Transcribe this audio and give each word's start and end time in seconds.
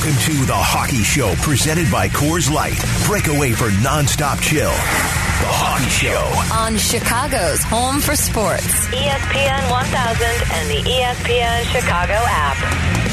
Welcome 0.00 0.18
to 0.32 0.46
the 0.46 0.56
Hockey 0.56 1.02
Show, 1.02 1.34
presented 1.42 1.92
by 1.92 2.08
Coors 2.08 2.50
Light. 2.50 2.82
Break 3.04 3.26
away 3.26 3.52
for 3.52 3.68
nonstop 3.84 4.40
chill. 4.40 4.70
The 4.70 5.52
Hockey 5.52 5.90
Show. 5.92 6.24
on 6.56 6.78
Chicago's 6.78 7.62
home 7.64 8.00
for 8.00 8.16
sports. 8.16 8.88
ESPN 8.88 9.60
1000 9.68 10.24
and 10.56 10.70
the 10.72 10.80
ESPN 10.88 11.64
Chicago 11.68 12.16
app. 12.16 12.56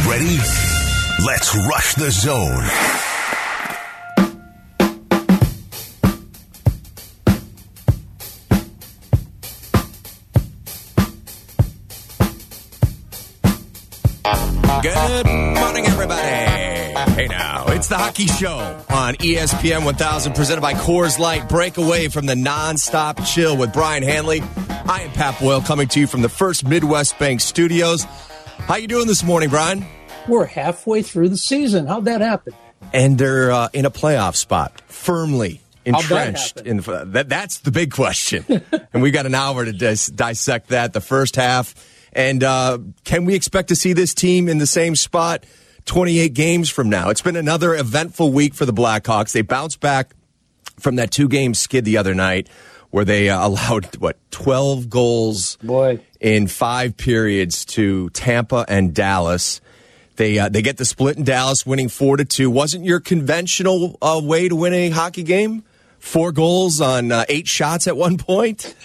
Ready? 0.08 0.40
Let's 1.28 1.54
rush 1.68 1.96
the 1.96 2.10
zone. 2.10 2.64
Good 14.82 15.26
morning, 15.28 15.86
everybody. 15.86 16.47
Hey 17.18 17.26
now, 17.26 17.66
it's 17.70 17.88
the 17.88 17.98
Hockey 17.98 18.28
Show 18.28 18.60
on 18.92 19.16
ESPN 19.16 19.84
1000, 19.84 20.36
presented 20.36 20.62
by 20.62 20.76
Coors 20.76 21.18
Light. 21.18 21.50
Break 21.50 21.78
away 21.78 22.10
from 22.10 22.28
the 22.28 22.36
nonstop 22.36 23.26
chill 23.26 23.58
with 23.58 23.74
Brian 23.74 24.04
Hanley. 24.04 24.44
I 24.70 25.02
am 25.02 25.10
Pat 25.14 25.40
Boyle, 25.40 25.62
coming 25.62 25.88
to 25.88 26.00
you 26.00 26.06
from 26.06 26.22
the 26.22 26.30
First 26.30 26.68
Midwest 26.68 27.18
Bank 27.18 27.42
Studios. 27.42 28.04
How 28.04 28.76
you 28.76 28.88
doing 28.88 29.08
this 29.08 29.24
morning, 29.24 29.50
Brian? 29.50 29.84
We're 30.28 30.46
halfway 30.46 31.02
through 31.02 31.30
the 31.30 31.38
season. 31.38 31.88
How'd 31.88 32.06
that 32.06 32.22
happen? 32.22 32.54
And 32.94 33.18
they're 33.18 33.50
uh, 33.50 33.70
in 33.74 33.86
a 33.86 33.92
playoff 33.92 34.36
spot, 34.36 34.80
firmly 34.86 35.60
How'd 35.88 36.04
that 36.04 36.28
entrenched. 36.28 36.60
In 36.68 36.78
the, 36.78 37.06
that, 37.14 37.30
that's 37.30 37.62
the 37.62 37.72
big 37.72 37.94
question, 37.94 38.46
and 38.94 39.02
we've 39.02 39.12
got 39.12 39.26
an 39.26 39.34
hour 39.34 39.66
to 39.66 39.74
dis- 39.74 40.06
dissect 40.06 40.68
that. 40.68 40.94
The 40.94 41.02
first 41.02 41.36
half, 41.36 41.74
and 42.14 42.44
uh, 42.44 42.78
can 43.06 43.26
we 43.26 43.34
expect 43.34 43.70
to 43.70 43.76
see 43.76 43.94
this 43.94 44.14
team 44.14 44.48
in 44.48 44.60
the 44.60 44.68
same 44.68 44.96
spot 44.96 45.46
28 45.88 46.34
games 46.34 46.70
from 46.70 46.90
now? 46.90 47.10
It's 47.10 47.22
been 47.22 47.36
another 47.36 47.74
eventful 47.74 48.32
week 48.32 48.54
for 48.54 48.66
the 48.66 48.74
Blackhawks. 48.74 49.32
They 49.32 49.42
bounced 49.42 49.80
back 49.80 50.14
from 50.80 50.98
that 50.98 51.12
two 51.12 51.28
game 51.28 51.54
skid 51.54 51.86
the 51.86 51.98
other 51.98 52.14
night, 52.14 52.50
where 52.92 53.06
they 53.06 53.30
uh, 53.30 53.46
allowed 53.48 53.96
what 53.98 54.18
12 54.32 54.90
goals 54.90 55.58
Boy. 55.58 56.00
in 56.20 56.48
five 56.48 56.96
periods 56.98 57.66
to 57.66 58.10
Tampa 58.12 58.66
and 58.68 58.94
Dallas. 58.94 59.62
They 60.18 60.38
uh, 60.40 60.50
they 60.50 60.62
get 60.62 60.78
the 60.78 60.86
split 60.86 61.18
in 61.18 61.24
Dallas, 61.24 61.66
winning 61.66 61.90
four 61.90 62.18
to 62.18 62.26
two. 62.26 62.50
Wasn't 62.50 62.84
your 62.86 63.00
conventional 63.00 63.98
uh, 64.02 64.20
way 64.24 64.50
to 64.50 64.56
win 64.56 64.74
a 64.74 64.90
hockey 64.90 65.24
game? 65.24 65.64
Four 66.00 66.32
goals 66.32 66.80
on 66.80 67.12
uh, 67.12 67.26
eight 67.28 67.48
shots 67.48 67.88
at 67.88 67.98
one 67.98 68.18
point. 68.18 68.76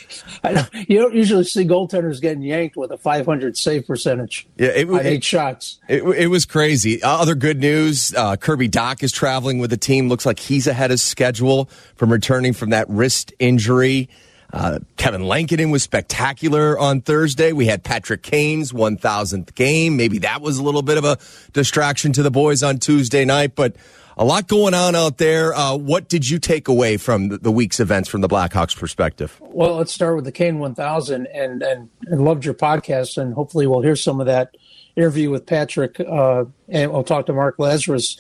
I 0.42 0.52
know, 0.52 0.64
you 0.88 0.98
don't 0.98 1.14
usually 1.14 1.44
see 1.44 1.64
goaltenders 1.64 2.20
getting 2.20 2.42
yanked 2.42 2.76
with 2.76 2.90
a 2.90 2.96
500 2.98 3.56
save 3.56 3.86
percentage 3.86 4.48
Yeah, 4.56 4.68
it, 4.68 4.88
on 4.90 5.00
it, 5.00 5.06
eight 5.06 5.24
shots. 5.24 5.78
it, 5.88 6.02
it 6.02 6.26
was 6.28 6.44
crazy. 6.46 7.02
Uh, 7.02 7.10
Other 7.18 7.34
good 7.34 7.58
news: 7.60 8.12
uh, 8.14 8.36
Kirby 8.36 8.68
Dach 8.68 9.02
is 9.02 9.12
traveling 9.12 9.58
with 9.60 9.70
the 9.70 9.76
team. 9.76 10.08
Looks 10.08 10.26
like 10.26 10.40
he's 10.40 10.66
ahead 10.66 10.90
of 10.90 10.98
schedule 11.00 11.66
from 11.94 12.10
returning 12.10 12.54
from 12.54 12.70
that 12.70 12.88
wrist 12.88 13.32
injury. 13.38 14.08
Uh, 14.52 14.80
Kevin 14.96 15.22
Lankinen 15.22 15.70
was 15.70 15.82
spectacular 15.82 16.78
on 16.78 17.00
Thursday. 17.00 17.52
We 17.52 17.66
had 17.66 17.82
Patrick 17.84 18.22
Kane's 18.22 18.70
1,000th 18.72 19.54
game. 19.54 19.96
Maybe 19.96 20.18
that 20.18 20.42
was 20.42 20.58
a 20.58 20.62
little 20.62 20.82
bit 20.82 20.98
of 20.98 21.04
a 21.04 21.16
distraction 21.54 22.12
to 22.14 22.22
the 22.22 22.30
boys 22.30 22.62
on 22.62 22.76
Tuesday 22.78 23.24
night, 23.24 23.54
but 23.54 23.76
a 24.16 24.24
lot 24.24 24.48
going 24.48 24.74
on 24.74 24.94
out 24.94 25.18
there. 25.18 25.54
Uh, 25.54 25.76
what 25.76 26.08
did 26.08 26.28
you 26.28 26.38
take 26.38 26.68
away 26.68 26.96
from 26.96 27.28
the, 27.28 27.50
week's 27.50 27.80
events 27.80 28.08
from 28.08 28.20
the 28.20 28.28
Blackhawks' 28.28 28.76
perspective? 28.76 29.36
Well, 29.40 29.76
let's 29.76 29.92
start 29.92 30.16
with 30.16 30.24
the 30.24 30.32
Kane 30.32 30.58
1000 30.58 31.26
and, 31.26 31.62
and, 31.62 31.90
and 32.06 32.24
loved 32.24 32.44
your 32.44 32.54
podcast. 32.54 33.16
And 33.16 33.34
hopefully 33.34 33.66
we'll 33.66 33.82
hear 33.82 33.96
some 33.96 34.20
of 34.20 34.26
that 34.26 34.56
interview 34.96 35.30
with 35.30 35.46
Patrick. 35.46 35.98
Uh, 36.00 36.44
and 36.68 36.92
we'll 36.92 37.04
talk 37.04 37.26
to 37.26 37.32
Mark 37.32 37.56
Lazerus 37.58 38.18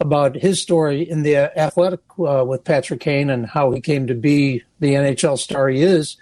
about 0.00 0.34
his 0.34 0.60
story 0.60 1.08
in 1.08 1.22
the 1.22 1.36
athletic 1.36 2.00
uh, 2.18 2.44
with 2.44 2.64
Patrick 2.64 3.00
Kane 3.00 3.30
and 3.30 3.46
how 3.46 3.70
he 3.70 3.80
came 3.80 4.06
to 4.08 4.14
be 4.14 4.62
the 4.80 4.94
NHL 4.94 5.38
star 5.38 5.68
he 5.68 5.82
is. 5.82 6.16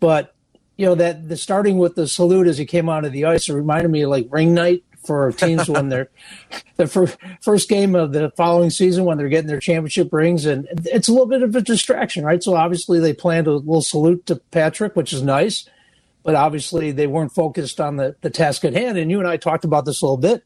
But, 0.00 0.34
you 0.76 0.86
know, 0.86 0.94
that 0.94 1.28
the 1.28 1.36
starting 1.36 1.78
with 1.78 1.94
the 1.94 2.08
salute 2.08 2.46
as 2.46 2.58
he 2.58 2.66
came 2.66 2.88
out 2.88 2.98
onto 2.98 3.10
the 3.10 3.26
ice, 3.26 3.48
it 3.48 3.54
reminded 3.54 3.90
me 3.90 4.02
of 4.02 4.10
like 4.10 4.26
ring 4.30 4.54
night 4.54 4.84
for 5.06 5.32
teams 5.32 5.68
when 5.68 5.88
they're 5.88 6.10
the 6.76 6.86
first, 6.86 7.16
first 7.40 7.68
game 7.68 7.94
of 7.94 8.12
the 8.12 8.30
following 8.36 8.70
season 8.70 9.04
when 9.04 9.18
they're 9.18 9.28
getting 9.28 9.48
their 9.48 9.60
championship 9.60 10.12
rings. 10.12 10.46
And 10.46 10.66
it's 10.84 11.08
a 11.08 11.12
little 11.12 11.26
bit 11.26 11.42
of 11.42 11.54
a 11.54 11.60
distraction, 11.60 12.24
right? 12.24 12.42
So 12.42 12.54
obviously 12.54 13.00
they 13.00 13.12
planned 13.12 13.46
a 13.46 13.52
little 13.52 13.82
salute 13.82 14.26
to 14.26 14.36
Patrick, 14.36 14.96
which 14.96 15.12
is 15.12 15.22
nice. 15.22 15.68
But 16.22 16.34
obviously 16.34 16.90
they 16.90 17.06
weren't 17.06 17.32
focused 17.32 17.80
on 17.80 17.96
the, 17.96 18.16
the 18.20 18.30
task 18.30 18.64
at 18.64 18.74
hand. 18.74 18.98
And 18.98 19.10
you 19.10 19.18
and 19.18 19.28
I 19.28 19.36
talked 19.36 19.64
about 19.64 19.84
this 19.84 20.02
a 20.02 20.04
little 20.04 20.16
bit. 20.16 20.42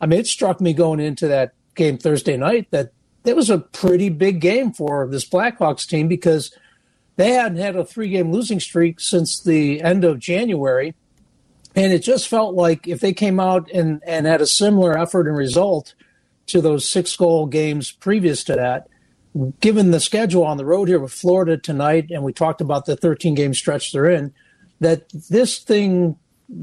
I 0.00 0.06
mean, 0.06 0.18
it 0.18 0.26
struck 0.26 0.60
me 0.60 0.72
going 0.72 0.98
into 0.98 1.28
that 1.28 1.54
game 1.74 1.96
Thursday 1.96 2.36
night 2.36 2.68
that 2.72 2.92
it 3.24 3.36
was 3.36 3.50
a 3.50 3.58
pretty 3.58 4.08
big 4.08 4.40
game 4.40 4.72
for 4.72 5.06
this 5.06 5.28
Blackhawks 5.28 5.86
team 5.86 6.08
because 6.08 6.52
they 7.16 7.30
hadn't 7.30 7.58
had 7.58 7.76
a 7.76 7.84
three 7.84 8.08
game 8.08 8.32
losing 8.32 8.60
streak 8.60 9.00
since 9.00 9.40
the 9.40 9.80
end 9.80 10.04
of 10.04 10.18
January. 10.18 10.94
And 11.74 11.92
it 11.92 12.00
just 12.00 12.28
felt 12.28 12.54
like 12.54 12.86
if 12.86 13.00
they 13.00 13.12
came 13.12 13.40
out 13.40 13.70
and, 13.70 14.02
and 14.06 14.26
had 14.26 14.40
a 14.40 14.46
similar 14.46 14.96
effort 14.96 15.26
and 15.26 15.36
result 15.36 15.94
to 16.46 16.60
those 16.60 16.88
six 16.88 17.16
goal 17.16 17.46
games 17.46 17.92
previous 17.92 18.44
to 18.44 18.56
that, 18.56 18.88
given 19.60 19.90
the 19.90 20.00
schedule 20.00 20.44
on 20.44 20.58
the 20.58 20.64
road 20.64 20.88
here 20.88 20.98
with 20.98 21.12
Florida 21.12 21.56
tonight, 21.56 22.10
and 22.10 22.22
we 22.22 22.32
talked 22.32 22.60
about 22.60 22.84
the 22.86 22.96
13 22.96 23.34
game 23.34 23.54
stretch 23.54 23.92
they're 23.92 24.10
in, 24.10 24.34
that 24.80 25.08
this 25.30 25.58
thing 25.58 26.16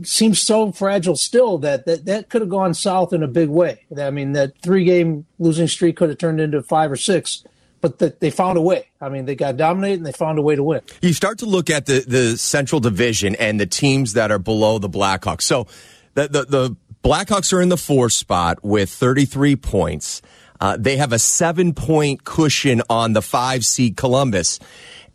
seems 0.03 0.39
so 0.39 0.71
fragile 0.71 1.15
still 1.15 1.57
that 1.57 1.85
that, 1.85 2.05
that 2.05 2.29
could 2.29 2.41
have 2.41 2.49
gone 2.49 2.73
south 2.73 3.11
in 3.11 3.23
a 3.23 3.27
big 3.27 3.49
way. 3.49 3.85
I 3.97 4.11
mean, 4.11 4.33
that 4.33 4.53
three 4.61 4.83
game 4.83 5.25
losing 5.39 5.67
streak 5.67 5.97
could 5.97 6.09
have 6.09 6.17
turned 6.19 6.39
into 6.39 6.61
five 6.61 6.91
or 6.91 6.95
six, 6.95 7.43
but 7.81 7.99
that 7.99 8.19
they 8.19 8.29
found 8.29 8.57
a 8.57 8.61
way. 8.61 8.87
I 9.01 9.09
mean, 9.09 9.25
they 9.25 9.35
got 9.35 9.57
dominated 9.57 9.99
and 9.99 10.05
they 10.05 10.11
found 10.11 10.39
a 10.39 10.41
way 10.41 10.55
to 10.55 10.63
win. 10.63 10.81
You 11.01 11.13
start 11.13 11.39
to 11.39 11.45
look 11.45 11.69
at 11.69 11.85
the, 11.85 12.03
the 12.05 12.37
Central 12.37 12.79
Division 12.79 13.35
and 13.35 13.59
the 13.59 13.65
teams 13.65 14.13
that 14.13 14.31
are 14.31 14.39
below 14.39 14.79
the 14.79 14.89
Blackhawks. 14.89 15.43
So 15.43 15.67
the, 16.13 16.27
the, 16.27 16.45
the 16.45 16.75
Blackhawks 17.03 17.53
are 17.53 17.61
in 17.61 17.69
the 17.69 17.77
fourth 17.77 18.13
spot 18.13 18.63
with 18.63 18.89
33 18.89 19.55
points. 19.55 20.21
Uh, 20.59 20.75
they 20.77 20.97
have 20.97 21.13
a 21.13 21.19
seven 21.19 21.73
point 21.73 22.25
cushion 22.25 22.81
on 22.89 23.13
the 23.13 23.21
five 23.21 23.65
seed 23.65 23.95
Columbus. 23.95 24.59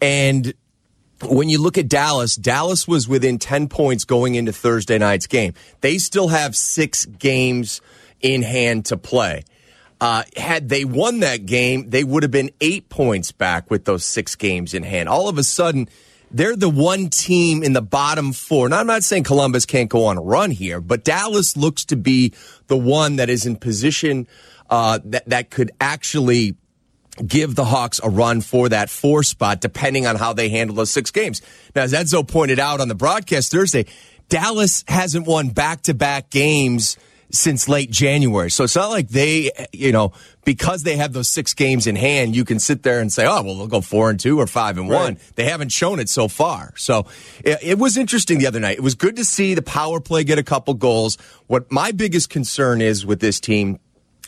And 0.00 0.54
when 1.22 1.48
you 1.48 1.60
look 1.60 1.76
at 1.78 1.88
Dallas, 1.88 2.36
Dallas 2.36 2.88
was 2.88 3.06
within 3.06 3.38
10 3.38 3.68
points 3.68 4.04
going 4.04 4.34
into 4.34 4.52
Thursday 4.52 4.98
night's 4.98 5.26
game. 5.26 5.52
They 5.80 5.98
still 5.98 6.28
have 6.28 6.56
six 6.56 7.04
games 7.04 7.80
in 8.20 8.42
hand 8.42 8.86
to 8.86 8.96
play. 8.96 9.44
Uh, 10.00 10.24
had 10.36 10.68
they 10.68 10.84
won 10.84 11.20
that 11.20 11.46
game, 11.46 11.88
they 11.90 12.04
would 12.04 12.22
have 12.22 12.32
been 12.32 12.50
eight 12.60 12.88
points 12.88 13.32
back 13.32 13.70
with 13.70 13.84
those 13.84 14.04
six 14.04 14.34
games 14.34 14.74
in 14.74 14.82
hand. 14.82 15.08
All 15.08 15.28
of 15.28 15.38
a 15.38 15.44
sudden, 15.44 15.88
they're 16.30 16.56
the 16.56 16.68
one 16.68 17.10
team 17.10 17.62
in 17.62 17.74
the 17.74 17.80
bottom 17.80 18.32
four. 18.32 18.68
Now, 18.68 18.80
I'm 18.80 18.88
not 18.88 19.04
saying 19.04 19.22
Columbus 19.22 19.66
can't 19.66 19.88
go 19.88 20.06
on 20.06 20.18
a 20.18 20.20
run 20.20 20.50
here, 20.50 20.80
but 20.80 21.04
Dallas 21.04 21.56
looks 21.56 21.84
to 21.86 21.96
be 21.96 22.32
the 22.66 22.76
one 22.76 23.16
that 23.16 23.30
is 23.30 23.46
in 23.46 23.56
position 23.56 24.26
uh, 24.68 24.98
that 25.04 25.28
that 25.28 25.50
could 25.50 25.70
actually 25.80 26.56
give 27.24 27.54
the 27.54 27.64
Hawks 27.64 28.00
a 28.02 28.10
run 28.10 28.40
for 28.40 28.68
that 28.68 28.90
four 28.90 29.22
spot, 29.22 29.60
depending 29.60 30.06
on 30.06 30.16
how 30.16 30.32
they 30.32 30.48
handle 30.48 30.74
those 30.74 30.90
six 30.90 31.12
games. 31.12 31.40
Now, 31.74 31.82
as 31.82 31.92
Edzo 31.92 32.26
pointed 32.26 32.58
out 32.58 32.80
on 32.80 32.88
the 32.88 32.94
broadcast 32.96 33.52
Thursday, 33.52 33.86
Dallas 34.28 34.84
hasn't 34.88 35.26
won 35.26 35.50
back 35.50 35.82
to 35.82 35.94
back 35.94 36.30
games 36.30 36.96
since 37.34 37.68
late 37.68 37.90
January. 37.90 38.50
So 38.50 38.64
it's 38.64 38.76
not 38.76 38.90
like 38.90 39.08
they, 39.08 39.50
you 39.72 39.92
know, 39.92 40.12
because 40.44 40.82
they 40.82 40.96
have 40.96 41.12
those 41.12 41.28
six 41.28 41.54
games 41.54 41.86
in 41.86 41.96
hand, 41.96 42.36
you 42.36 42.44
can 42.44 42.58
sit 42.58 42.82
there 42.82 43.00
and 43.00 43.12
say, 43.12 43.26
oh, 43.26 43.42
well, 43.42 43.54
they'll 43.56 43.66
go 43.66 43.80
four 43.80 44.10
and 44.10 44.20
two 44.20 44.38
or 44.38 44.46
five 44.46 44.78
and 44.78 44.88
one. 44.88 45.18
They 45.34 45.44
haven't 45.44 45.70
shown 45.70 46.00
it 46.00 46.08
so 46.08 46.28
far. 46.28 46.72
So 46.76 47.06
it, 47.44 47.58
it 47.62 47.78
was 47.78 47.96
interesting 47.96 48.38
the 48.38 48.46
other 48.46 48.60
night. 48.60 48.76
It 48.76 48.82
was 48.82 48.94
good 48.94 49.16
to 49.16 49.24
see 49.24 49.54
the 49.54 49.62
power 49.62 50.00
play 50.00 50.24
get 50.24 50.38
a 50.38 50.42
couple 50.42 50.74
goals. 50.74 51.16
What 51.46 51.70
my 51.72 51.92
biggest 51.92 52.30
concern 52.30 52.80
is 52.80 53.04
with 53.04 53.20
this 53.20 53.40
team 53.40 53.80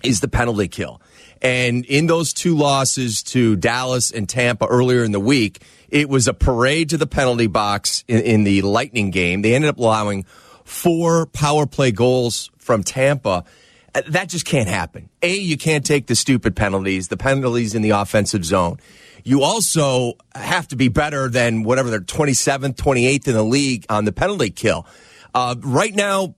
is 0.02 0.20
the 0.20 0.28
penalty 0.28 0.68
kill. 0.68 1.00
And 1.42 1.84
in 1.84 2.06
those 2.06 2.32
two 2.32 2.56
losses 2.56 3.22
to 3.24 3.56
Dallas 3.56 4.10
and 4.10 4.28
Tampa 4.28 4.66
earlier 4.66 5.04
in 5.04 5.12
the 5.12 5.20
week, 5.20 5.62
it 5.88 6.08
was 6.08 6.26
a 6.26 6.34
parade 6.34 6.90
to 6.90 6.96
the 6.96 7.06
penalty 7.06 7.46
box 7.46 8.04
in, 8.08 8.20
in 8.20 8.44
the 8.44 8.62
Lightning 8.62 9.10
game. 9.10 9.42
They 9.42 9.54
ended 9.54 9.68
up 9.68 9.78
allowing 9.78 10.24
four 10.64 11.26
power 11.26 11.66
play 11.66 11.92
goals 11.92 12.50
from 12.66 12.82
Tampa. 12.82 13.44
Uh, 13.94 14.02
That 14.08 14.28
just 14.28 14.44
can't 14.44 14.68
happen. 14.68 15.08
A, 15.22 15.34
you 15.34 15.56
can't 15.56 15.86
take 15.86 16.08
the 16.08 16.16
stupid 16.16 16.54
penalties, 16.54 17.08
the 17.08 17.16
penalties 17.16 17.74
in 17.74 17.82
the 17.82 17.90
offensive 17.90 18.44
zone. 18.44 18.78
You 19.24 19.42
also 19.42 20.14
have 20.34 20.68
to 20.68 20.76
be 20.76 20.88
better 20.88 21.28
than 21.28 21.62
whatever 21.62 21.90
they're 21.90 22.00
27th, 22.00 22.76
28th 22.76 23.28
in 23.28 23.34
the 23.34 23.42
league 23.42 23.86
on 23.88 24.04
the 24.04 24.12
penalty 24.12 24.50
kill. 24.50 24.86
Uh, 25.34 25.54
right 25.62 25.94
now, 25.94 26.34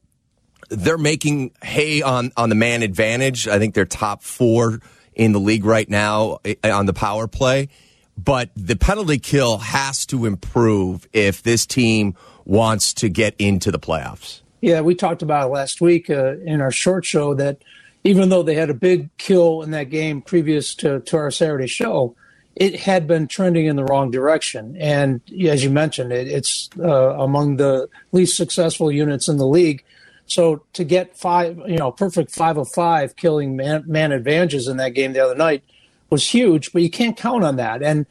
they're 0.71 0.99
making 0.99 1.53
hay 1.63 2.03
on 2.03 2.31
on 2.37 2.51
the 2.51 2.55
man 2.55 2.83
advantage. 2.83 3.49
I 3.49 3.59
think 3.59 3.75
they're 3.75 3.87
top 3.87 4.23
four 4.23 4.81
in 5.15 5.33
the 5.33 5.41
league 5.41 5.65
right 5.65 5.89
now 5.89 6.39
eh, 6.45 6.55
on 6.65 6.87
the 6.87 6.93
power 6.93 7.27
play. 7.27 7.69
But 8.17 8.51
the 8.57 8.77
penalty 8.77 9.19
kill 9.19 9.59
has 9.59 10.05
to 10.07 10.27
improve 10.27 11.09
if 11.13 11.43
this 11.43 11.67
team 11.67 12.15
wants 12.45 12.93
to 12.95 13.09
get 13.09 13.35
into 13.39 13.71
the 13.71 13.79
playoffs. 13.79 14.43
Yeah, 14.61 14.81
we 14.81 14.95
talked 14.95 15.23
about 15.23 15.49
it 15.49 15.53
last 15.53 15.81
week 15.81 16.11
uh, 16.11 16.37
in 16.39 16.61
our 16.61 16.73
short 16.73 17.05
show 17.05 17.35
that 17.35 17.63
even 18.05 18.29
though 18.29 18.43
they 18.43 18.55
had 18.55 18.71
a 18.71 18.75
big 18.75 19.17
kill 19.19 19.63
in 19.63 19.71
that 19.73 19.91
game 19.91 20.23
previous 20.23 20.75
to, 20.77 21.01
to 21.01 21.17
our 21.17 21.31
Saturday 21.31 21.67
show, 21.67 22.15
it 22.57 22.81
had 22.81 23.07
been 23.07 23.29
trending 23.29 23.67
in 23.67 23.77
the 23.77 23.85
wrong 23.85 24.11
direction. 24.11 24.77
And 24.81 25.21
as 25.47 25.63
you 25.63 25.71
mentioned, 25.71 26.13
it, 26.13 26.27
it's 26.27 26.69
uh, 26.79 27.15
among 27.19 27.57
the 27.57 27.89
least 28.11 28.37
successful 28.37 28.91
units 28.91 29.29
in 29.29 29.37
the 29.37 29.47
league. 29.47 29.85
So 30.27 30.65
to 30.73 30.85
get 30.85 31.17
five, 31.17 31.57
you 31.67 31.77
know, 31.77 31.93
perfect 31.93 32.33
five 32.33 32.57
of 32.57 32.69
five 32.69 33.15
killing 33.17 33.57
man, 33.57 33.85
man 33.87 34.13
advantages 34.13 34.67
in 34.67 34.77
that 34.79 34.91
game 34.91 35.13
the 35.13 35.25
other 35.25 35.37
night 35.37 35.63
was 36.11 36.29
huge, 36.29 36.73
but 36.73 36.83
you 36.83 36.91
can't 36.91 37.17
count 37.17 37.45
on 37.45 37.57
that. 37.57 37.83
And 37.83 38.07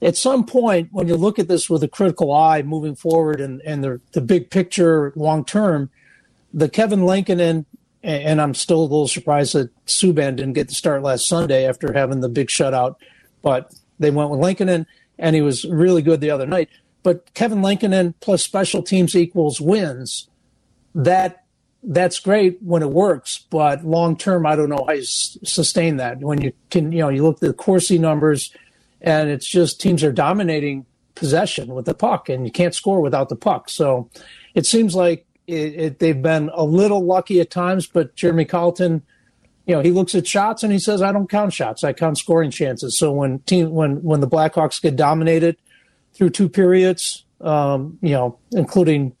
at 0.00 0.16
some 0.16 0.44
point, 0.46 0.88
when 0.92 1.08
you 1.08 1.16
look 1.16 1.38
at 1.38 1.48
this 1.48 1.68
with 1.68 1.82
a 1.82 1.88
critical 1.88 2.32
eye 2.32 2.62
moving 2.62 2.94
forward 2.94 3.40
and, 3.40 3.60
and 3.62 3.82
the, 3.82 4.00
the 4.12 4.20
big 4.20 4.50
picture 4.50 5.12
long 5.16 5.44
term, 5.44 5.90
the 6.52 6.68
Kevin 6.68 7.04
Lankinen 7.04 7.66
and 8.02 8.40
I'm 8.40 8.54
still 8.54 8.80
a 8.80 8.82
little 8.82 9.08
surprised 9.08 9.54
that 9.54 9.70
Subban 9.86 10.36
didn't 10.36 10.52
get 10.52 10.68
the 10.68 10.74
start 10.74 11.02
last 11.02 11.26
Sunday 11.26 11.66
after 11.66 11.92
having 11.92 12.20
the 12.20 12.28
big 12.28 12.48
shutout, 12.48 12.96
but 13.42 13.74
they 13.98 14.10
went 14.10 14.30
with 14.30 14.40
Lankinen 14.40 14.86
and 15.18 15.34
he 15.34 15.42
was 15.42 15.64
really 15.64 16.02
good 16.02 16.20
the 16.20 16.30
other 16.30 16.46
night. 16.46 16.68
But 17.02 17.32
Kevin 17.34 17.60
Lankinen 17.60 18.14
plus 18.20 18.42
special 18.42 18.82
teams 18.82 19.16
equals 19.16 19.60
wins. 19.60 20.28
That 20.94 21.44
that's 21.82 22.18
great 22.18 22.60
when 22.60 22.82
it 22.82 22.90
works, 22.90 23.44
but 23.50 23.84
long 23.84 24.16
term, 24.16 24.46
I 24.46 24.56
don't 24.56 24.68
know 24.68 24.84
how 24.86 24.94
you 24.94 25.02
s- 25.02 25.38
sustain 25.44 25.96
that. 25.98 26.18
When 26.18 26.40
you 26.40 26.52
can, 26.70 26.90
you 26.90 26.98
know, 26.98 27.08
you 27.08 27.22
look 27.22 27.36
at 27.36 27.40
the 27.40 27.52
Corsi 27.52 27.98
numbers, 27.98 28.52
and 29.00 29.28
it's 29.30 29.46
just 29.46 29.80
teams 29.80 30.02
are 30.04 30.12
dominating 30.12 30.86
possession 31.14 31.74
with 31.74 31.84
the 31.84 31.94
puck, 31.94 32.28
and 32.28 32.44
you 32.44 32.52
can't 32.52 32.74
score 32.74 33.00
without 33.00 33.28
the 33.28 33.36
puck. 33.36 33.68
So 33.68 34.10
it 34.54 34.66
seems 34.66 34.94
like 34.94 35.26
it, 35.46 35.74
it, 35.74 35.98
they've 35.98 36.20
been 36.20 36.50
a 36.54 36.64
little 36.64 37.04
lucky 37.04 37.40
at 37.40 37.50
times, 37.50 37.86
but 37.86 38.14
Jeremy 38.14 38.44
Colliton– 38.44 39.02
you 39.68 39.74
know, 39.74 39.82
he 39.82 39.90
looks 39.90 40.14
at 40.14 40.26
shots 40.26 40.62
and 40.62 40.72
he 40.72 40.78
says, 40.78 41.02
"I 41.02 41.12
don't 41.12 41.28
count 41.28 41.52
shots. 41.52 41.84
I 41.84 41.92
count 41.92 42.16
scoring 42.16 42.50
chances." 42.50 42.96
So 42.98 43.12
when 43.12 43.40
team 43.40 43.70
when 43.70 44.02
when 44.02 44.20
the 44.20 44.26
Blackhawks 44.26 44.80
get 44.80 44.96
dominated 44.96 45.58
through 46.14 46.30
two 46.30 46.48
periods, 46.48 47.24
um, 47.42 47.98
you 48.00 48.12
know, 48.12 48.38
including 48.52 49.14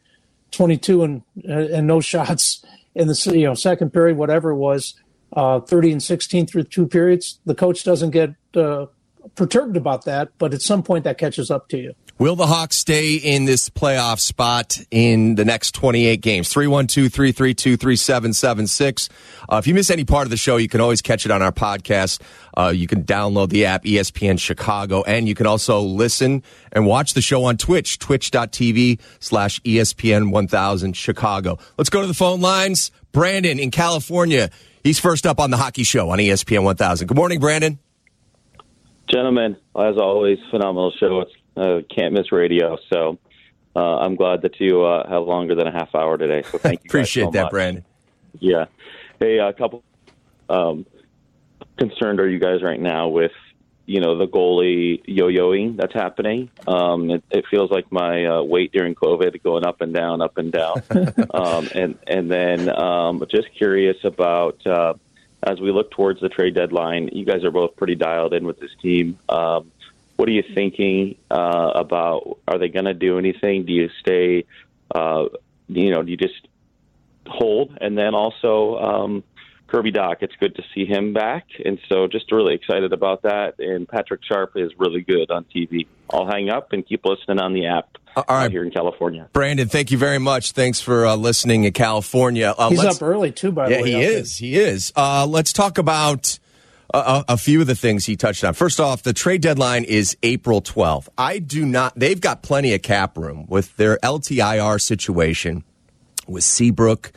22 0.52 1.04
and 1.04 1.22
and 1.44 1.86
no 1.86 2.00
shots 2.00 2.64
in 2.94 3.08
the 3.08 3.32
you 3.34 3.44
know 3.44 3.52
second 3.52 3.92
period, 3.92 4.16
whatever 4.16 4.50
it 4.50 4.56
was, 4.56 4.94
uh, 5.34 5.60
30 5.60 5.92
and 5.92 6.02
16 6.02 6.46
through 6.46 6.64
two 6.64 6.86
periods, 6.86 7.40
the 7.44 7.54
coach 7.54 7.84
doesn't 7.84 8.10
get 8.10 8.30
uh, 8.56 8.86
perturbed 9.34 9.76
about 9.76 10.04
that, 10.04 10.30
but 10.38 10.54
at 10.54 10.62
some 10.62 10.82
point 10.82 11.04
that 11.04 11.18
catches 11.18 11.50
up 11.50 11.68
to 11.68 11.78
you. 11.78 11.94
Will 12.18 12.34
the 12.34 12.48
Hawks 12.48 12.76
stay 12.76 13.14
in 13.14 13.44
this 13.44 13.70
playoff 13.70 14.18
spot 14.18 14.76
in 14.90 15.36
the 15.36 15.44
next 15.44 15.70
28 15.76 16.20
games? 16.20 16.48
312 16.48 17.12
332 17.12 17.76
3776. 17.76 19.08
Uh, 19.48 19.56
if 19.58 19.68
you 19.68 19.74
miss 19.74 19.88
any 19.88 20.04
part 20.04 20.26
of 20.26 20.30
the 20.30 20.36
show, 20.36 20.56
you 20.56 20.68
can 20.68 20.80
always 20.80 21.00
catch 21.00 21.26
it 21.26 21.30
on 21.30 21.42
our 21.42 21.52
podcast. 21.52 22.20
Uh, 22.56 22.72
you 22.74 22.88
can 22.88 23.04
download 23.04 23.50
the 23.50 23.66
app 23.66 23.84
ESPN 23.84 24.36
Chicago, 24.36 25.04
and 25.04 25.28
you 25.28 25.36
can 25.36 25.46
also 25.46 25.80
listen 25.80 26.42
and 26.72 26.86
watch 26.86 27.14
the 27.14 27.22
show 27.22 27.44
on 27.44 27.56
Twitch, 27.56 28.00
twitch.tv 28.00 28.98
slash 29.20 29.60
ESPN 29.60 30.32
1000 30.32 30.96
Chicago. 30.96 31.56
Let's 31.76 31.88
go 31.88 32.00
to 32.00 32.08
the 32.08 32.14
phone 32.14 32.40
lines. 32.40 32.90
Brandon 33.12 33.60
in 33.60 33.70
California. 33.70 34.50
He's 34.82 34.98
first 34.98 35.24
up 35.24 35.38
on 35.38 35.50
the 35.50 35.56
hockey 35.56 35.84
show 35.84 36.10
on 36.10 36.18
ESPN 36.18 36.64
1000. 36.64 37.06
Good 37.06 37.16
morning, 37.16 37.38
Brandon. 37.38 37.78
Gentlemen, 39.08 39.56
as 39.74 39.96
always, 39.96 40.38
phenomenal 40.50 40.92
show. 40.92 41.20
It's 41.20 41.32
uh, 41.56 41.80
can't 41.94 42.14
miss 42.14 42.30
radio. 42.30 42.76
So 42.92 43.18
uh, 43.74 43.98
I'm 43.98 44.16
glad 44.16 44.42
that 44.42 44.60
you 44.60 44.84
uh, 44.84 45.08
have 45.08 45.24
longer 45.24 45.54
than 45.54 45.66
a 45.66 45.72
half 45.72 45.94
hour 45.94 46.16
today. 46.18 46.42
So 46.50 46.58
thank 46.58 46.80
you. 46.84 46.88
Appreciate 46.88 47.24
so 47.24 47.30
that, 47.32 47.42
much. 47.44 47.50
Brandon. 47.50 47.84
Yeah. 48.38 48.66
Hey, 49.18 49.38
a 49.38 49.52
couple. 49.52 49.82
Um, 50.48 50.86
concerned 51.78 52.20
are 52.20 52.28
you 52.28 52.38
guys 52.38 52.62
right 52.62 52.80
now 52.80 53.08
with 53.08 53.32
you 53.86 54.00
know 54.00 54.18
the 54.18 54.26
goalie 54.26 55.02
yo-yoing 55.06 55.76
that's 55.76 55.94
happening? 55.94 56.50
Um, 56.66 57.10
it, 57.10 57.24
it 57.30 57.44
feels 57.50 57.70
like 57.70 57.90
my 57.90 58.26
uh, 58.26 58.42
weight 58.42 58.72
during 58.72 58.94
COVID 58.94 59.42
going 59.42 59.64
up 59.64 59.80
and 59.80 59.94
down, 59.94 60.20
up 60.20 60.36
and 60.36 60.52
down. 60.52 60.82
um, 61.32 61.68
and 61.74 61.98
and 62.06 62.30
then 62.30 62.68
um, 62.68 63.24
just 63.30 63.48
curious 63.56 63.96
about. 64.04 64.60
As 65.42 65.60
we 65.60 65.70
look 65.70 65.90
towards 65.90 66.20
the 66.20 66.28
trade 66.28 66.54
deadline, 66.54 67.10
you 67.12 67.24
guys 67.24 67.44
are 67.44 67.50
both 67.50 67.76
pretty 67.76 67.94
dialed 67.94 68.34
in 68.34 68.44
with 68.44 68.58
this 68.58 68.70
team. 68.82 69.18
Um, 69.28 69.70
what 70.16 70.28
are 70.28 70.32
you 70.32 70.42
thinking 70.54 71.16
uh, 71.30 71.72
about? 71.74 72.38
Are 72.48 72.58
they 72.58 72.68
going 72.68 72.86
to 72.86 72.94
do 72.94 73.18
anything? 73.18 73.64
Do 73.64 73.72
you 73.72 73.88
stay? 74.00 74.46
Uh, 74.92 75.26
you 75.68 75.90
know, 75.90 76.02
do 76.02 76.10
you 76.10 76.16
just 76.16 76.48
hold? 77.26 77.78
And 77.80 77.96
then 77.96 78.14
also 78.14 78.78
um, 78.78 79.24
Kirby 79.68 79.92
Dach. 79.92 80.16
It's 80.20 80.34
good 80.40 80.56
to 80.56 80.62
see 80.74 80.84
him 80.86 81.12
back, 81.12 81.46
and 81.64 81.78
so 81.88 82.08
just 82.08 82.32
really 82.32 82.54
excited 82.54 82.92
about 82.92 83.22
that. 83.22 83.54
And 83.58 83.86
Patrick 83.88 84.20
Sharp 84.24 84.52
is 84.56 84.72
really 84.78 85.02
good 85.02 85.30
on 85.30 85.44
TV. 85.44 85.86
I'll 86.10 86.26
hang 86.26 86.50
up 86.50 86.72
and 86.72 86.86
keep 86.86 87.04
listening 87.04 87.38
on 87.38 87.52
the 87.52 87.66
app. 87.66 87.96
All 88.16 88.24
right. 88.28 88.50
here 88.50 88.64
in 88.64 88.72
California. 88.72 89.28
Brandon, 89.32 89.68
thank 89.68 89.92
you 89.92 89.98
very 89.98 90.18
much. 90.18 90.52
Thanks 90.52 90.80
for 90.80 91.06
uh, 91.06 91.14
listening 91.14 91.64
in 91.64 91.72
California. 91.72 92.52
Uh, 92.56 92.70
He's 92.70 92.84
up 92.84 93.00
early 93.00 93.30
too, 93.30 93.52
by 93.52 93.68
the 93.68 93.74
way. 93.74 93.78
Yeah, 93.78 93.82
way. 93.84 93.90
he 93.90 94.02
is. 94.02 94.10
there. 94.10 94.20
is. 94.20 94.36
He 94.38 94.56
is. 94.56 94.92
Uh, 94.96 95.26
let's 95.28 95.52
talk 95.52 95.78
about 95.78 96.38
a, 96.92 97.24
a 97.28 97.36
few 97.36 97.60
of 97.60 97.66
the 97.66 97.74
things 97.74 98.06
he 98.06 98.16
touched 98.16 98.44
on. 98.44 98.54
First 98.54 98.80
off, 98.80 99.02
the 99.02 99.12
trade 99.12 99.42
deadline 99.42 99.84
is 99.84 100.16
April 100.22 100.60
12th. 100.62 101.08
I 101.16 101.38
do 101.38 101.64
not, 101.64 101.94
they've 101.96 102.20
got 102.20 102.42
plenty 102.42 102.74
of 102.74 102.82
cap 102.82 103.16
room 103.16 103.46
with 103.48 103.76
their 103.76 103.98
LTIR 103.98 104.80
situation 104.80 105.64
with 106.26 106.44
Seabrook 106.44 107.12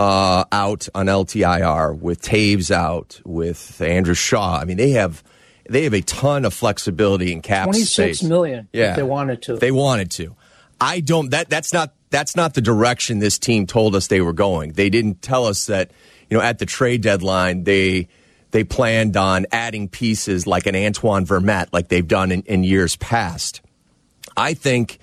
uh, 0.00 0.46
out 0.50 0.88
on 0.94 1.06
LTIR, 1.06 1.98
with 1.98 2.22
Toews 2.22 2.70
out, 2.70 3.20
with 3.22 3.82
Andrew 3.82 4.14
Shaw. 4.14 4.56
I 4.56 4.64
mean, 4.64 4.78
they 4.78 4.92
have. 4.92 5.22
They 5.68 5.84
have 5.84 5.94
a 5.94 6.00
ton 6.00 6.44
of 6.44 6.52
flexibility 6.52 7.32
in 7.32 7.42
cap 7.42 7.66
Twenty 7.66 7.84
six 7.84 8.24
million. 8.24 8.66
Yeah, 8.72 8.90
if 8.90 8.96
they 8.96 9.04
wanted 9.04 9.42
to. 9.42 9.54
If 9.54 9.60
they 9.60 9.70
wanted 9.70 10.10
to. 10.12 10.34
I 10.80 10.98
don't. 10.98 11.30
That 11.30 11.48
that's 11.48 11.72
not 11.72 11.94
that's 12.08 12.34
not 12.34 12.54
the 12.54 12.60
direction 12.60 13.20
this 13.20 13.38
team 13.38 13.66
told 13.66 13.94
us 13.94 14.08
they 14.08 14.20
were 14.20 14.32
going. 14.32 14.72
They 14.72 14.90
didn't 14.90 15.22
tell 15.22 15.44
us 15.44 15.66
that 15.66 15.92
you 16.28 16.36
know 16.36 16.42
at 16.42 16.58
the 16.58 16.66
trade 16.66 17.02
deadline 17.02 17.62
they 17.62 18.08
they 18.50 18.64
planned 18.64 19.16
on 19.16 19.46
adding 19.52 19.86
pieces 19.86 20.44
like 20.44 20.66
an 20.66 20.74
Antoine 20.74 21.24
Vermette 21.24 21.68
like 21.72 21.86
they've 21.86 22.08
done 22.08 22.32
in, 22.32 22.42
in 22.44 22.64
years 22.64 22.96
past. 22.96 23.60
I 24.36 24.54
think. 24.54 24.98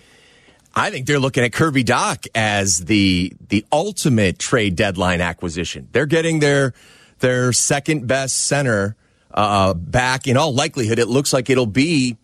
I 0.77 0.91
think 0.91 1.07
they're 1.07 1.17
looking 1.17 1.43
at 1.43 1.51
Kirby 1.53 1.83
Dach 1.83 2.27
as 2.35 2.85
the 2.85 3.33
the 3.49 3.65
ultimate 3.71 4.37
trade 4.37 4.75
deadline 4.75 5.21
acquisition. 5.21 5.87
They're 5.91 6.05
getting 6.05 6.39
their 6.39 6.73
their 7.17 7.51
second 7.51 8.05
best 8.05 8.37
center 8.45 8.95
uh, 9.33 9.73
back. 9.73 10.27
In 10.27 10.37
all 10.37 10.53
likelihood, 10.53 10.99
it 10.99 11.07
looks 11.07 11.33
like 11.33 11.49
it'll 11.49 11.65
be 11.65 12.17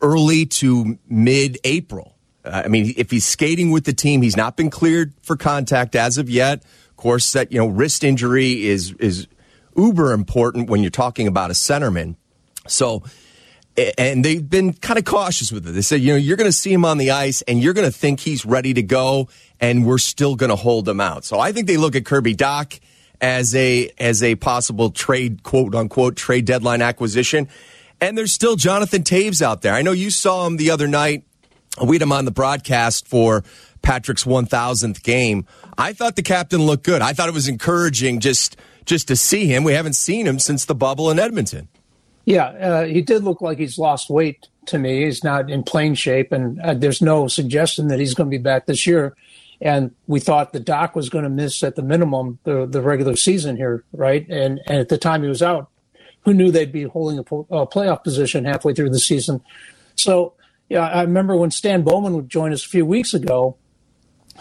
early 0.00 0.46
to 0.46 0.98
mid 1.08 1.58
April. 1.62 2.16
Uh, 2.44 2.62
I 2.64 2.68
mean, 2.68 2.92
if 2.96 3.12
he's 3.12 3.24
skating 3.24 3.70
with 3.70 3.84
the 3.84 3.92
team, 3.92 4.20
he's 4.20 4.36
not 4.36 4.56
been 4.56 4.68
cleared 4.68 5.14
for 5.22 5.36
contact 5.36 5.94
as 5.94 6.18
of 6.18 6.28
yet. 6.28 6.64
Of 6.90 6.96
course, 6.96 7.32
that 7.34 7.52
you 7.52 7.58
know 7.58 7.68
wrist 7.68 8.02
injury 8.02 8.66
is 8.66 8.94
is 8.94 9.28
uber 9.76 10.12
important 10.12 10.68
when 10.68 10.82
you're 10.82 10.90
talking 10.90 11.28
about 11.28 11.52
a 11.52 11.54
centerman. 11.54 12.16
So 12.66 13.04
and 13.76 14.24
they've 14.24 14.48
been 14.48 14.74
kind 14.74 14.98
of 14.98 15.04
cautious 15.04 15.50
with 15.50 15.66
it. 15.66 15.72
They 15.72 15.82
said, 15.82 16.00
you 16.00 16.12
know, 16.12 16.18
you're 16.18 16.36
going 16.36 16.48
to 16.48 16.56
see 16.56 16.72
him 16.72 16.84
on 16.84 16.98
the 16.98 17.10
ice 17.10 17.42
and 17.42 17.62
you're 17.62 17.72
going 17.72 17.90
to 17.90 17.96
think 17.96 18.20
he's 18.20 18.44
ready 18.44 18.74
to 18.74 18.82
go 18.82 19.28
and 19.60 19.86
we're 19.86 19.98
still 19.98 20.36
going 20.36 20.50
to 20.50 20.56
hold 20.56 20.88
him 20.88 21.00
out. 21.00 21.24
So 21.24 21.38
I 21.38 21.52
think 21.52 21.66
they 21.66 21.76
look 21.76 21.96
at 21.96 22.04
Kirby 22.04 22.34
Dach 22.34 22.80
as 23.20 23.54
a 23.54 23.90
as 23.98 24.22
a 24.22 24.34
possible 24.34 24.90
trade 24.90 25.42
quote 25.42 25.74
unquote 25.74 26.16
trade 26.16 26.44
deadline 26.44 26.82
acquisition. 26.82 27.48
And 28.00 28.18
there's 28.18 28.32
still 28.32 28.56
Jonathan 28.56 29.04
Toews 29.04 29.40
out 29.40 29.62
there. 29.62 29.72
I 29.72 29.82
know 29.82 29.92
you 29.92 30.10
saw 30.10 30.46
him 30.46 30.56
the 30.56 30.70
other 30.70 30.88
night. 30.88 31.24
We 31.82 31.94
had 31.96 32.02
him 32.02 32.12
on 32.12 32.24
the 32.24 32.32
broadcast 32.32 33.06
for 33.06 33.44
Patrick's 33.80 34.24
1000th 34.24 35.02
game. 35.02 35.46
I 35.78 35.92
thought 35.92 36.16
the 36.16 36.22
captain 36.22 36.62
looked 36.62 36.84
good. 36.84 37.00
I 37.00 37.12
thought 37.12 37.28
it 37.28 37.34
was 37.34 37.48
encouraging 37.48 38.20
just 38.20 38.56
just 38.84 39.08
to 39.08 39.16
see 39.16 39.46
him. 39.46 39.64
We 39.64 39.72
haven't 39.72 39.94
seen 39.94 40.26
him 40.26 40.38
since 40.38 40.64
the 40.64 40.74
bubble 40.74 41.10
in 41.10 41.18
Edmonton. 41.18 41.68
Yeah, 42.24 42.46
uh, 42.46 42.84
he 42.84 43.02
did 43.02 43.24
look 43.24 43.40
like 43.40 43.58
he's 43.58 43.78
lost 43.78 44.08
weight 44.08 44.48
to 44.66 44.78
me. 44.78 45.04
He's 45.04 45.24
not 45.24 45.50
in 45.50 45.62
plain 45.62 45.94
shape, 45.94 46.32
and 46.32 46.60
uh, 46.60 46.74
there's 46.74 47.02
no 47.02 47.26
suggestion 47.26 47.88
that 47.88 47.98
he's 47.98 48.14
going 48.14 48.30
to 48.30 48.36
be 48.36 48.42
back 48.42 48.66
this 48.66 48.86
year. 48.86 49.16
And 49.60 49.92
we 50.06 50.20
thought 50.20 50.52
the 50.52 50.60
Dach 50.60 50.94
was 50.94 51.08
going 51.08 51.24
to 51.24 51.30
miss 51.30 51.62
at 51.62 51.76
the 51.76 51.82
minimum 51.82 52.38
the 52.44 52.66
the 52.66 52.80
regular 52.82 53.16
season 53.16 53.56
here, 53.56 53.84
right? 53.92 54.28
And, 54.28 54.60
and 54.66 54.78
at 54.78 54.88
the 54.88 54.98
time 54.98 55.22
he 55.22 55.28
was 55.28 55.42
out, 55.42 55.70
who 56.24 56.34
knew 56.34 56.50
they'd 56.50 56.72
be 56.72 56.84
holding 56.84 57.18
a, 57.18 57.22
po- 57.22 57.46
a 57.50 57.66
playoff 57.66 58.02
position 58.02 58.44
halfway 58.44 58.74
through 58.74 58.90
the 58.90 58.98
season? 58.98 59.40
So, 59.94 60.34
yeah, 60.68 60.88
I 60.88 61.02
remember 61.02 61.36
when 61.36 61.50
Stan 61.50 61.82
Bowman 61.82 62.14
would 62.14 62.28
join 62.28 62.52
us 62.52 62.64
a 62.64 62.68
few 62.68 62.86
weeks 62.86 63.14
ago. 63.14 63.56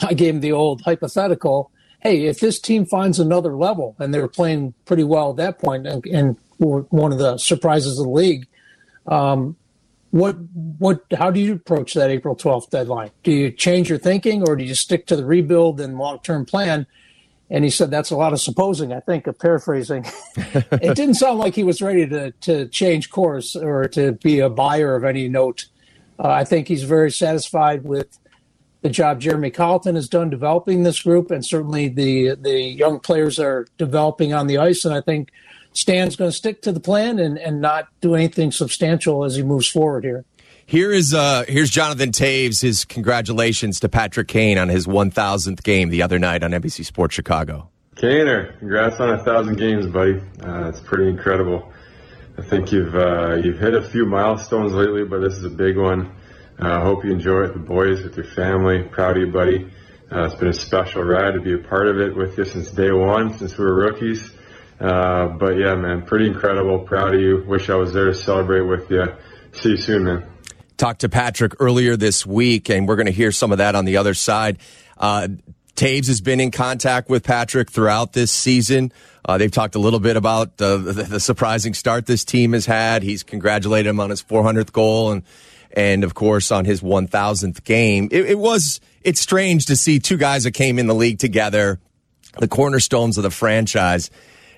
I 0.02 0.14
gave 0.14 0.36
him 0.36 0.42
the 0.42 0.54
old 0.54 0.82
hypothetical. 0.82 1.72
Hey, 2.00 2.26
if 2.26 2.40
this 2.40 2.60
team 2.60 2.86
finds 2.86 3.20
another 3.20 3.56
level, 3.56 3.96
and 4.00 4.14
they 4.14 4.20
were 4.20 4.28
playing 4.28 4.74
pretty 4.86 5.04
well 5.04 5.32
at 5.32 5.36
that 5.38 5.60
point, 5.60 5.86
and, 5.86 6.04
and 6.08 6.38
one 6.62 7.12
of 7.12 7.18
the 7.18 7.38
surprises 7.38 8.00
of 8.00 8.06
the 8.06 8.12
league, 8.12 8.48
um, 9.08 9.56
what 10.12 10.36
what 10.78 11.04
how 11.18 11.32
do 11.32 11.40
you 11.40 11.54
approach 11.54 11.94
that 11.94 12.10
April 12.10 12.36
twelfth 12.36 12.70
deadline? 12.70 13.12
Do 13.24 13.32
you 13.32 13.52
change 13.52 13.90
your 13.90 13.98
thinking, 13.98 14.44
or 14.48 14.56
do 14.56 14.64
you 14.64 14.76
stick 14.76 15.08
to 15.08 15.16
the 15.16 15.26
rebuild 15.26 15.80
and 15.80 15.98
long 15.98 16.20
term 16.20 16.46
plan? 16.46 16.86
And 17.50 17.64
he 17.64 17.70
said 17.70 17.92
that's 17.92 18.12
a 18.12 18.16
lot 18.16 18.34
of 18.34 18.40
supposing. 18.42 18.94
I 18.94 19.00
think 19.00 19.28
of 19.28 19.40
paraphrasing. 19.40 20.06
it 20.36 20.96
didn't 20.96 21.16
sound 21.16 21.40
like 21.40 21.56
he 21.56 21.64
was 21.64 21.82
ready 21.82 22.08
to 22.08 22.32
to 22.32 22.68
change 22.68 23.10
course 23.10 23.56
or 23.56 23.88
to 23.90 24.14
be 24.14 24.40
a 24.40 24.50
buyer 24.50 24.96
of 24.96 25.04
any 25.04 25.28
note. 25.28 25.66
Uh, 26.20 26.30
I 26.30 26.44
think 26.44 26.68
he's 26.68 26.84
very 26.84 27.12
satisfied 27.12 27.84
with 27.84 28.20
the 28.82 28.90
job 28.90 29.20
Jeremy 29.20 29.52
Colliton 29.52 29.96
has 29.96 30.10
done 30.10 30.30
developing 30.30 30.84
this 30.84 31.02
group, 31.02 31.32
and 31.32 31.46
certainly 31.46 31.88
the 31.88 32.36
the 32.36 32.60
young 32.60 33.00
players 33.00 33.40
are 33.40 33.68
developing 33.78 34.34
on 34.34 34.48
the 34.48 34.58
ice. 34.58 34.84
And 34.84 34.94
I 34.94 35.02
think 35.02 35.32
Stan's 35.74 36.16
going 36.16 36.30
to 36.30 36.36
stick 36.36 36.62
to 36.64 36.72
the 36.72 36.80
plan 36.80 37.20
and, 37.20 37.38
and 37.38 37.62
not 37.62 37.88
do 38.02 38.16
anything 38.16 38.52
substantial 38.52 39.24
as 39.24 39.36
he 39.36 39.44
moves 39.44 39.68
forward 39.68 40.04
here. 40.04 40.26
Here 40.66 40.92
is 40.92 41.14
uh, 41.14 41.44
here's 41.48 41.70
Jonathan 41.70 42.12
Toews. 42.12 42.62
His 42.62 42.86
congratulations 42.86 43.82
to 43.82 43.90
Patrick 43.90 44.28
Kane 44.28 44.58
on 44.58 44.70
his 44.70 44.88
1,000th 44.88 45.64
game 45.64 45.90
the 45.90 46.02
other 46.02 46.20
night 46.20 46.44
on 46.44 46.52
NBC 46.52 46.86
Sports 46.86 47.14
Chicago. 47.14 47.70
Kaner, 47.96 48.58
congrats 48.60 49.00
on 49.00 49.10
a 49.10 49.24
thousand 49.24 49.58
games, 49.58 49.86
buddy. 49.86 50.22
Uh, 50.42 50.70
it's 50.70 50.80
pretty 50.80 51.10
incredible. 51.10 51.72
I 52.38 52.42
think 52.42 52.72
you've 52.72 52.96
uh, 52.96 53.36
you've 53.36 53.60
hit 53.60 53.76
a 53.76 53.82
few 53.82 54.06
milestones 54.06 54.72
lately, 54.72 55.04
but 55.04 55.20
this 55.20 55.34
is 55.34 55.44
a 55.44 55.50
big 55.50 55.78
one. 55.78 56.16
I 56.58 56.70
uh, 56.70 56.82
hope 56.82 57.04
you 57.04 57.12
enjoy 57.12 57.44
it, 57.44 57.54
the 57.54 57.60
boys, 57.60 58.02
with 58.02 58.16
your 58.16 58.26
family. 58.26 58.84
Proud 58.84 59.18
of 59.18 59.24
you, 59.24 59.32
buddy. 59.32 59.70
Uh, 60.12 60.26
it's 60.26 60.36
been 60.36 60.48
a 60.48 60.54
special 60.54 61.04
ride 61.04 61.34
to 61.34 61.42
be 61.42 61.54
a 61.54 61.58
part 61.58 61.88
of 61.88 62.00
it 62.00 62.16
with 62.16 62.38
you 62.38 62.46
since 62.46 62.72
day 62.72 62.92
one, 62.92 63.38
since 63.38 63.58
we 63.58 63.66
were 63.66 63.76
rookies. 63.76 64.32
Uh, 64.82 65.28
but 65.28 65.58
yeah, 65.58 65.76
man, 65.76 66.02
pretty 66.02 66.28
incredible. 66.28 66.80
Proud 66.80 67.14
of 67.14 67.22
you. 67.22 67.44
Wish 67.48 67.70
I 67.70 67.76
was 67.76 67.94
there 67.94 68.06
to 68.06 68.16
celebrate 68.16 68.62
with 68.62 68.90
you. 68.90 69.06
See 69.54 69.70
you 69.70 69.78
soon, 69.78 70.06
man. 70.06 70.26
Talked 70.78 71.02
to 71.02 71.10
Patrick 71.10 71.54
earlier 71.60 71.96
this 71.96 72.26
week, 72.26 72.70
and 72.70 72.88
we're 72.88 72.96
going 72.96 73.06
to 73.06 73.12
hear 73.12 73.32
some 73.32 73.52
of 73.52 73.60
that 73.60 73.76
on 73.76 73.86
the 73.86 73.98
other 73.98 74.16
side. 74.16 74.58
Uh, 74.98 75.28
Toews 75.76 76.08
has 76.08 76.22
been 76.22 76.40
in 76.40 76.50
contact 76.50 77.10
with 77.10 77.24
Patrick 77.24 77.70
throughout 77.70 78.14
this 78.14 78.32
season. 78.32 78.92
Uh, 79.24 79.38
they've 79.38 79.52
talked 79.52 79.76
a 79.76 79.80
little 79.80 80.00
bit 80.00 80.18
about 80.18 80.58
the, 80.58 80.78
the, 80.78 81.20
surprising 81.20 81.76
start 81.76 82.08
this 82.08 82.26
team 82.26 82.54
has 82.54 82.66
had. 82.66 83.04
He's 83.04 83.22
congratulated 83.22 83.90
him 83.90 84.00
on 84.00 84.10
his 84.10 84.24
400th 84.24 84.72
goal 84.72 85.12
and, 85.12 85.24
and 85.72 86.04
of 86.04 86.16
course 86.16 86.52
on 86.52 86.66
his 86.66 86.82
1000th 86.82 87.64
game. 87.64 88.10
It, 88.12 88.32
it 88.32 88.40
was, 88.40 88.82
it's 89.04 89.22
strange 89.22 89.68
to 89.68 89.76
see 89.76 90.00
two 90.00 90.18
guys 90.18 90.44
that 90.44 90.52
came 90.52 90.80
in 90.80 90.88
the 90.88 90.96
league 90.96 91.20
together, 91.20 91.80
the 92.40 92.48
cornerstones 92.48 93.18
of 93.18 93.24
the 93.24 93.32
franchise, 93.32 94.10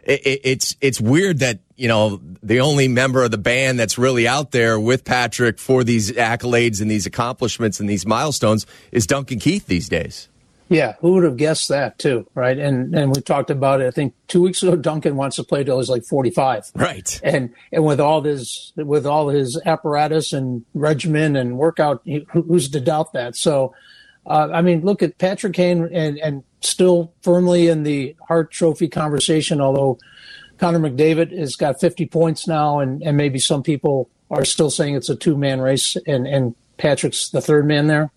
it, 0.06 0.42
it's 0.44 0.76
it's 0.82 1.00
weird 1.00 1.40
that 1.40 1.60
you 1.76 1.88
know 1.88 2.22
the 2.42 2.60
only 2.60 2.88
member 2.88 3.24
of 3.24 3.32
the 3.32 3.38
band 3.38 3.80
that's 3.80 3.98
really 3.98 4.28
out 4.28 4.52
there 4.52 4.80
with 4.80 5.06
Patrick 5.06 5.60
for 5.60 5.84
these 5.84 6.12
accolades 6.12 6.82
and 6.82 6.90
these 6.90 7.06
accomplishments 7.06 7.80
and 7.80 7.90
these 7.90 8.06
milestones 8.06 8.66
is 8.92 9.08
Duncan 9.08 9.40
Keith 9.40 9.68
these 9.68 9.90
days. 9.90 10.30
Yeah, 10.70 10.96
who 11.02 11.14
would 11.14 11.24
have 11.24 11.38
guessed 11.38 11.70
that 11.70 12.00
too, 12.00 12.28
right? 12.34 12.58
And 12.58 12.96
and 12.96 13.16
we 13.16 13.22
talked 13.22 13.52
about 13.52 13.82
it. 13.82 13.88
I 13.88 13.92
think 13.92 14.14
two 14.28 14.42
weeks 14.42 14.64
ago, 14.64 14.76
Duncan 14.76 15.16
wants 15.16 15.36
to 15.36 15.44
play 15.44 15.64
till 15.64 15.78
he's 15.78 15.90
like 15.90 16.04
forty 16.04 16.32
five, 16.32 16.72
right? 16.76 17.20
And 17.24 17.54
and 17.72 17.86
with 17.86 18.00
all 18.00 18.22
his 18.22 18.74
with 18.76 19.06
all 19.06 19.30
his 19.30 19.60
apparatus 19.66 20.34
and 20.34 20.66
regimen 20.74 21.36
and 21.36 21.58
workout, 21.58 22.02
who's 22.32 22.70
to 22.70 22.80
doubt 22.80 23.14
that? 23.14 23.36
So, 23.36 23.76
uh, 24.26 24.50
I 24.54 24.62
mean, 24.62 24.82
look 24.82 25.04
at 25.04 25.18
Patrick 25.18 25.54
Kane 25.54 25.90
and 25.92 26.18
and 26.20 26.44
still 26.62 27.14
firmly 27.22 27.68
in 27.68 27.84
the 27.84 28.16
Hart 28.28 28.52
Trophy 28.52 28.88
conversation, 28.88 29.60
although 29.60 30.00
Connor 30.58 30.80
McDavid 30.80 31.38
has 31.38 31.56
got 31.56 31.80
50 31.80 32.06
points 32.08 32.48
now, 32.48 32.80
and, 32.80 33.02
and 33.04 33.18
maybe 33.18 33.40
some 33.40 33.64
people 33.64 34.10
are 34.32 34.46
still 34.46 34.70
saying 34.70 34.96
it's 34.96 35.10
a 35.10 35.16
two 35.16 35.38
man 35.38 35.60
race, 35.62 35.98
and, 36.08 36.28
and 36.28 36.56
Patrick's 36.78 37.30
the 37.30 37.42
third 37.42 37.66
man 37.66 37.88
there. 37.88 38.12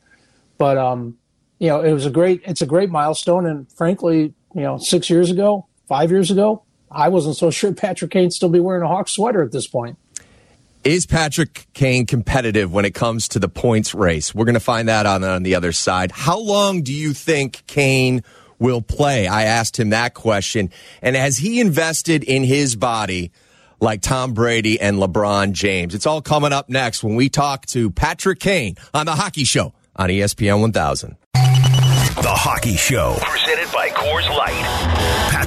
But, 0.59 0.79
um, 0.79 1.19
you 1.59 1.69
know, 1.69 1.83
it 1.83 1.93
was 1.93 2.07
a 2.07 2.11
great, 2.11 2.43
it's 2.45 2.63
a 2.63 2.67
great 2.67 2.91
milestone. 2.91 3.47
And 3.47 3.71
frankly, 3.73 4.35
you 4.55 4.63
know, 4.63 4.79
six 4.79 5.11
years 5.11 5.31
ago, 5.31 5.67
five 5.89 6.11
years 6.11 6.31
ago, 6.31 6.63
I 6.91 7.09
wasn't 7.09 7.37
so 7.37 7.51
sure 7.51 7.73
Patrick 7.75 8.11
Kane 8.13 8.31
still 8.31 8.49
be 8.49 8.61
wearing 8.61 8.83
a 8.83 8.89
Hawk 8.89 9.09
sweater 9.09 9.43
at 9.43 9.53
this 9.53 9.67
point. 9.67 9.99
Is 10.87 11.05
Patrick 11.05 11.67
Kane 11.75 12.07
competitive 12.07 12.73
when 12.73 12.85
it 12.85 12.95
comes 12.95 13.27
to 13.31 13.41
the 13.41 13.49
points 13.49 13.93
race? 13.93 14.33
We're 14.33 14.45
going 14.45 14.55
to 14.55 14.61
find 14.61 14.89
that 14.89 15.05
on, 15.05 15.25
on 15.25 15.43
the 15.43 15.57
other 15.57 15.73
side. 15.73 16.13
How 16.13 16.39
long 16.39 16.83
do 16.83 16.93
you 16.93 17.13
think 17.13 17.65
Kane 17.67 18.23
will 18.61 18.83
play? 18.83 19.27
I 19.27 19.47
asked 19.47 19.81
him 19.81 19.91
that 19.91 20.15
question. 20.15 20.71
And 21.03 21.17
has 21.17 21.39
he 21.39 21.59
invested 21.59 22.23
in 22.23 22.45
his 22.45 22.77
body 22.77 23.33
like 23.81 24.01
Tom 24.01 24.33
Brady 24.33 24.81
and 24.81 24.99
LeBron 24.99 25.55
James? 25.55 25.93
It's 25.93 26.07
all 26.07 26.23
coming 26.23 26.53
up 26.53 26.69
next 26.69 27.03
when 27.03 27.17
we 27.17 27.31
talk 27.31 27.67
to 27.67 27.91
Patrick 27.91 28.39
Kane 28.39 28.77
on 28.95 29.07
The 29.07 29.17
Hockey 29.17 29.43
Show 29.43 29.75
on 29.97 30.09
ESPN 30.09 30.61
1000. 30.61 31.17
The 31.33 31.43
Hockey 32.27 32.77
Show, 32.77 33.17
presented 33.23 33.73
by 33.73 33.89
Coors 33.89 34.29
Light. 34.29 34.96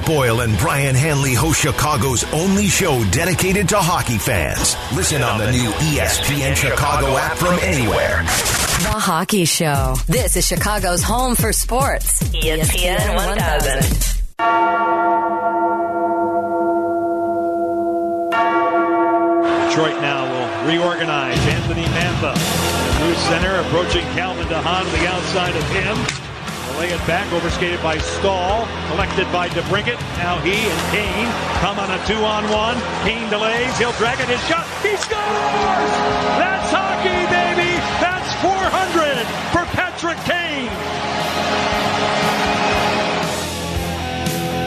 Pat 0.00 0.06
Boyle 0.06 0.40
and 0.40 0.56
Brian 0.58 0.94
Hanley 0.94 1.34
host 1.34 1.60
Chicago's 1.60 2.24
only 2.32 2.66
show 2.68 3.04
dedicated 3.10 3.68
to 3.70 3.76
hockey 3.76 4.18
fans. 4.18 4.76
Listen 4.94 5.22
on 5.22 5.38
the 5.38 5.50
new 5.50 5.70
ESPN 5.70 6.56
Chicago 6.56 7.16
app 7.16 7.36
from 7.36 7.58
anywhere. 7.60 8.22
The 8.22 8.98
Hockey 8.98 9.44
Show. 9.44 9.96
This 10.06 10.36
is 10.36 10.46
Chicago's 10.46 11.02
home 11.02 11.34
for 11.34 11.52
sports. 11.52 12.22
ESPN 12.22 13.14
1000. 13.14 14.20
Detroit 19.68 20.00
now 20.00 20.24
will 20.24 20.66
reorganize. 20.66 21.38
Anthony 21.46 21.84
Mantha, 21.84 22.34
new 23.00 23.14
center, 23.14 23.54
approaching 23.60 24.04
Calvin 24.14 24.46
DeHaan 24.46 24.86
on 24.86 24.92
the 24.92 25.06
outside 25.08 25.54
of 25.56 25.64
him 25.70 26.29
lay 26.78 26.90
it 26.90 27.00
back, 27.06 27.30
overskated 27.32 27.82
by 27.82 27.98
Staal, 27.98 28.66
collected 28.88 29.30
by 29.32 29.48
DeBrincat. 29.48 29.98
Now 30.18 30.38
he 30.40 30.54
and 30.54 30.80
Kane 30.92 31.30
come 31.60 31.78
on 31.78 31.90
a 31.90 31.98
two-on-one. 32.06 32.76
Kane 33.02 33.28
delays, 33.30 33.76
he'll 33.78 33.92
drag 33.92 34.20
it, 34.20 34.28
his 34.28 34.40
shot, 34.46 34.66
he 34.82 34.94
scores! 34.96 35.92
That's 36.38 36.70
hockey, 36.70 37.22
baby! 37.32 37.76
That's 38.00 38.30
400 38.42 39.26
for 39.52 39.64
Patrick 39.74 40.18
Kane! 40.24 40.70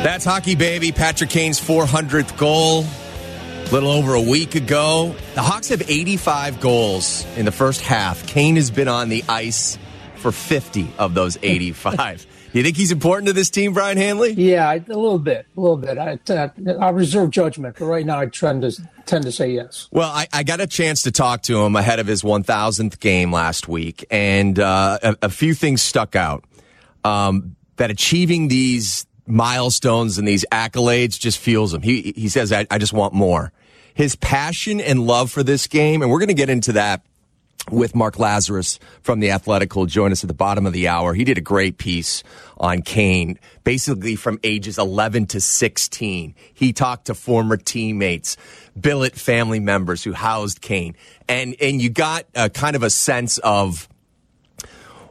That's 0.04 0.26
hockey, 0.26 0.56
baby. 0.56 0.92
Patrick 0.92 1.30
Kane's 1.30 1.62
400th 1.62 2.38
goal. 2.38 2.84
A 2.84 3.72
little 3.72 3.90
over 3.90 4.16
a 4.16 4.22
week 4.22 4.56
ago. 4.56 5.16
The 5.34 5.42
Hawks 5.42 5.70
have 5.70 5.90
85 5.90 6.60
goals 6.60 7.26
in 7.38 7.46
the 7.46 7.54
first 7.54 7.80
half. 7.80 8.28
Kane 8.28 8.58
has 8.58 8.70
been 8.70 8.90
on 8.90 9.08
the 9.08 9.24
ice 9.30 9.78
for 10.24 10.32
50 10.32 10.88
of 10.98 11.14
those 11.14 11.38
85. 11.44 12.26
Do 12.26 12.28
you 12.58 12.64
think 12.64 12.78
he's 12.78 12.94
important 12.94 13.28
to 13.28 13.34
this 13.34 13.50
team, 13.50 13.74
Brian 13.74 13.98
Hanley? 13.98 14.32
Yeah, 14.32 14.74
a 14.74 14.80
little 14.88 15.20
bit, 15.20 15.46
a 15.56 15.60
little 15.60 15.76
bit. 15.76 15.98
I, 15.98 16.18
uh, 16.34 16.50
I'll 16.80 16.94
reserve 16.94 17.30
judgment, 17.30 17.76
but 17.78 17.86
right 17.86 18.06
now 18.06 18.20
I 18.20 18.28
tend 18.28 18.62
to 18.62 18.72
tend 19.06 19.26
to 19.26 19.34
say 19.34 19.52
yes. 19.52 19.90
Well, 19.92 20.10
I, 20.10 20.28
I 20.32 20.44
got 20.44 20.62
a 20.62 20.68
chance 20.68 21.02
to 21.02 21.12
talk 21.12 21.42
to 21.44 21.62
him 21.62 21.76
ahead 21.76 22.00
of 22.00 22.08
his 22.08 22.22
1,000th 22.24 23.02
game 23.02 23.34
last 23.34 23.68
week, 23.68 24.06
and 24.10 24.58
uh, 24.58 24.98
a, 25.04 25.16
a, 25.24 25.30
few 25.30 25.54
things 25.54 25.82
stuck 25.82 26.16
out. 26.16 26.46
Um, 27.04 27.58
that 27.76 27.92
achieving 27.92 28.48
these 28.48 29.06
milestones 29.28 30.18
and 30.18 30.26
these 30.26 30.46
accolades 30.54 31.20
just 31.20 31.38
fuels 31.38 31.74
him. 31.74 31.82
He 31.82 32.14
he 32.16 32.30
says, 32.30 32.54
I, 32.54 32.66
I 32.72 32.78
just 32.78 32.94
want 32.94 33.14
more. 33.14 33.52
His 33.94 34.16
passion 34.16 34.80
and 34.80 35.06
love 35.06 35.32
for 35.32 35.44
this 35.44 35.68
game, 35.68 36.02
and 36.02 36.10
we're 36.10 36.20
going 36.20 36.30
to 36.30 36.34
get 36.34 36.50
into 36.50 36.72
that 36.74 37.06
with 37.72 37.96
Mark 37.96 38.16
Lazerus 38.16 38.78
from 39.02 39.20
The 39.20 39.32
Athletic 39.32 39.76
will 39.76 39.86
join 39.86 40.12
us 40.12 40.24
at 40.24 40.28
the 40.28 40.34
bottom 40.34 40.66
of 40.66 40.74
the 40.74 40.88
hour. 40.88 41.14
He 41.14 41.24
did 41.24 41.38
a 41.38 41.42
great 41.42 41.78
piece 41.78 42.24
on 42.58 42.82
Kane, 42.82 43.40
basically 43.64 44.16
from 44.16 44.40
ages 44.44 44.78
11 44.78 45.28
to 45.28 45.42
16. 45.42 46.36
He 46.54 46.74
talked 46.74 47.06
to 47.06 47.14
former 47.14 47.58
teammates, 47.58 48.36
billet 48.80 49.16
family 49.16 49.60
members 49.60 50.04
who 50.04 50.14
housed 50.14 50.62
Kane. 50.62 50.96
And, 51.30 51.56
and 51.62 51.82
you 51.82 51.90
got 51.90 52.26
a 52.36 52.50
kind 52.50 52.76
of 52.76 52.84
a 52.84 52.90
sense 52.90 53.38
of 53.40 53.88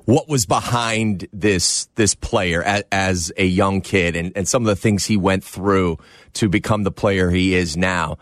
what 0.05 0.29
was 0.29 0.47
behind 0.47 1.29
this, 1.33 1.87
this 1.95 2.15
player 2.15 2.63
as, 2.63 2.85
as 2.93 3.33
a 3.37 3.47
young 3.47 3.81
kid 3.81 4.17
and, 4.17 4.33
and 4.37 4.47
some 4.47 4.63
of 4.63 4.67
the 4.67 4.77
things 4.77 5.07
he 5.07 5.17
went 5.17 5.45
through 5.45 5.97
to 6.35 6.49
become 6.49 6.83
the 6.83 6.91
player 6.91 7.31
he 7.31 7.55
is 7.55 7.77
now. 7.77 8.19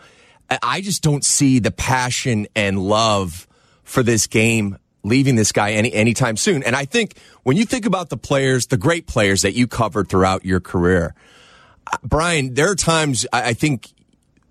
I 0.61 0.81
just 0.81 1.01
don't 1.01 1.23
see 1.23 1.59
the 1.59 1.71
passion 1.71 2.47
and 2.55 2.77
love 2.79 3.47
for 3.91 4.03
this 4.03 4.25
game 4.25 4.77
leaving 5.03 5.35
this 5.35 5.51
guy 5.51 5.71
any 5.71 5.91
anytime 5.93 6.37
soon. 6.37 6.63
And 6.63 6.75
I 6.75 6.85
think 6.85 7.17
when 7.43 7.57
you 7.57 7.65
think 7.65 7.85
about 7.85 8.09
the 8.09 8.17
players, 8.17 8.67
the 8.67 8.77
great 8.77 9.05
players 9.05 9.41
that 9.41 9.53
you 9.53 9.67
covered 9.67 10.09
throughout 10.09 10.45
your 10.45 10.59
career, 10.59 11.13
uh, 11.91 11.97
Brian, 12.03 12.53
there 12.53 12.71
are 12.71 12.75
times 12.75 13.25
I, 13.33 13.53
think 13.53 13.91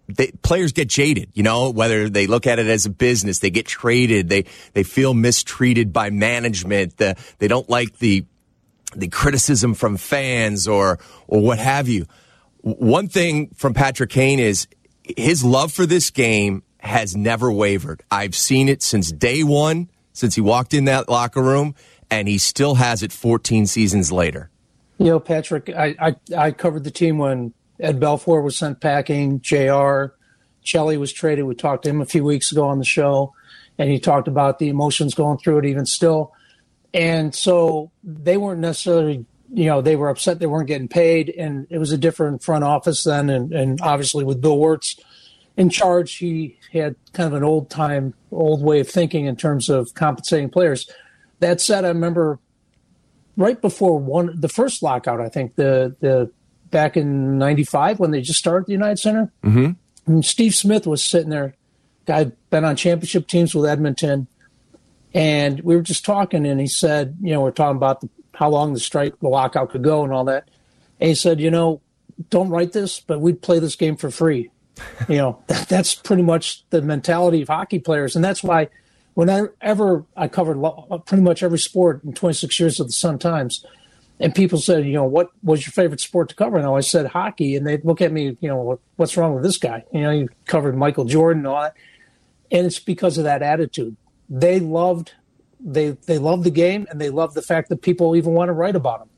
they, 0.08 0.32
players 0.42 0.72
get 0.72 0.88
jaded, 0.88 1.30
you 1.34 1.42
know, 1.42 1.70
whether 1.70 2.08
they 2.10 2.26
look 2.26 2.46
at 2.46 2.58
it 2.58 2.66
as 2.66 2.84
a 2.84 2.90
business, 2.90 3.38
they 3.38 3.50
get 3.50 3.66
traded, 3.66 4.28
they 4.28 4.44
they 4.74 4.82
feel 4.82 5.14
mistreated 5.14 5.92
by 5.92 6.10
management, 6.10 6.96
the, 6.98 7.16
they 7.38 7.48
don't 7.48 7.68
like 7.68 7.98
the 7.98 8.24
the 8.94 9.08
criticism 9.08 9.74
from 9.74 9.96
fans 9.96 10.68
or 10.68 10.98
or 11.28 11.40
what 11.40 11.58
have 11.58 11.88
you. 11.88 12.06
One 12.62 13.08
thing 13.08 13.50
from 13.54 13.72
Patrick 13.72 14.10
Kane 14.10 14.38
is 14.38 14.66
his 15.16 15.42
love 15.42 15.72
for 15.72 15.86
this 15.86 16.10
game 16.10 16.62
has 16.82 17.16
never 17.16 17.50
wavered. 17.52 18.02
I've 18.10 18.34
seen 18.34 18.68
it 18.68 18.82
since 18.82 19.12
day 19.12 19.42
one, 19.42 19.90
since 20.12 20.34
he 20.34 20.40
walked 20.40 20.74
in 20.74 20.86
that 20.86 21.08
locker 21.08 21.42
room, 21.42 21.74
and 22.10 22.26
he 22.28 22.38
still 22.38 22.74
has 22.74 23.02
it 23.02 23.12
14 23.12 23.66
seasons 23.66 24.10
later. 24.10 24.50
You 24.98 25.06
know, 25.06 25.20
Patrick, 25.20 25.70
I, 25.70 25.94
I, 25.98 26.16
I 26.36 26.50
covered 26.50 26.84
the 26.84 26.90
team 26.90 27.18
when 27.18 27.54
Ed 27.78 28.00
Belfour 28.00 28.42
was 28.42 28.56
sent 28.56 28.80
packing, 28.80 29.40
JR, 29.40 30.06
Chelly 30.62 30.96
was 30.96 31.12
traded. 31.12 31.46
We 31.46 31.54
talked 31.54 31.84
to 31.84 31.90
him 31.90 32.00
a 32.00 32.06
few 32.06 32.24
weeks 32.24 32.52
ago 32.52 32.68
on 32.68 32.78
the 32.78 32.84
show, 32.84 33.32
and 33.78 33.90
he 33.90 33.98
talked 33.98 34.28
about 34.28 34.58
the 34.58 34.68
emotions 34.68 35.14
going 35.14 35.38
through 35.38 35.58
it 35.58 35.64
even 35.64 35.86
still. 35.86 36.32
And 36.92 37.34
so 37.34 37.90
they 38.04 38.36
weren't 38.36 38.60
necessarily, 38.60 39.24
you 39.52 39.66
know, 39.66 39.80
they 39.80 39.96
were 39.96 40.08
upset 40.08 40.38
they 40.38 40.46
weren't 40.46 40.68
getting 40.68 40.88
paid, 40.88 41.30
and 41.30 41.66
it 41.70 41.78
was 41.78 41.92
a 41.92 41.98
different 41.98 42.42
front 42.42 42.64
office 42.64 43.04
then. 43.04 43.30
And, 43.30 43.52
and 43.52 43.80
obviously, 43.80 44.24
with 44.24 44.40
Bill 44.40 44.58
Wirtz 44.58 44.96
in 45.56 45.70
charge, 45.70 46.16
he 46.16 46.58
had 46.72 46.96
kind 47.12 47.26
of 47.26 47.34
an 47.34 47.44
old 47.44 47.70
time, 47.70 48.14
old 48.30 48.62
way 48.62 48.80
of 48.80 48.88
thinking 48.88 49.26
in 49.26 49.36
terms 49.36 49.68
of 49.68 49.94
compensating 49.94 50.50
players. 50.50 50.88
That 51.40 51.60
said, 51.60 51.84
I 51.84 51.88
remember 51.88 52.38
right 53.36 53.60
before 53.60 53.98
one 53.98 54.38
the 54.38 54.48
first 54.48 54.82
lockout, 54.82 55.20
I 55.20 55.28
think 55.28 55.56
the 55.56 55.96
the 56.00 56.30
back 56.70 56.96
in 56.96 57.38
'95 57.38 57.98
when 57.98 58.10
they 58.10 58.20
just 58.20 58.38
started 58.38 58.66
the 58.66 58.72
United 58.72 58.98
Center. 58.98 59.32
Mm-hmm. 59.42 59.72
And 60.06 60.24
Steve 60.24 60.54
Smith 60.54 60.86
was 60.86 61.04
sitting 61.04 61.30
there, 61.30 61.54
guy 62.06 62.32
been 62.50 62.64
on 62.64 62.76
championship 62.76 63.26
teams 63.28 63.54
with 63.54 63.68
Edmonton, 63.68 64.28
and 65.14 65.60
we 65.60 65.76
were 65.76 65.82
just 65.82 66.04
talking, 66.04 66.46
and 66.46 66.60
he 66.60 66.66
said, 66.66 67.16
you 67.20 67.32
know, 67.32 67.42
we're 67.42 67.50
talking 67.50 67.76
about 67.76 68.00
the, 68.00 68.08
how 68.34 68.48
long 68.48 68.72
the 68.72 68.80
strike, 68.80 69.18
the 69.20 69.28
lockout 69.28 69.70
could 69.70 69.82
go, 69.82 70.04
and 70.04 70.12
all 70.12 70.24
that. 70.24 70.48
And 71.00 71.08
he 71.08 71.14
said, 71.14 71.40
you 71.40 71.50
know, 71.50 71.80
don't 72.28 72.50
write 72.50 72.72
this, 72.72 73.00
but 73.00 73.20
we'd 73.20 73.42
play 73.42 73.58
this 73.58 73.76
game 73.76 73.96
for 73.96 74.10
free. 74.10 74.50
You 75.08 75.16
know, 75.16 75.42
that, 75.46 75.68
that's 75.68 75.94
pretty 75.94 76.22
much 76.22 76.64
the 76.70 76.82
mentality 76.82 77.42
of 77.42 77.48
hockey 77.48 77.78
players, 77.78 78.16
and 78.16 78.24
that's 78.24 78.42
why 78.42 78.68
whenever 79.14 80.04
I 80.16 80.28
covered 80.28 80.62
pretty 81.06 81.22
much 81.22 81.42
every 81.42 81.58
sport 81.58 82.02
in 82.04 82.12
26 82.14 82.58
years 82.58 82.80
of 82.80 82.86
the 82.86 82.92
Sun 82.92 83.18
Times, 83.18 83.64
and 84.18 84.34
people 84.34 84.58
said, 84.58 84.86
you 84.86 84.92
know, 84.92 85.04
what 85.04 85.30
was 85.42 85.66
your 85.66 85.72
favorite 85.72 86.00
sport 86.00 86.28
to 86.28 86.34
cover? 86.34 86.56
And 86.56 86.66
I 86.66 86.68
always 86.68 86.88
said 86.88 87.06
hockey, 87.06 87.56
and 87.56 87.66
they'd 87.66 87.84
look 87.84 88.00
at 88.00 88.12
me, 88.12 88.36
you 88.40 88.48
know, 88.48 88.78
what's 88.96 89.16
wrong 89.16 89.34
with 89.34 89.42
this 89.42 89.58
guy? 89.58 89.84
You 89.92 90.00
know, 90.00 90.10
you 90.10 90.28
covered 90.46 90.76
Michael 90.76 91.04
Jordan 91.04 91.40
and 91.40 91.46
all 91.46 91.62
that, 91.62 91.74
and 92.50 92.66
it's 92.66 92.78
because 92.78 93.18
of 93.18 93.24
that 93.24 93.42
attitude. 93.42 93.96
They 94.28 94.60
loved, 94.60 95.12
they 95.58 95.90
they 95.90 96.18
loved 96.18 96.44
the 96.44 96.50
game, 96.50 96.86
and 96.90 97.00
they 97.00 97.10
loved 97.10 97.34
the 97.34 97.42
fact 97.42 97.68
that 97.70 97.82
people 97.82 98.16
even 98.16 98.32
want 98.32 98.48
to 98.48 98.52
write 98.52 98.76
about 98.76 99.00
them. 99.00 99.09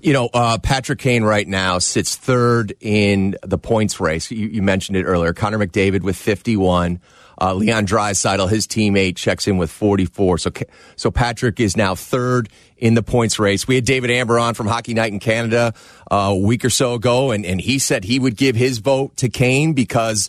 You 0.00 0.14
know, 0.14 0.30
uh, 0.32 0.58
Patrick 0.58 0.98
Kane 0.98 1.24
right 1.24 1.46
now 1.46 1.78
sits 1.78 2.16
third 2.16 2.74
in 2.80 3.36
the 3.42 3.58
points 3.58 4.00
race. 4.00 4.30
You, 4.30 4.46
you 4.48 4.62
mentioned 4.62 4.96
it 4.96 5.04
earlier. 5.04 5.32
Connor 5.34 5.58
McDavid 5.58 6.02
with 6.02 6.16
51. 6.16 7.00
Uh, 7.42 7.54
Leon 7.54 7.86
Draisaitl, 7.86 8.50
his 8.50 8.66
teammate, 8.66 9.16
checks 9.16 9.46
in 9.46 9.56
with 9.56 9.70
44. 9.70 10.38
So, 10.38 10.50
so 10.96 11.10
Patrick 11.10 11.58
is 11.58 11.76
now 11.76 11.94
third 11.94 12.50
in 12.76 12.94
the 12.94 13.02
points 13.02 13.38
race. 13.38 13.66
We 13.66 13.76
had 13.76 13.84
David 13.84 14.10
Amber 14.10 14.38
on 14.38 14.54
from 14.54 14.66
Hockey 14.66 14.92
Night 14.92 15.12
in 15.12 15.20
Canada 15.20 15.72
uh, 16.10 16.30
a 16.32 16.36
week 16.36 16.64
or 16.64 16.70
so 16.70 16.94
ago, 16.94 17.30
and, 17.30 17.46
and 17.46 17.60
he 17.60 17.78
said 17.78 18.04
he 18.04 18.18
would 18.18 18.36
give 18.36 18.56
his 18.56 18.78
vote 18.78 19.16
to 19.18 19.28
Kane 19.28 19.72
because 19.72 20.28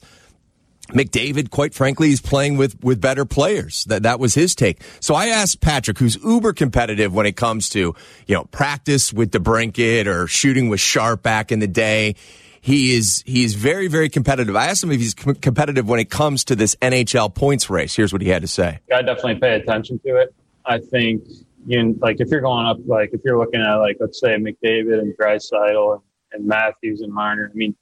McDavid, 0.93 1.49
quite 1.49 1.73
frankly, 1.73 2.11
is 2.11 2.21
playing 2.21 2.57
with, 2.57 2.81
with 2.83 3.01
better 3.01 3.25
players. 3.25 3.85
That 3.85 4.03
that 4.03 4.19
was 4.19 4.33
his 4.33 4.55
take. 4.55 4.81
So 4.99 5.15
I 5.15 5.27
asked 5.27 5.61
Patrick, 5.61 5.97
who's 5.97 6.15
uber 6.23 6.53
competitive 6.53 7.13
when 7.13 7.25
it 7.25 7.35
comes 7.35 7.69
to 7.69 7.95
you 8.27 8.35
know 8.35 8.45
practice 8.45 9.13
with 9.13 9.31
DeBrincat 9.31 10.05
or 10.05 10.27
shooting 10.27 10.69
with 10.69 10.79
Sharp 10.79 11.23
back 11.23 11.51
in 11.51 11.59
the 11.59 11.67
day. 11.67 12.15
He 12.63 12.95
is 12.95 13.23
he 13.25 13.43
is 13.43 13.55
very 13.55 13.87
very 13.87 14.09
competitive. 14.09 14.55
I 14.55 14.67
asked 14.67 14.83
him 14.83 14.91
if 14.91 14.99
he's 14.99 15.15
com- 15.15 15.35
competitive 15.35 15.89
when 15.89 15.99
it 15.99 16.11
comes 16.11 16.45
to 16.45 16.55
this 16.55 16.75
NHL 16.75 17.33
points 17.33 17.69
race. 17.69 17.95
Here's 17.95 18.13
what 18.13 18.21
he 18.21 18.29
had 18.29 18.43
to 18.43 18.47
say. 18.47 18.79
I 18.93 19.01
definitely 19.01 19.39
pay 19.39 19.55
attention 19.55 19.99
to 20.05 20.17
it. 20.17 20.35
I 20.63 20.77
think 20.77 21.23
you 21.65 21.97
like 21.99 22.17
if 22.19 22.29
you're 22.29 22.41
going 22.41 22.65
up 22.65 22.77
like 22.85 23.11
if 23.13 23.21
you're 23.23 23.37
looking 23.37 23.61
at 23.61 23.75
like 23.75 23.97
let's 23.99 24.19
say 24.19 24.35
McDavid 24.35 24.99
and 24.99 25.15
Draisaitl 25.17 25.93
and, 25.93 26.01
and 26.33 26.47
Matthews 26.47 27.01
and 27.01 27.11
Marner. 27.11 27.49
I 27.51 27.55
mean, 27.55 27.75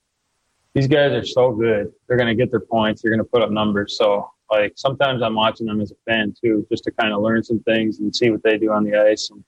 these 0.73 0.87
guys 0.87 1.11
are 1.11 1.25
so 1.25 1.51
good. 1.51 1.91
They're 2.07 2.17
going 2.17 2.27
to 2.27 2.35
get 2.35 2.51
their 2.51 2.59
points. 2.59 3.01
They're 3.01 3.11
going 3.11 3.23
to 3.23 3.29
put 3.29 3.41
up 3.41 3.51
numbers. 3.51 3.97
So 3.97 4.31
like 4.51 4.73
sometimes 4.75 5.21
I'm 5.21 5.35
watching 5.35 5.67
them 5.67 5.81
as 5.81 5.91
a 5.91 5.95
fan 6.07 6.33
too, 6.41 6.65
just 6.71 6.83
to 6.85 6.91
kind 6.91 7.13
of 7.13 7.21
learn 7.21 7.43
some 7.43 7.59
things 7.61 7.99
and 7.99 8.15
see 8.15 8.29
what 8.29 8.43
they 8.43 8.57
do 8.57 8.71
on 8.71 8.83
the 8.83 8.95
ice 8.95 9.29
and 9.29 9.43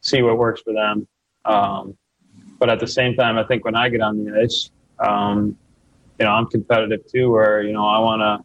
see 0.00 0.22
what 0.22 0.38
works 0.38 0.62
for 0.62 0.72
them. 0.72 1.06
Um, 1.44 1.96
but 2.58 2.68
at 2.68 2.80
the 2.80 2.86
same 2.86 3.14
time, 3.14 3.38
I 3.38 3.44
think 3.44 3.64
when 3.64 3.76
I 3.76 3.88
get 3.88 4.00
on 4.00 4.24
the 4.24 4.40
ice, 4.40 4.70
um, 4.98 5.56
you 6.18 6.26
know, 6.26 6.32
I'm 6.32 6.46
competitive 6.46 7.06
too, 7.06 7.30
where, 7.30 7.62
you 7.62 7.72
know, 7.72 7.86
I 7.86 7.98
want 8.00 8.20
to, 8.20 8.44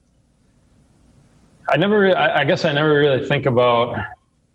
I 1.69 1.78
never, 1.78 2.15
I, 2.15 2.41
I 2.41 2.43
guess 2.43 2.65
I 2.65 2.71
never 2.74 2.93
really 2.93 3.28
think 3.28 3.45
about, 3.45 3.98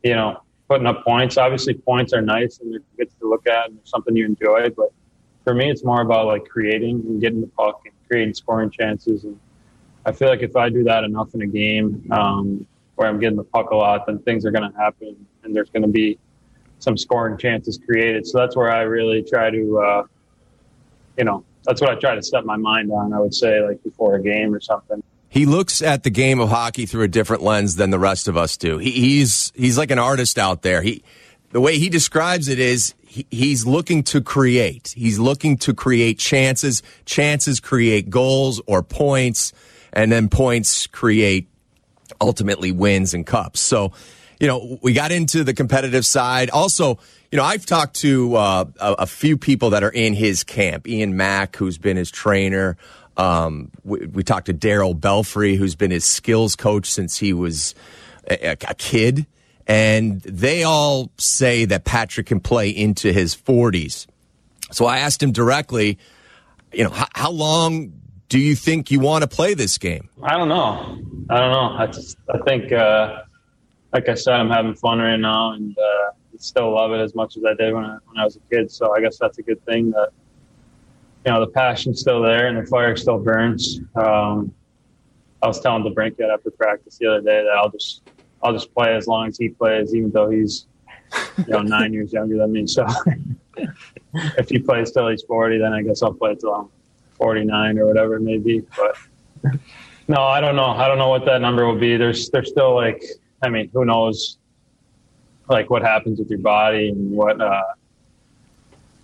you 0.03 0.15
know, 0.15 0.41
putting 0.69 0.87
up 0.87 1.05
points. 1.05 1.37
Obviously 1.37 1.75
points 1.75 2.13
are 2.13 2.21
nice 2.23 2.61
and 2.61 2.73
they're 2.73 2.83
good 2.97 3.11
to 3.21 3.29
look 3.29 3.47
at 3.47 3.71
and 3.71 3.79
something 3.85 4.15
you 4.15 4.27
enjoy, 4.27 4.71
but 4.71 4.93
for 5.49 5.55
me, 5.55 5.71
it's 5.71 5.83
more 5.83 6.03
about 6.03 6.27
like 6.27 6.47
creating 6.47 7.03
and 7.09 7.23
getting 7.23 7.41
the 7.41 7.47
puck 7.47 7.81
and 7.87 7.95
creating 8.07 8.35
scoring 8.35 8.69
chances. 8.69 9.25
And 9.25 9.41
I 10.05 10.13
feel 10.13 10.29
like 10.29 10.43
if 10.43 10.55
I 10.57 10.69
do 10.69 10.85
that 10.85 11.05
enough 11.05 11.35
in 11.35 11.41
a 11.41 11.47
game, 11.47 12.07
um, 12.11 12.67
where 12.97 13.09
I'm 13.09 13.19
getting 13.19 13.39
the 13.39 13.45
puck 13.45 13.71
a 13.71 13.75
lot, 13.75 14.05
then 14.07 14.19
things 14.19 14.45
are 14.45 14.51
going 14.51 14.71
to 14.71 14.79
happen 14.79 15.17
and 15.43 15.57
there's 15.57 15.71
going 15.71 15.85
to 15.85 15.89
be 15.89 16.19
some 16.81 16.99
scoring 16.99 17.39
chances 17.39 17.81
created. 17.83 18.27
So 18.27 18.37
that's 18.37 18.57
where 18.57 18.71
I 18.71 18.83
really 18.83 19.23
try 19.23 19.49
to, 19.49 19.79
uh, 19.79 20.03
you 21.17 21.25
know, 21.25 21.45
that's 21.65 21.81
what 21.81 21.89
I 21.89 21.95
try 21.95 22.15
to 22.15 22.23
set 22.23 22.45
my 22.45 22.59
mind 22.59 22.93
on. 22.93 23.15
I 23.15 23.19
would 23.19 23.33
say 23.33 23.63
like 23.63 23.83
before 23.83 24.17
a 24.17 24.23
game 24.23 24.55
or 24.55 24.61
something. 24.61 25.03
He 25.31 25.47
looks 25.47 25.81
at 25.81 26.03
the 26.03 26.11
game 26.11 26.41
of 26.41 26.51
hockey 26.51 26.85
through 26.85 27.05
a 27.05 27.09
different 27.09 27.43
lens 27.43 27.77
than 27.77 27.89
the 27.89 27.99
rest 27.99 28.29
of 28.29 28.37
us 28.37 28.59
do. 28.59 28.77
He, 28.77 28.91
he's 28.91 29.51
he's 29.57 29.79
like 29.79 29.91
an 29.91 29.99
artist 29.99 30.39
out 30.39 30.61
there. 30.61 30.83
He 30.83 31.03
the 31.53 31.61
way 31.63 31.79
he 31.79 31.89
describes 31.89 32.49
it 32.49 32.59
is 32.59 32.93
he's 33.09 33.67
looking 33.67 34.03
to 34.05 34.21
create. 34.21 34.93
He's 34.97 35.19
looking 35.19 35.57
to 35.59 35.75
create 35.75 36.19
chances. 36.19 36.83
Chances 37.05 37.61
create 37.61 38.11
goals 38.11 38.61
or 38.67 38.83
points, 38.83 39.53
and 39.93 40.13
then 40.13 40.29
points 40.29 40.87
create 40.87 41.49
ultimately 42.21 42.73
wins 42.73 43.15
and 43.15 43.27
cups. 43.27 43.61
So 43.61 43.93
you 44.41 44.47
know, 44.47 44.79
we 44.83 44.93
got 44.93 45.11
into 45.13 45.45
the 45.45 45.55
competitive 45.55 46.07
side. 46.07 46.51
Also, 46.51 46.99
you 47.33 47.37
know, 47.37 47.45
I've 47.45 47.67
talked 47.67 47.97
to 47.97 48.37
uh, 48.37 48.65
a, 48.81 48.93
a, 49.01 49.07
few 49.07 49.37
people 49.37 49.71
that 49.71 49.83
are 49.83 49.91
in 49.91 50.15
his 50.15 50.45
camp. 50.45 50.87
Ian 50.87 51.17
Mack, 51.17 51.57
who's 51.57 51.77
been 51.77 51.97
his 51.97 52.11
trainer. 52.11 52.77
Um, 53.17 53.71
we, 53.83 54.07
we, 54.07 54.23
talked 54.23 54.47
to 54.47 54.55
Darryl 54.55 54.99
Belfry, 54.99 55.57
who's 55.57 55.75
been 55.75 55.91
his 55.91 56.05
skills 56.05 56.55
coach 56.55 56.89
since 56.89 57.19
he 57.19 57.33
was 57.33 57.75
a, 58.31 58.57
a, 58.69 58.75
kid. 58.75 59.27
And 59.69 60.23
they 60.23 60.65
all 60.65 61.13
say 61.19 61.67
that 61.67 61.85
Patrick 61.85 62.27
can 62.27 62.41
play 62.41 62.71
into 62.71 63.13
his 63.13 63.37
40s. 63.37 64.07
So 64.73 64.87
I 64.87 64.99
asked 64.99 65.23
him 65.23 65.33
directly, 65.33 65.99
you 66.73 66.85
know, 66.85 66.91
how, 66.91 67.07
how 67.15 67.31
long 67.31 67.93
do 68.29 68.39
you 68.39 68.57
think 68.57 68.91
you 68.91 69.01
want 69.01 69.23
to 69.23 69.29
play 69.29 69.55
this 69.55 69.79
game? 69.79 70.09
I 70.23 70.37
don't 70.37 70.49
know. 70.49 70.99
I 71.31 71.39
don't 71.39 71.53
know. 71.53 71.77
I 71.79 71.87
just, 71.87 72.17
I 72.33 72.39
think, 72.39 72.73
uh, 72.73 73.23
like 73.93 74.09
I 74.09 74.15
said, 74.15 74.35
I'm 74.35 74.51
having 74.51 74.75
fun 74.75 74.99
right 74.99 75.17
now 75.17 75.53
and 75.53 75.77
uh, 75.79 76.13
still 76.39 76.75
love 76.75 76.93
it 76.93 77.01
as 77.01 77.15
much 77.15 77.37
as 77.37 77.45
I 77.45 77.55
did 77.55 77.75
when 77.75 77.85
I, 77.85 77.99
when 78.07 78.19
I 78.19 78.25
was 78.25 78.37
a 78.37 78.41
kid. 78.55 78.71
So 78.71 78.95
I 78.95 79.01
guess 79.01 79.19
that's 79.19 79.39
a 79.39 79.43
good 79.43 79.65
thing 79.65 79.91
that 79.91 80.11
you 81.27 81.33
know 81.33 81.41
the 81.41 81.51
passion's 81.51 82.01
still 82.01 82.23
there 82.23 82.47
and 82.47 82.57
the 82.57 82.67
fire 82.67 82.97
still 82.97 83.19
burns. 83.19 83.81
Um, 83.95 84.55
I 85.43 85.47
was 85.47 85.61
telling 85.61 85.85
the 85.85 85.91
DeBrincat 85.91 86.33
after 86.33 86.51
practice 86.51 86.99
the 86.99 87.07
other 87.07 87.21
day 87.21 87.45
that 87.45 87.53
I'll 87.57 87.71
just 87.71 88.03
I'll 88.43 88.53
just 88.53 88.73
play 88.75 88.95
as 88.95 89.07
long 89.07 89.29
as 89.29 89.39
he 89.39 89.49
plays, 89.49 89.95
even 89.95 90.11
though 90.11 90.31
he's 90.31 90.67
you 91.39 91.45
know 91.49 91.63
nine 91.63 91.93
years 91.93 92.13
younger 92.13 92.37
than 92.39 92.53
me. 92.53 92.67
So 92.67 92.87
if 94.15 94.49
he 94.49 94.59
plays 94.59 94.93
till 94.93 95.09
he's 95.09 95.23
40, 95.23 95.59
then 95.59 95.73
I 95.73 95.83
guess 95.83 96.03
I'll 96.03 96.15
play 96.15 96.35
till 96.35 96.55
I'm 96.55 96.69
49 97.15 97.79
or 97.79 97.87
whatever 97.87 98.17
it 98.17 98.23
may 98.23 98.39
be. 98.39 98.63
But 98.77 98.97
no, 100.09 100.23
I 100.23 100.41
don't 100.41 100.57
know. 100.57 100.67
I 100.67 100.89
don't 100.89 100.99
know 100.99 101.09
what 101.09 101.25
that 101.27 101.41
number 101.41 101.67
will 101.67 101.79
be. 101.79 101.97
There's 101.97 102.31
there's 102.31 102.49
still 102.49 102.75
like 102.75 103.03
I 103.43 103.49
mean, 103.49 103.71
who 103.73 103.85
knows, 103.85 104.39
like 105.49 105.71
what 105.71 105.83
happens 105.83 106.19
with 106.19 106.29
your 106.29 106.41
body 106.41 106.89
and 106.89 107.11
what 107.13 107.41
uh, 107.41 107.63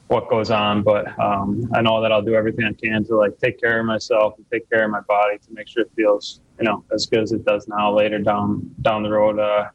what 0.08 0.28
goes 0.28 0.50
on. 0.50 0.82
But 0.82 1.18
um, 1.18 1.70
I 1.74 1.82
know 1.82 2.00
that 2.02 2.12
I'll 2.12 2.22
do 2.22 2.34
everything 2.34 2.64
I 2.64 2.72
can 2.72 3.04
to 3.06 3.16
like 3.16 3.38
take 3.38 3.60
care 3.60 3.80
of 3.80 3.86
myself 3.86 4.34
and 4.36 4.46
take 4.50 4.68
care 4.70 4.84
of 4.84 4.90
my 4.90 5.00
body 5.00 5.38
to 5.38 5.52
make 5.52 5.68
sure 5.68 5.82
it 5.82 5.90
feels, 5.94 6.40
you 6.58 6.64
know, 6.64 6.84
as 6.92 7.06
good 7.06 7.20
as 7.20 7.32
it 7.32 7.44
does 7.44 7.66
now. 7.68 7.92
Later 7.92 8.18
down 8.18 8.74
down 8.80 9.02
the 9.02 9.10
road, 9.10 9.38
uh, 9.38 9.70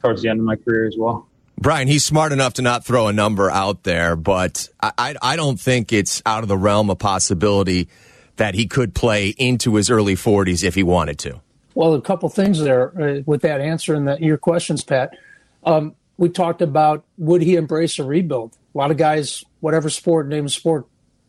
towards 0.00 0.22
the 0.22 0.28
end 0.28 0.40
of 0.40 0.46
my 0.46 0.56
career 0.56 0.86
as 0.86 0.96
well. 0.98 1.28
Brian, 1.58 1.86
he's 1.86 2.04
smart 2.04 2.32
enough 2.32 2.54
to 2.54 2.62
not 2.62 2.84
throw 2.84 3.06
a 3.06 3.12
number 3.12 3.50
out 3.50 3.84
there, 3.84 4.16
but 4.16 4.68
I, 4.80 4.92
I, 4.98 5.14
I 5.22 5.36
don't 5.36 5.60
think 5.60 5.92
it's 5.92 6.20
out 6.26 6.42
of 6.42 6.48
the 6.48 6.56
realm 6.56 6.90
of 6.90 6.98
possibility 6.98 7.88
that 8.36 8.54
he 8.54 8.66
could 8.66 8.94
play 8.94 9.28
into 9.28 9.76
his 9.76 9.90
early 9.90 10.16
40s 10.16 10.64
if 10.64 10.74
he 10.74 10.82
wanted 10.82 11.18
to. 11.20 11.40
Well, 11.74 11.94
a 11.94 12.00
couple 12.00 12.28
things 12.28 12.58
there 12.58 13.00
uh, 13.00 13.22
with 13.26 13.42
that 13.42 13.60
answer 13.60 13.94
and 13.94 14.18
your 14.20 14.38
questions, 14.38 14.82
Pat. 14.82 15.16
Um, 15.64 15.94
we 16.16 16.28
talked 16.28 16.62
about 16.62 17.04
would 17.16 17.42
he 17.42 17.54
embrace 17.54 17.98
a 17.98 18.04
rebuild? 18.04 18.56
A 18.74 18.78
lot 18.78 18.90
of 18.90 18.96
guys, 18.96 19.44
whatever 19.60 19.88
sport, 19.88 20.28
name 20.28 20.46
of 20.46 20.52
sport, 20.52 20.86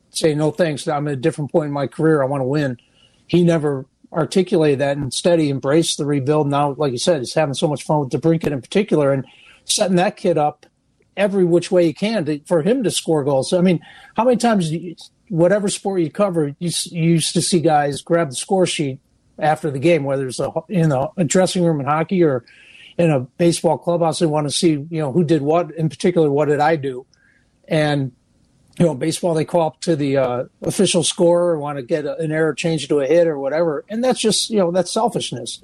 say 0.10 0.34
no 0.34 0.52
thanks. 0.52 0.88
I'm 0.88 1.08
at 1.08 1.14
a 1.14 1.18
different 1.18 1.52
point 1.52 1.68
in 1.68 1.74
my 1.74 1.88
career. 1.88 2.24
I 2.24 2.26
want 2.26 2.42
to 2.42 2.46
win. 2.46 2.78
He 3.28 3.44
never 3.44 3.86
articulated 4.14 4.80
that. 4.80 4.98
Instead, 4.98 5.40
he 5.40 5.50
embraced 5.50 5.98
the 5.98 6.06
rebuild. 6.06 6.48
Now, 6.48 6.74
like 6.74 6.92
you 6.92 6.98
said, 6.98 7.20
he's 7.20 7.34
having 7.34 7.54
so 7.54 7.68
much 7.68 7.84
fun 7.84 8.00
with 8.02 8.10
DeBrincat 8.10 8.52
in 8.52 8.62
particular 8.62 9.12
and 9.12 9.26
setting 9.66 9.98
that 9.98 10.18
kid 10.18 10.38
up 10.38 10.66
every 11.16 11.46
which 11.46 11.72
way 11.72 11.86
he 11.86 11.94
can 11.94 12.26
to, 12.26 12.40
for 12.46 12.62
him 12.62 12.84
to 12.84 12.92
score 12.92 13.24
goals. 13.24 13.54
I 13.54 13.62
mean, 13.62 13.80
how 14.16 14.24
many 14.24 14.38
times, 14.38 14.72
you, 14.72 14.96
whatever 15.30 15.70
sport 15.70 16.02
you 16.02 16.10
cover, 16.10 16.56
you, 16.60 16.72
you, 16.86 17.04
used 17.04 17.34
to 17.34 17.42
see 17.42 17.60
guys 17.60 18.02
grab 18.02 18.30
the 18.30 18.36
score 18.36 18.66
sheet 18.66 19.00
after 19.40 19.72
the 19.72 19.80
game, 19.80 20.04
whether 20.04 20.28
it's 20.28 20.40
a, 20.40 20.52
in 20.70 20.92
a, 20.92 21.08
a 21.18 21.24
dressing 21.24 21.64
room 21.64 21.80
in 21.80 21.86
hockey 21.86 22.24
or 22.24 22.46
in 22.98 23.10
a 23.10 23.22
baseball 23.22 23.78
clubhouse. 23.78 24.20
They 24.20 24.26
want 24.26 24.48
to 24.48 24.52
see, 24.52 24.72
you 24.72 24.88
know, 24.92 25.12
who 25.12 25.24
did 25.24 25.42
what. 25.42 25.72
In 25.72 25.90
particular, 25.90 26.30
what 26.32 26.46
did 26.46 26.60
I 26.60 26.76
do? 26.76 27.06
And 27.68 28.12
you 28.78 28.86
know, 28.86 28.96
baseball 28.96 29.34
they 29.34 29.46
call 29.46 29.68
up 29.68 29.82
to 29.82 29.96
the 29.96 30.18
uh, 30.18 30.46
official 30.62 31.04
scorer, 31.04 31.60
want 31.60 31.78
to 31.78 31.84
get 31.84 32.06
a, 32.06 32.18
an 32.18 32.32
error 32.32 32.54
changed 32.54 32.90
to 32.90 33.02
a 33.02 33.08
hit 33.08 33.28
or 33.28 33.38
whatever, 33.38 33.86
and 33.90 34.04
that's 34.04 34.20
just 34.20 34.50
you 34.50 34.58
know 34.58 34.72
that's 34.72 34.92
selfishness. 34.92 35.64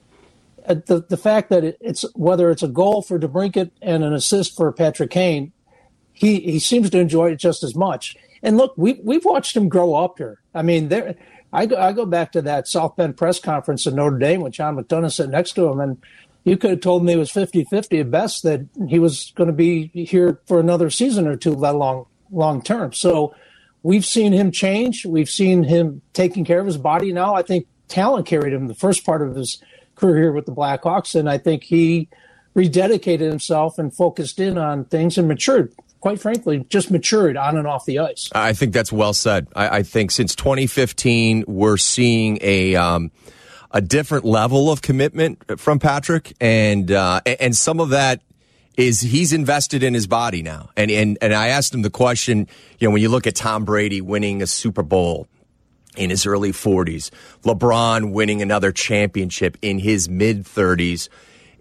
Uh, 0.67 0.75
the 0.85 1.01
the 1.09 1.17
fact 1.17 1.49
that 1.49 1.63
it, 1.63 1.77
it's 1.81 2.05
whether 2.13 2.51
it's 2.51 2.63
a 2.63 2.67
goal 2.67 3.01
for 3.01 3.19
DeBrincat 3.19 3.71
and 3.81 4.03
an 4.03 4.13
assist 4.13 4.55
for 4.55 4.71
Patrick 4.71 5.09
Kane, 5.09 5.51
he 6.13 6.39
he 6.39 6.59
seems 6.59 6.89
to 6.91 6.99
enjoy 6.99 7.31
it 7.31 7.37
just 7.37 7.63
as 7.63 7.75
much. 7.75 8.15
And 8.43 8.57
look, 8.57 8.73
we 8.77 8.99
we've 9.03 9.25
watched 9.25 9.57
him 9.57 9.69
grow 9.69 9.95
up 9.95 10.17
here. 10.19 10.41
I 10.53 10.61
mean, 10.61 10.89
there. 10.89 11.15
I 11.51 11.65
go, 11.65 11.77
I 11.77 11.93
go 11.93 12.05
back 12.05 12.31
to 12.33 12.43
that 12.43 12.67
South 12.67 12.95
Bend 12.95 13.17
press 13.17 13.39
conference 13.39 13.87
in 13.87 13.95
Notre 13.95 14.19
Dame 14.19 14.41
with 14.41 14.53
John 14.53 14.77
McDonough 14.77 15.11
sitting 15.11 15.31
next 15.31 15.53
to 15.53 15.67
him, 15.67 15.79
and 15.79 15.97
you 16.43 16.57
could 16.57 16.69
have 16.69 16.81
told 16.81 17.03
me 17.03 17.13
it 17.13 17.17
was 17.17 17.31
50-50 17.31 18.01
at 18.01 18.11
best 18.11 18.43
that 18.43 18.67
he 18.87 18.99
was 18.99 19.33
going 19.35 19.47
to 19.47 19.53
be 19.53 19.87
here 19.87 20.39
for 20.45 20.59
another 20.59 20.91
season 20.91 21.27
or 21.27 21.35
two, 21.35 21.55
let 21.55 21.73
alone 21.73 22.05
long 22.31 22.61
term. 22.61 22.93
So 22.93 23.35
we've 23.83 24.05
seen 24.05 24.33
him 24.33 24.51
change. 24.51 25.05
We've 25.05 25.29
seen 25.29 25.63
him 25.63 26.01
taking 26.13 26.45
care 26.45 26.59
of 26.59 26.65
his 26.65 26.77
body 26.77 27.11
now. 27.13 27.35
I 27.35 27.41
think 27.41 27.67
talent 27.87 28.25
carried 28.25 28.53
him 28.53 28.67
the 28.67 28.75
first 28.75 29.05
part 29.05 29.21
of 29.21 29.35
his 29.35 29.61
career 29.95 30.31
with 30.31 30.45
the 30.45 30.51
Blackhawks, 30.51 31.15
and 31.15 31.29
I 31.29 31.37
think 31.37 31.63
he 31.63 32.07
rededicated 32.55 33.19
himself 33.19 33.77
and 33.77 33.93
focused 33.93 34.39
in 34.39 34.57
on 34.57 34.85
things 34.85 35.17
and 35.17 35.27
matured. 35.27 35.73
Quite 35.99 36.21
frankly, 36.21 36.65
just 36.69 36.91
matured 36.91 37.35
on 37.35 37.57
and 37.57 37.67
off 37.67 37.85
the 37.85 37.99
ice. 37.99 38.29
I 38.33 38.53
think 38.53 38.73
that's 38.73 38.91
well 38.91 39.13
said. 39.13 39.47
I, 39.53 39.79
I 39.79 39.83
think 39.83 40.11
since 40.11 40.33
2015, 40.33 41.43
we're 41.45 41.75
seeing 41.75 42.37
a 42.41 42.75
um, 42.75 43.11
a 43.71 43.81
different 43.81 44.23
level 44.23 44.71
of 44.71 44.81
commitment 44.81 45.59
from 45.59 45.77
Patrick, 45.79 46.33
and 46.39 46.89
uh, 46.89 47.19
and 47.25 47.55
some 47.55 47.81
of 47.81 47.89
that 47.89 48.21
is 48.79 49.01
he's 49.01 49.33
invested 49.33 49.83
in 49.83 49.93
his 49.93 50.07
body 50.07 50.41
now. 50.41 50.69
And, 50.77 50.89
and, 50.89 51.17
and 51.21 51.33
I 51.33 51.49
asked 51.49 51.73
him 51.73 51.81
the 51.81 51.89
question, 51.89 52.47
you 52.79 52.87
know, 52.87 52.93
when 52.93 53.01
you 53.01 53.09
look 53.09 53.27
at 53.27 53.35
Tom 53.35 53.65
Brady 53.65 53.99
winning 53.99 54.41
a 54.41 54.47
Super 54.47 54.83
Bowl 54.83 55.27
in 55.97 56.09
his 56.09 56.25
early 56.25 56.53
40s, 56.53 57.11
LeBron 57.43 58.13
winning 58.13 58.41
another 58.41 58.71
championship 58.71 59.57
in 59.61 59.79
his 59.79 60.07
mid 60.07 60.45
30s, 60.45 61.09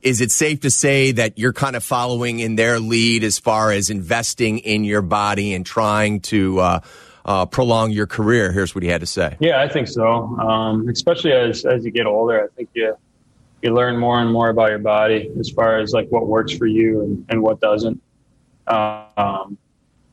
is 0.01 0.21
it 0.21 0.31
safe 0.31 0.61
to 0.61 0.71
say 0.71 1.11
that 1.11 1.37
you're 1.37 1.53
kind 1.53 1.75
of 1.75 1.83
following 1.83 2.39
in 2.39 2.55
their 2.55 2.79
lead 2.79 3.25
as 3.25 3.41
far 3.41 3.73
as 3.73 3.91
investing 3.91 4.61
in 4.61 4.85
your 4.85 5.03
body 5.03 5.55
and 5.55 5.67
trying 5.67 6.21
to 6.21 6.61
uh, 6.61 6.81
uh, 7.25 7.47
prolong 7.47 7.91
your 7.91 8.07
career? 8.07 8.53
Here's 8.53 8.77
what 8.77 8.85
he 8.85 8.89
had 8.89 9.01
to 9.01 9.09
say. 9.09 9.37
Yeah, 9.41 9.61
I 9.61 9.69
think 9.69 9.89
so. 9.89 10.07
Um, 10.07 10.89
especially 10.89 11.33
as 11.33 11.65
as 11.65 11.85
you 11.85 11.91
get 11.91 12.07
older, 12.07 12.45
I 12.45 12.47
think 12.55 12.69
you 12.75 12.97
you 13.63 13.75
learn 13.75 13.97
more 13.97 14.21
and 14.21 14.33
more 14.33 14.51
about 14.51 14.71
your 14.71 14.79
body 14.79 15.31
as 15.39 15.51
far 15.51 15.79
as 15.79 15.93
like 15.93 16.09
what 16.11 16.27
works 16.27 16.53
for 16.53 16.67
you 16.67 17.03
and, 17.03 17.27
and 17.29 17.43
what 17.43 17.61
doesn't. 17.61 18.01
Um, 18.67 19.59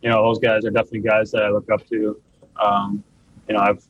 you 0.02 0.10
know, 0.10 0.24
those 0.24 0.40
guys 0.40 0.66
are 0.66 0.72
definitely 0.72 1.02
guys 1.02 1.32
that 1.32 1.44
I 1.44 1.50
look 1.50 1.70
up 1.70 1.88
to. 1.90 2.20
Um, 2.64 3.04
you 3.48 3.56
know, 3.56 3.62
I've 3.62 3.84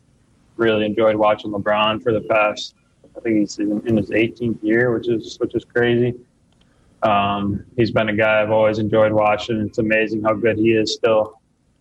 really 0.57 0.85
enjoyed 0.85 1.15
watching 1.15 1.51
LeBron 1.51 2.01
for 2.03 2.11
the 2.11 2.21
past. 2.21 2.75
I 3.15 3.19
think 3.21 3.39
he's 3.39 3.59
in, 3.59 3.85
in 3.87 3.97
his 3.97 4.09
18th 4.09 4.61
year, 4.61 4.93
which 4.93 5.07
is 5.07 5.37
which 5.39 5.55
is 5.55 5.63
crazy. 5.63 6.13
Um, 7.03 7.65
he's 7.77 7.91
been 7.91 8.09
a 8.09 8.15
guy 8.15 8.41
I've 8.41 8.51
always 8.51 8.79
enjoyed 8.79 9.11
watching. 9.11 9.61
It's 9.61 9.77
amazing 9.77 10.23
how 10.23 10.33
good 10.33 10.57
he 10.57 10.71
is 10.71 10.93
still. 10.93 11.39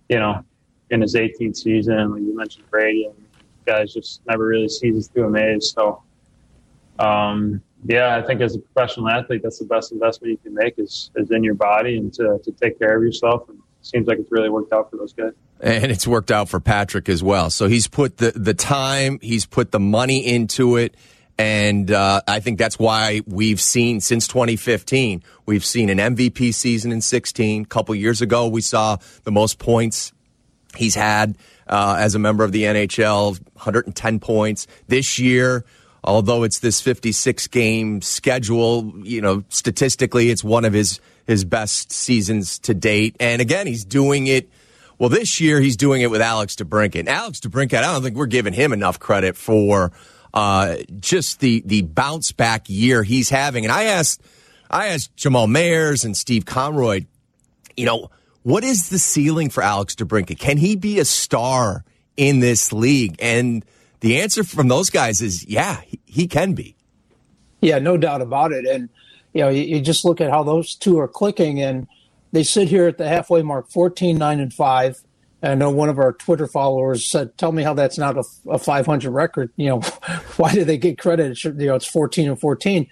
You 0.09 0.19
know, 0.19 0.45
in 0.91 1.01
his 1.01 1.15
18th 1.15 1.57
season, 1.57 2.13
like 2.13 2.23
you 2.23 2.37
mentioned 2.37 2.71
Brady, 2.71 3.07
and 3.07 3.15
guys 3.67 3.95
just 3.95 4.21
never 4.27 4.47
really 4.47 4.69
sees 4.69 4.81
ceases 4.81 5.09
to 5.09 5.25
amaze. 5.25 5.73
So 5.73 6.03
um, 6.98 7.62
yeah, 7.85 8.16
I 8.16 8.22
think 8.22 8.40
as 8.40 8.57
a 8.57 8.59
professional 8.59 9.09
athlete, 9.09 9.42
that's 9.42 9.59
the 9.59 9.66
best 9.66 9.92
investment 9.92 10.33
you 10.33 10.38
can 10.38 10.54
make 10.54 10.78
is, 10.78 11.11
is 11.16 11.30
in 11.30 11.44
your 11.44 11.54
body 11.54 11.98
and 11.98 12.12
to, 12.14 12.40
to 12.42 12.52
take 12.52 12.78
care 12.78 12.96
of 12.96 13.02
yourself. 13.02 13.48
And 13.48 13.59
it 13.59 13.87
seems 13.87 14.07
like 14.07 14.18
it's 14.18 14.33
really 14.33 14.48
worked 14.48 14.72
out 14.72 14.90
for 14.90 14.96
those 14.96 15.12
guys. 15.12 15.33
And 15.61 15.92
it's 15.92 16.07
worked 16.07 16.30
out 16.30 16.48
for 16.48 16.61
Patrick 16.61 17.09
as 17.09 17.22
well. 17.22 17.50
So 17.50 17.68
he's 17.68 17.87
put 17.87 18.16
the, 18.16 18.30
the 18.30 18.54
time, 18.54 19.18
he's 19.20 19.44
put 19.44 19.70
the 19.70 19.80
money 19.80 20.26
into 20.26 20.76
it. 20.76 20.96
And 21.37 21.90
uh, 21.90 22.22
I 22.28 22.40
think 22.40 22.59
that's 22.59 22.78
why 22.78 23.20
we've 23.26 23.61
seen 23.61 24.00
since 24.00 24.28
2015, 24.28 25.22
we've 25.46 25.64
seen 25.64 25.90
an 25.90 25.98
MVP 25.98 26.54
season 26.54 26.92
in 26.92 27.00
16. 27.00 27.62
A 27.62 27.66
couple 27.66 27.94
years 27.94 28.22
ago, 28.22 28.48
we 28.48 28.61
saw 28.61 28.98
the 29.24 29.33
most 29.33 29.59
points 29.59 30.12
he's 30.76 30.94
had 30.94 31.37
uh, 31.66 31.96
as 31.98 32.14
a 32.14 32.18
member 32.18 32.44
of 32.44 32.52
the 32.52 32.62
NHL, 32.62 33.40
110 33.54 34.20
points. 34.20 34.66
This 34.87 35.18
year, 35.18 35.64
although 36.05 36.43
it's 36.43 36.59
this 36.59 36.81
56 36.81 37.47
game 37.49 38.03
schedule, 38.03 38.93
you 39.03 39.21
know, 39.21 39.43
statistically, 39.49 40.31
it's 40.31 40.45
one 40.45 40.64
of 40.64 40.73
his, 40.73 41.01
his 41.27 41.45
best 41.45 41.90
seasons 41.90 42.59
to 42.61 42.75
date. 42.75 43.17
And 43.19 43.40
again, 43.40 43.67
he's 43.67 43.85
doing 43.85 44.27
it. 44.27 44.51
Well, 44.99 45.09
this 45.09 45.40
year 45.40 45.61
he's 45.61 45.77
doing 45.77 46.03
it 46.03 46.11
with 46.11 46.21
Alex 46.21 46.55
DeBrincat. 46.57 47.09
Alex 47.09 47.40
DeBrincat, 47.40 47.79
I 47.79 47.93
don't 47.93 48.03
think 48.03 48.17
we're 48.17 48.27
giving 48.27 48.53
him 48.53 48.73
enough 48.73 49.01
credit 49.01 49.37
for 49.37 49.93
uh, 50.33 50.77
just 51.01 51.40
the 51.40 51.62
the 51.64 51.83
bounce 51.83 52.33
back 52.33 52.69
year 52.69 53.03
he's 53.03 53.31
having. 53.31 53.64
And 53.64 53.73
I 53.73 53.85
asked 53.85 54.23
I 54.71 54.88
asked 54.88 55.17
Jamal 55.17 55.47
Mayers 55.47 56.05
and 56.05 56.17
Steve 56.17 56.45
Konroyd, 56.45 57.07
you 57.77 57.87
know, 57.87 58.11
what 58.43 58.62
is 58.62 58.88
the 58.88 58.99
ceiling 58.99 59.51
for 59.51 59.62
Alex 59.62 59.95
DeBrincat? 59.95 60.38
Can 60.38 60.59
he 60.59 60.77
be 60.77 60.99
a 61.01 61.05
star 61.05 61.85
in 62.17 62.40
this 62.40 62.73
league? 62.73 63.17
And 63.19 63.64
the 64.05 64.21
answer 64.21 64.45
from 64.45 64.69
those 64.69 64.90
guys 64.90 65.23
is 65.23 65.47
yeah, 65.47 65.81
he, 65.81 65.99
he 66.05 66.27
can 66.29 66.53
be. 66.53 66.77
Yeah, 67.62 67.79
no 67.79 67.97
doubt 67.97 68.21
about 68.21 68.53
it. 68.53 68.67
And 68.67 68.90
you 69.33 69.40
know, 69.40 69.49
you, 69.49 69.62
you, 69.62 69.81
just 69.81 70.05
look 70.05 70.21
at 70.21 70.29
how 70.29 70.43
those 70.43 70.75
two 70.75 70.99
are 70.99 71.09
clicking, 71.09 71.62
and 71.62 71.88
they 72.31 72.43
sit 72.43 72.69
here 72.69 72.87
at 72.87 72.99
the 72.99 73.09
halfway 73.09 73.43
mark, 73.43 73.71
14, 73.71 74.19
9, 74.19 74.40
and 74.40 74.53
5. 74.53 75.01
And 75.40 75.53
I 75.53 75.55
know 75.55 75.71
one 75.71 75.88
of 75.88 75.99
our 75.99 76.12
Twitter 76.12 76.47
followers 76.47 77.11
said, 77.11 77.38
"Tell 77.38 77.51
me 77.51 77.62
how 77.62 77.73
that's 77.73 77.97
not 77.97 78.19
a, 78.19 78.25
a 78.51 78.59
500 78.59 79.11
record. 79.11 79.51
You 79.57 79.71
know, 79.71 79.81
why 80.37 80.53
do 80.53 80.64
they 80.64 80.77
get 80.77 80.99
credit? 80.99 81.33
It 81.33 81.43
you 81.43 81.69
know, 81.69 81.75
it's 81.75 81.87
14 81.87 82.29
and 82.29 82.38
14, 82.38 82.87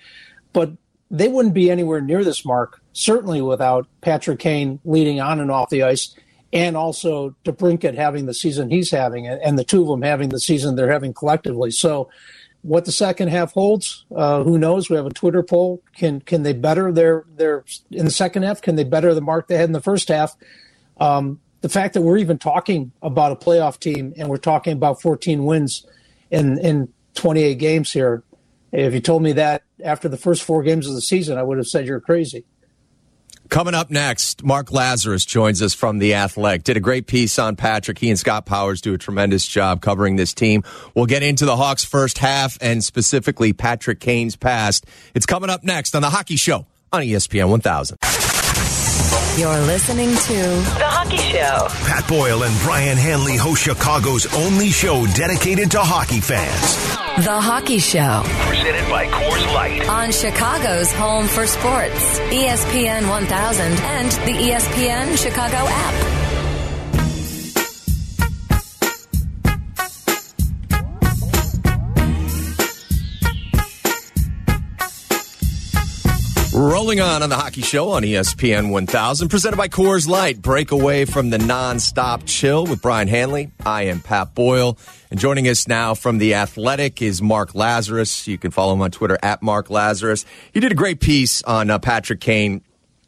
but 0.55 0.73
they 1.11 1.29
wouldn't 1.29 1.55
be 1.55 1.71
anywhere 1.71 2.01
near 2.01 2.25
this 2.25 2.43
mark 2.43 2.81
certainly 2.95 3.43
without 3.43 3.87
Patrick 4.01 4.39
Kane 4.39 4.81
leading 4.83 5.21
on 5.21 5.41
and 5.41 5.51
off 5.51 5.69
the 5.69 5.83
ice 5.83 6.15
and 6.53 6.77
also 6.77 7.35
DeBrincat 7.45 7.95
having 7.95 8.27
the 8.27 8.35
season 8.35 8.71
he's 8.71 8.91
having, 8.91 9.27
and 9.27 9.59
the 9.59 9.65
two 9.65 9.83
of 9.83 9.89
them 9.89 10.03
having 10.03 10.29
the 10.29 10.41
season 10.41 10.77
they're 10.77 10.91
having 10.91 11.15
collectively. 11.15 11.71
So, 11.71 12.11
what 12.63 12.85
the 12.85 12.93
second 12.93 13.29
half 13.29 13.53
holds, 13.53 14.05
uh, 14.15 14.45
who 14.45 14.57
knows? 14.57 14.89
We 14.89 14.97
have 14.97 15.07
a 15.07 15.11
Twitter 15.11 15.43
poll. 15.43 15.83
Can 15.97 16.21
can 16.21 16.43
they 16.43 16.53
better 16.53 16.93
their 16.93 17.25
their 17.37 17.65
in 17.91 18.05
the 18.05 18.11
second 18.11 18.45
half? 18.45 18.63
Can 18.63 18.77
they 18.77 18.85
better 18.85 19.15
the 19.15 19.21
mark 19.21 19.49
they 19.49 19.57
had 19.57 19.69
in 19.69 19.73
the 19.73 19.81
first 19.81 20.09
half? 20.09 20.37
Um, 21.01 21.41
the 21.63 21.69
fact 21.69 21.95
that 21.95 22.03
we're 22.03 22.19
even 22.19 22.39
talking 22.39 22.93
about 23.03 23.33
a 23.33 23.37
playoff 23.37 23.79
team 23.81 24.13
and 24.17 24.29
we're 24.29 24.37
talking 24.37 24.75
about 24.75 25.01
14 25.01 25.45
wins 25.45 25.87
in 26.31 26.59
in 26.59 26.93
28 27.15 27.55
games 27.55 27.93
here. 27.93 28.23
If 28.71 28.95
you 28.95 29.01
told 29.01 29.23
me 29.23 29.33
that 29.33 29.63
after 29.85 30.09
the 30.09 30.17
first 30.17 30.43
four 30.43 30.63
games 30.63 30.87
of 30.87 30.95
the 30.95 31.01
season, 31.03 31.39
I 31.39 31.43
would 31.43 31.59
have 31.59 31.67
said 31.67 31.87
you're 31.87 32.01
crazy. 32.01 32.45
Coming 33.53 33.75
up 33.75 33.91
next, 33.91 34.43
Mark 34.43 34.69
Lazerus 34.69 35.27
joins 35.27 35.61
us 35.61 35.75
from 35.75 35.99
The 35.99 36.15
Athletic. 36.15 36.63
Did 36.63 36.79
a 36.79 36.81
great 36.81 37.07
piece 37.07 37.39
on 37.39 37.55
Patrick. 37.55 37.99
He 37.99 38.09
and 38.09 38.19
Scott 38.19 38.47
Powers 38.47 38.81
do 38.81 38.95
a 38.95 38.99
tremendous 38.99 39.47
job 39.47 39.83
covering 39.83 40.17
this 40.17 40.33
team. 40.33 40.63
We'll 40.95 41.05
get 41.05 41.23
into 41.23 41.45
the 41.45 41.55
Hawks' 41.55 41.85
first 41.85 42.17
half 42.17 42.57
and 42.63 42.83
specifically 42.83 43.53
Patrick 43.53 44.01
Kane's 44.01 44.37
past. 44.37 44.87
It's 45.15 45.27
coming 45.27 45.51
up 45.51 45.65
next 45.65 45.95
on 45.95 46.01
The 46.01 46.09
Hockey 46.09 46.37
Show 46.37 46.65
on 46.95 47.03
ESPN 47.03 47.51
1000. 47.51 47.99
You're 49.39 49.61
listening 49.67 50.09
to 50.09 50.33
The 50.79 50.89
Hockey 50.89 51.19
Show. 51.19 51.67
Pat 51.87 52.09
Boyle 52.09 52.45
and 52.45 52.59
Brian 52.63 52.97
Hanley 52.97 53.37
host 53.37 53.65
Chicago's 53.65 54.33
only 54.35 54.71
show 54.71 55.05
dedicated 55.09 55.71
to 55.73 55.81
hockey 55.81 56.21
fans. 56.21 57.02
The 57.19 57.39
Hockey 57.41 57.79
Show 57.79 58.23
Presented 58.47 58.89
by 58.89 59.07
Coors 59.07 59.47
Light. 59.53 59.87
on 59.87 60.11
Chicago's 60.13 60.91
home 60.93 61.27
for 61.27 61.47
sports, 61.47 62.19
ESPN 62.31 63.07
1000 63.07 63.73
and 63.81 64.11
the 64.11 64.33
ESPN 64.33 65.19
Chicago 65.19 65.59
app. 65.59 66.12
Rolling 76.83 77.01
on 77.01 77.23
on 77.23 77.29
the 77.29 77.37
Hockey 77.37 77.63
Show 77.63 77.91
on 77.91 78.03
ESPN 78.03 78.73
1000, 78.73 79.29
presented 79.29 79.57
by 79.57 79.69
Coors 79.69 80.09
Light. 80.09 80.43
Break 80.43 80.73
away 80.73 81.05
from 81.05 81.31
the 81.31 81.39
non-stop 81.39 82.25
chill 82.27 82.67
with 82.67 82.83
Brian 82.83 83.07
Hanley. 83.07 83.53
I 83.65 83.83
am 83.83 84.01
Pat 84.01 84.35
Boyle. 84.35 84.77
And 85.09 85.21
joining 85.21 85.47
us 85.47 85.69
now 85.69 85.95
from 85.95 86.19
The 86.19 86.35
Athletic 86.35 87.01
is 87.01 87.23
Mark 87.23 87.53
Lazerus. 87.53 88.27
You 88.27 88.37
can 88.37 88.51
follow 88.51 88.73
him 88.73 88.83
on 88.83 88.91
Twitter 88.91 89.17
at 89.23 89.45
Mark 89.45 89.69
Lazerus. 89.69 90.25
He 90.53 90.59
did 90.59 90.73
a 90.73 90.75
great 90.75 90.99
piece 90.99 91.41
on 91.45 91.71
uh, 91.71 91.79
Patrick 91.79 92.21
Kane 92.21 92.63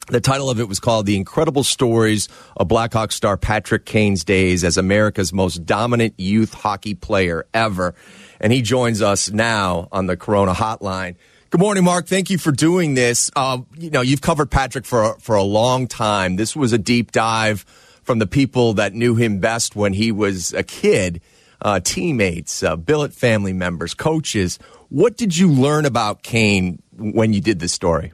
The 0.07 0.21
title 0.21 0.51
of 0.51 0.61
it 0.61 0.69
was 0.69 0.79
called 0.79 1.07
The 1.07 1.17
Incredible 1.17 1.65
Stories 1.65 2.29
of 2.57 2.69
Blackhawk 2.69 3.11
star 3.11 3.37
Patrick 3.37 3.85
Kane's 3.85 4.23
Days 4.23 4.63
as 4.63 4.79
America's 4.79 5.33
Most 5.33 5.67
Dominant 5.67 6.15
Youth 6.17 6.55
Hockey 6.55 6.95
Player 6.95 7.45
Ever. 7.53 7.97
And 8.41 8.53
he 8.53 8.63
joins 8.63 9.03
us 9.03 9.33
now 9.33 9.89
on 9.91 10.07
the 10.07 10.17
Corona 10.17 10.53
Hotline. 10.53 11.17
Good 11.55 11.61
morning, 11.61 11.85
Mark. 11.85 12.09
Thank 12.09 12.31
you 12.31 12.39
for 12.39 12.51
doing 12.51 12.95
this. 12.95 13.31
Uh, 13.37 13.59
you 13.79 13.89
know, 13.89 14.01
you've 14.01 14.21
covered 14.21 14.51
Patrick 14.51 14.85
for, 14.85 15.17
for 15.21 15.37
a 15.37 15.43
long 15.45 15.87
time. 15.87 16.35
This 16.35 16.57
was 16.57 16.73
a 16.73 16.79
deep 16.79 17.13
dive 17.13 17.61
from 18.03 18.19
the 18.19 18.27
people 18.27 18.73
that 18.73 18.93
knew 18.93 19.15
him 19.15 19.39
best 19.39 19.77
when 19.77 19.93
he 19.93 20.11
was 20.11 20.53
a 20.53 20.65
kid, 20.65 21.21
uh, 21.63 21.79
teammates, 21.79 22.65
uh, 22.65 22.75
billet 22.75 23.13
family 23.13 23.53
members, 23.53 23.95
coaches. 23.95 24.59
What 24.89 25.17
did 25.17 25.37
you 25.37 25.49
learn 25.49 25.85
about 25.85 26.25
Kane 26.25 26.83
when 26.99 27.33
you 27.33 27.41
did 27.41 27.61
this 27.61 27.73
story? 27.73 28.13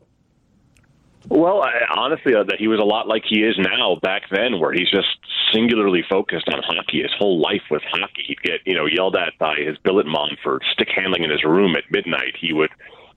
Well, 1.31 1.63
I, 1.63 1.71
honestly, 1.97 2.35
uh, 2.35 2.45
that 2.45 2.57
he 2.59 2.69
was 2.69 2.79
a 2.79 2.85
lot 2.85 3.09
like 3.09 3.23
he 3.27 3.37
is 3.37 3.57
now 3.59 3.97
back 4.03 4.25
then, 4.31 4.61
where 4.61 4.75
he's 4.75 4.91
just 4.91 5.17
singularly 5.51 6.05
focused 6.11 6.51
on 6.53 6.61
hockey. 6.63 7.01
His 7.01 7.13
whole 7.19 7.41
life 7.41 7.63
was 7.71 7.81
hockey. 7.91 8.23
He'd 8.27 8.43
get, 8.43 8.61
you 8.67 8.75
know, 8.75 8.85
yelled 8.85 9.17
at 9.17 9.39
by 9.39 9.55
his 9.67 9.79
billet 9.79 10.05
mom 10.05 10.37
for 10.43 10.61
stick 10.75 10.89
handling 10.95 11.25
in 11.25 11.31
his 11.31 11.43
room 11.43 11.75
at 11.75 11.85
midnight. 11.91 12.37
He 12.39 12.53
would 12.53 12.69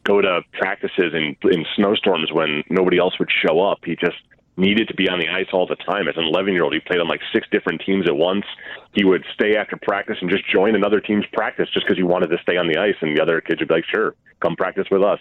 go 0.03 0.21
to 0.21 0.41
practices 0.53 1.13
in 1.13 1.35
in 1.51 1.65
snowstorms 1.75 2.31
when 2.31 2.63
nobody 2.69 2.97
else 2.97 3.17
would 3.19 3.29
show 3.45 3.61
up. 3.61 3.79
He 3.85 3.95
just 3.95 4.17
needed 4.57 4.87
to 4.87 4.93
be 4.93 5.09
on 5.09 5.19
the 5.19 5.27
ice 5.29 5.47
all 5.51 5.65
the 5.65 5.75
time. 5.75 6.07
As 6.07 6.15
an 6.15 6.25
11 6.25 6.53
year 6.53 6.63
old, 6.63 6.73
he 6.73 6.79
played 6.79 6.99
on 6.99 7.07
like 7.07 7.21
six 7.33 7.47
different 7.51 7.81
teams 7.85 8.07
at 8.07 8.15
once. 8.15 8.45
He 8.93 9.03
would 9.03 9.25
stay 9.33 9.55
after 9.55 9.77
practice 9.77 10.17
and 10.21 10.29
just 10.29 10.47
join 10.47 10.75
another 10.75 10.99
team's 10.99 11.25
practice 11.33 11.69
just 11.73 11.85
because 11.85 11.97
he 11.97 12.03
wanted 12.03 12.27
to 12.27 12.37
stay 12.41 12.57
on 12.57 12.67
the 12.67 12.77
ice, 12.77 12.95
and 13.01 13.15
the 13.15 13.21
other 13.21 13.41
kids 13.41 13.59
would 13.59 13.69
be 13.69 13.75
like, 13.75 13.85
"Sure, 13.85 14.15
come 14.39 14.55
practice 14.55 14.87
with 14.91 15.03
us." 15.03 15.19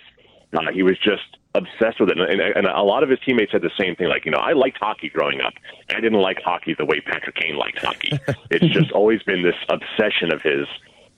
Uh, 0.54 0.70
he 0.72 0.82
was 0.82 0.98
just 0.98 1.38
obsessed 1.54 1.98
with 1.98 2.10
it, 2.10 2.18
and, 2.18 2.30
and, 2.30 2.40
and 2.40 2.66
a 2.66 2.82
lot 2.82 3.02
of 3.02 3.08
his 3.08 3.18
teammates 3.26 3.52
had 3.52 3.62
the 3.62 3.70
same 3.78 3.96
thing. 3.96 4.08
Like, 4.08 4.24
you 4.24 4.30
know, 4.30 4.38
I 4.38 4.52
liked 4.52 4.78
hockey 4.78 5.08
growing 5.08 5.40
up. 5.40 5.54
I 5.90 6.00
didn't 6.00 6.20
like 6.20 6.38
hockey 6.44 6.74
the 6.76 6.84
way 6.84 7.00
Patrick 7.00 7.36
Kane 7.36 7.56
liked 7.56 7.78
hockey. 7.78 8.10
it's 8.50 8.66
just 8.74 8.92
always 8.92 9.22
been 9.22 9.42
this 9.42 9.54
obsession 9.68 10.32
of 10.32 10.42
his. 10.42 10.66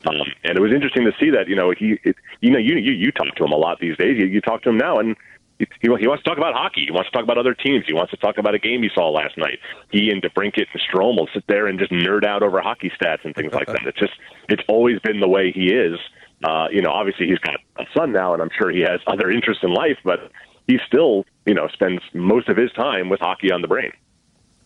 Um, 0.07 0.17
and 0.45 0.57
it 0.57 0.61
was 0.61 0.73
interesting 0.73 1.05
to 1.05 1.13
see 1.19 1.31
that. 1.31 1.49
You 1.49 1.57
know, 1.57 1.73
he, 1.77 1.99
it, 2.05 2.17
you 2.41 2.51
know, 2.51 2.59
you 2.59 2.77
you 2.77 2.93
you 2.93 3.13
talk 3.13 3.35
to 3.37 3.45
him 3.45 3.53
a 3.53 3.57
lot 3.57 3.81
these 3.81 3.97
days. 3.97 4.19
You, 4.19 4.27
you 4.27 4.41
talk 4.41 4.63
to 4.63 4.71
him 4.71 4.77
now, 4.77 4.99
and 4.99 5.17
he, 5.59 5.67
he 5.81 5.89
wants 5.89 6.25
to 6.25 6.29
talk 6.29 6.39
about 6.39 6.55
hockey. 6.55 6.85
He 6.87 6.91
wants 6.91 7.11
to 7.11 7.13
talk 7.13 7.23
about 7.23 7.39
other 7.39 7.55
teams. 7.55 7.85
He 7.87 7.95
wants 7.95 8.11
to 8.11 8.17
talk 8.17 8.39
about 8.39 8.55
a 8.55 8.59
game 8.59 8.83
he 8.83 8.91
saw 8.95 9.09
last 9.11 9.37
night. 9.39 9.59
He 9.91 10.11
and 10.11 10.23
DeBrincat 10.23 10.67
and 10.73 10.83
Strome 10.83 11.17
will 11.17 11.29
sit 11.33 11.47
there 11.47 11.67
and 11.67 11.79
just 11.79 11.93
nerd 11.93 12.25
out 12.25 12.43
over 12.43 12.61
hockey 12.61 12.91
stats 13.01 13.25
and 13.25 13.35
things 13.35 13.53
like 13.53 13.69
that. 13.69 13.87
It's 13.87 13.99
just 13.99 14.15
it's 14.49 14.63
always 14.69 14.99
been 15.01 15.21
the 15.21 15.29
way 15.29 15.53
he 15.53 15.73
is. 15.73 15.99
Uh, 16.43 16.67
you 16.71 16.83
know, 16.83 16.91
obviously 16.91 17.27
he's 17.27 17.39
got 17.39 17.55
a 17.79 17.85
son 17.97 18.13
now, 18.13 18.35
and 18.35 18.43
I'm 18.43 18.51
sure 18.59 18.71
he 18.71 18.81
has 18.81 19.01
other 19.07 19.31
interests 19.31 19.63
in 19.63 19.73
life, 19.73 19.97
but 20.05 20.31
he 20.67 20.79
still, 20.87 21.25
you 21.47 21.55
know, 21.55 21.69
spends 21.69 22.03
most 22.13 22.49
of 22.49 22.57
his 22.57 22.73
time 22.73 23.09
with 23.09 23.21
hockey 23.21 23.51
on 23.51 23.63
the 23.63 23.69
brain. 23.69 23.93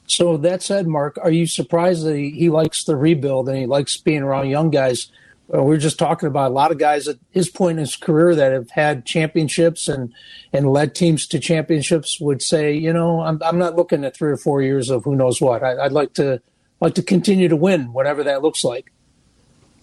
So 0.06 0.38
that 0.38 0.62
said, 0.62 0.86
Mark, 0.86 1.18
are 1.22 1.30
you 1.30 1.46
surprised 1.46 2.04
that 2.06 2.16
he, 2.16 2.30
he 2.30 2.48
likes 2.48 2.84
the 2.84 2.96
rebuild 2.96 3.48
and 3.48 3.58
he 3.58 3.66
likes 3.66 3.98
being 3.98 4.22
around 4.22 4.48
young 4.48 4.70
guys? 4.70 5.12
Uh, 5.52 5.62
we 5.62 5.74
are 5.74 5.78
just 5.78 5.98
talking 5.98 6.26
about 6.26 6.50
a 6.50 6.54
lot 6.54 6.70
of 6.70 6.78
guys 6.78 7.08
at 7.08 7.16
his 7.30 7.48
point 7.48 7.78
in 7.78 7.84
his 7.84 7.96
career 7.96 8.34
that 8.34 8.52
have 8.52 8.70
had 8.70 9.06
championships 9.06 9.88
and 9.88 10.12
and 10.52 10.70
led 10.70 10.94
teams 10.94 11.26
to 11.26 11.38
championships 11.38 12.20
would 12.20 12.42
say, 12.42 12.74
you 12.74 12.92
know, 12.92 13.20
I'm 13.20 13.40
I'm 13.42 13.58
not 13.58 13.74
looking 13.74 14.04
at 14.04 14.16
three 14.16 14.30
or 14.30 14.36
four 14.36 14.60
years 14.60 14.90
of 14.90 15.04
who 15.04 15.16
knows 15.16 15.40
what. 15.40 15.62
I, 15.62 15.84
would 15.84 15.92
like 15.92 16.12
to 16.14 16.42
like 16.80 16.94
to 16.94 17.02
continue 17.02 17.48
to 17.48 17.56
win, 17.56 17.92
whatever 17.92 18.22
that 18.24 18.42
looks 18.42 18.62
like. 18.62 18.92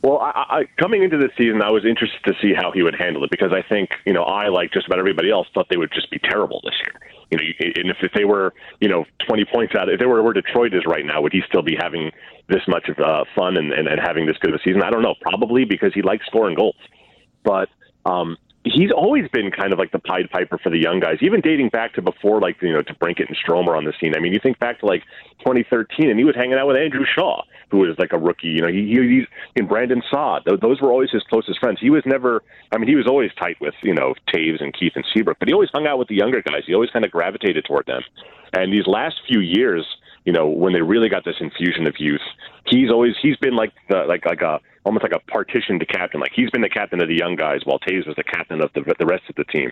Well, 0.03 0.19
I, 0.19 0.45
I, 0.49 0.63
coming 0.77 1.01
into 1.01 1.17
this 1.17 1.31
season, 1.35 1.63
I 1.63 1.71
was 1.71 1.83
interested 1.83 2.23
to 2.25 2.33
see 2.39 2.53
how 2.53 2.71
he 2.71 2.83
would 2.83 2.93
handle 2.93 3.23
it 3.23 3.31
because 3.31 3.51
I 3.51 3.63
think, 3.63 3.89
you 4.05 4.13
know, 4.13 4.21
I, 4.21 4.49
like 4.49 4.71
just 4.71 4.85
about 4.85 4.99
everybody 4.99 5.31
else, 5.31 5.47
thought 5.51 5.65
they 5.67 5.77
would 5.77 5.91
just 5.91 6.11
be 6.11 6.19
terrible 6.19 6.61
this 6.63 6.75
year. 6.83 7.14
You 7.31 7.37
know, 7.37 7.43
and 7.75 7.89
if, 7.89 7.97
if 8.01 8.11
they 8.13 8.25
were, 8.25 8.53
you 8.79 8.87
know, 8.87 9.05
20 9.27 9.45
points 9.45 9.73
out, 9.75 9.89
if 9.89 9.99
they 9.99 10.05
were 10.05 10.21
where 10.21 10.33
Detroit 10.33 10.73
is 10.73 10.83
right 10.85 11.05
now, 11.05 11.21
would 11.21 11.33
he 11.33 11.41
still 11.47 11.63
be 11.63 11.75
having 11.79 12.11
this 12.47 12.61
much 12.67 12.87
of 12.89 12.99
uh, 12.99 13.23
fun 13.35 13.57
and, 13.57 13.73
and, 13.73 13.87
and 13.87 13.99
having 13.99 14.25
this 14.25 14.37
good 14.37 14.53
of 14.53 14.59
a 14.59 14.63
season? 14.63 14.83
I 14.83 14.89
don't 14.89 15.01
know. 15.01 15.15
Probably 15.21 15.65
because 15.65 15.93
he 15.93 16.01
likes 16.01 16.25
scoring 16.27 16.55
goals. 16.55 16.75
But 17.43 17.69
um, 18.05 18.37
he's 18.65 18.91
always 18.91 19.29
been 19.29 19.51
kind 19.51 19.71
of 19.71 19.79
like 19.79 19.91
the 19.91 19.99
Pied 19.99 20.29
Piper 20.31 20.57
for 20.57 20.69
the 20.69 20.79
young 20.79 20.99
guys, 20.99 21.17
even 21.21 21.39
dating 21.39 21.69
back 21.69 21.93
to 21.93 22.01
before, 22.01 22.41
like 22.41 22.57
you 22.61 22.73
know, 22.73 22.81
DeBrincat 22.81 23.27
and 23.27 23.37
Stromer 23.37 23.75
on 23.75 23.85
the 23.85 23.93
scene. 24.01 24.13
I 24.15 24.19
mean, 24.19 24.33
you 24.33 24.39
think 24.41 24.59
back 24.59 24.79
to 24.79 24.85
like 24.85 25.03
2013, 25.39 26.09
and 26.09 26.17
he 26.17 26.25
was 26.25 26.35
hanging 26.35 26.55
out 26.55 26.67
with 26.67 26.75
Andrew 26.75 27.05
Shaw, 27.05 27.43
who 27.69 27.77
was 27.77 27.95
like 27.99 28.11
a 28.11 28.17
rookie. 28.17 28.47
You 28.47 28.61
know, 28.61 28.67
he, 28.67 28.87
he 28.87 29.17
he's 29.17 29.27
in 29.55 29.67
Brandon 29.67 30.01
Saad. 30.09 30.43
Those 30.45 30.81
were 30.81 30.91
always 30.91 31.11
his 31.11 31.23
closest 31.29 31.59
friends. 31.59 31.77
He 31.79 31.89
was 31.89 32.03
never. 32.05 32.43
I 32.73 32.77
mean, 32.77 32.89
he 32.89 32.95
was 32.95 33.07
always 33.07 33.31
tight 33.39 33.57
with 33.61 33.75
you 33.83 33.93
know 33.93 34.15
Toews 34.33 34.61
and 34.61 34.73
Keith 34.73 34.93
and 34.95 35.05
Seabrook, 35.13 35.37
but 35.39 35.47
he 35.47 35.53
always 35.53 35.69
hung 35.71 35.85
out 35.85 35.99
with 35.99 36.07
the 36.07 36.15
younger 36.15 36.41
guys. 36.41 36.63
He 36.65 36.73
always 36.73 36.89
kind 36.89 37.05
of 37.05 37.11
gravitated 37.11 37.65
toward 37.65 37.85
them. 37.85 38.01
And 38.53 38.73
these 38.73 38.87
last 38.87 39.15
few 39.27 39.41
years, 39.41 39.85
you 40.23 40.33
know, 40.33 40.47
when 40.47 40.73
they 40.73 40.81
really 40.81 41.09
got 41.09 41.23
this 41.23 41.35
infusion 41.39 41.87
of 41.87 41.95
youth, 41.99 42.21
he's 42.65 42.89
always 42.91 43.13
he's 43.21 43.37
been 43.37 43.55
like 43.55 43.73
the 43.89 44.05
like 44.07 44.25
like 44.25 44.41
a 44.41 44.59
almost 44.85 45.03
like 45.03 45.11
a 45.11 45.19
partitioned 45.31 45.85
captain. 45.89 46.21
Like 46.21 46.31
he's 46.33 46.49
been 46.51 46.61
the 46.61 46.69
captain 46.69 47.01
of 47.01 47.09
the 47.09 47.17
young 47.17 47.35
guys, 47.35 47.61
while 47.65 47.79
Toews 47.79 48.07
was 48.07 48.15
the 48.15 48.23
captain 48.23 48.61
of 48.61 48.71
the 48.73 48.81
the 48.99 49.05
rest 49.05 49.23
of 49.29 49.35
the 49.35 49.43
team. 49.45 49.71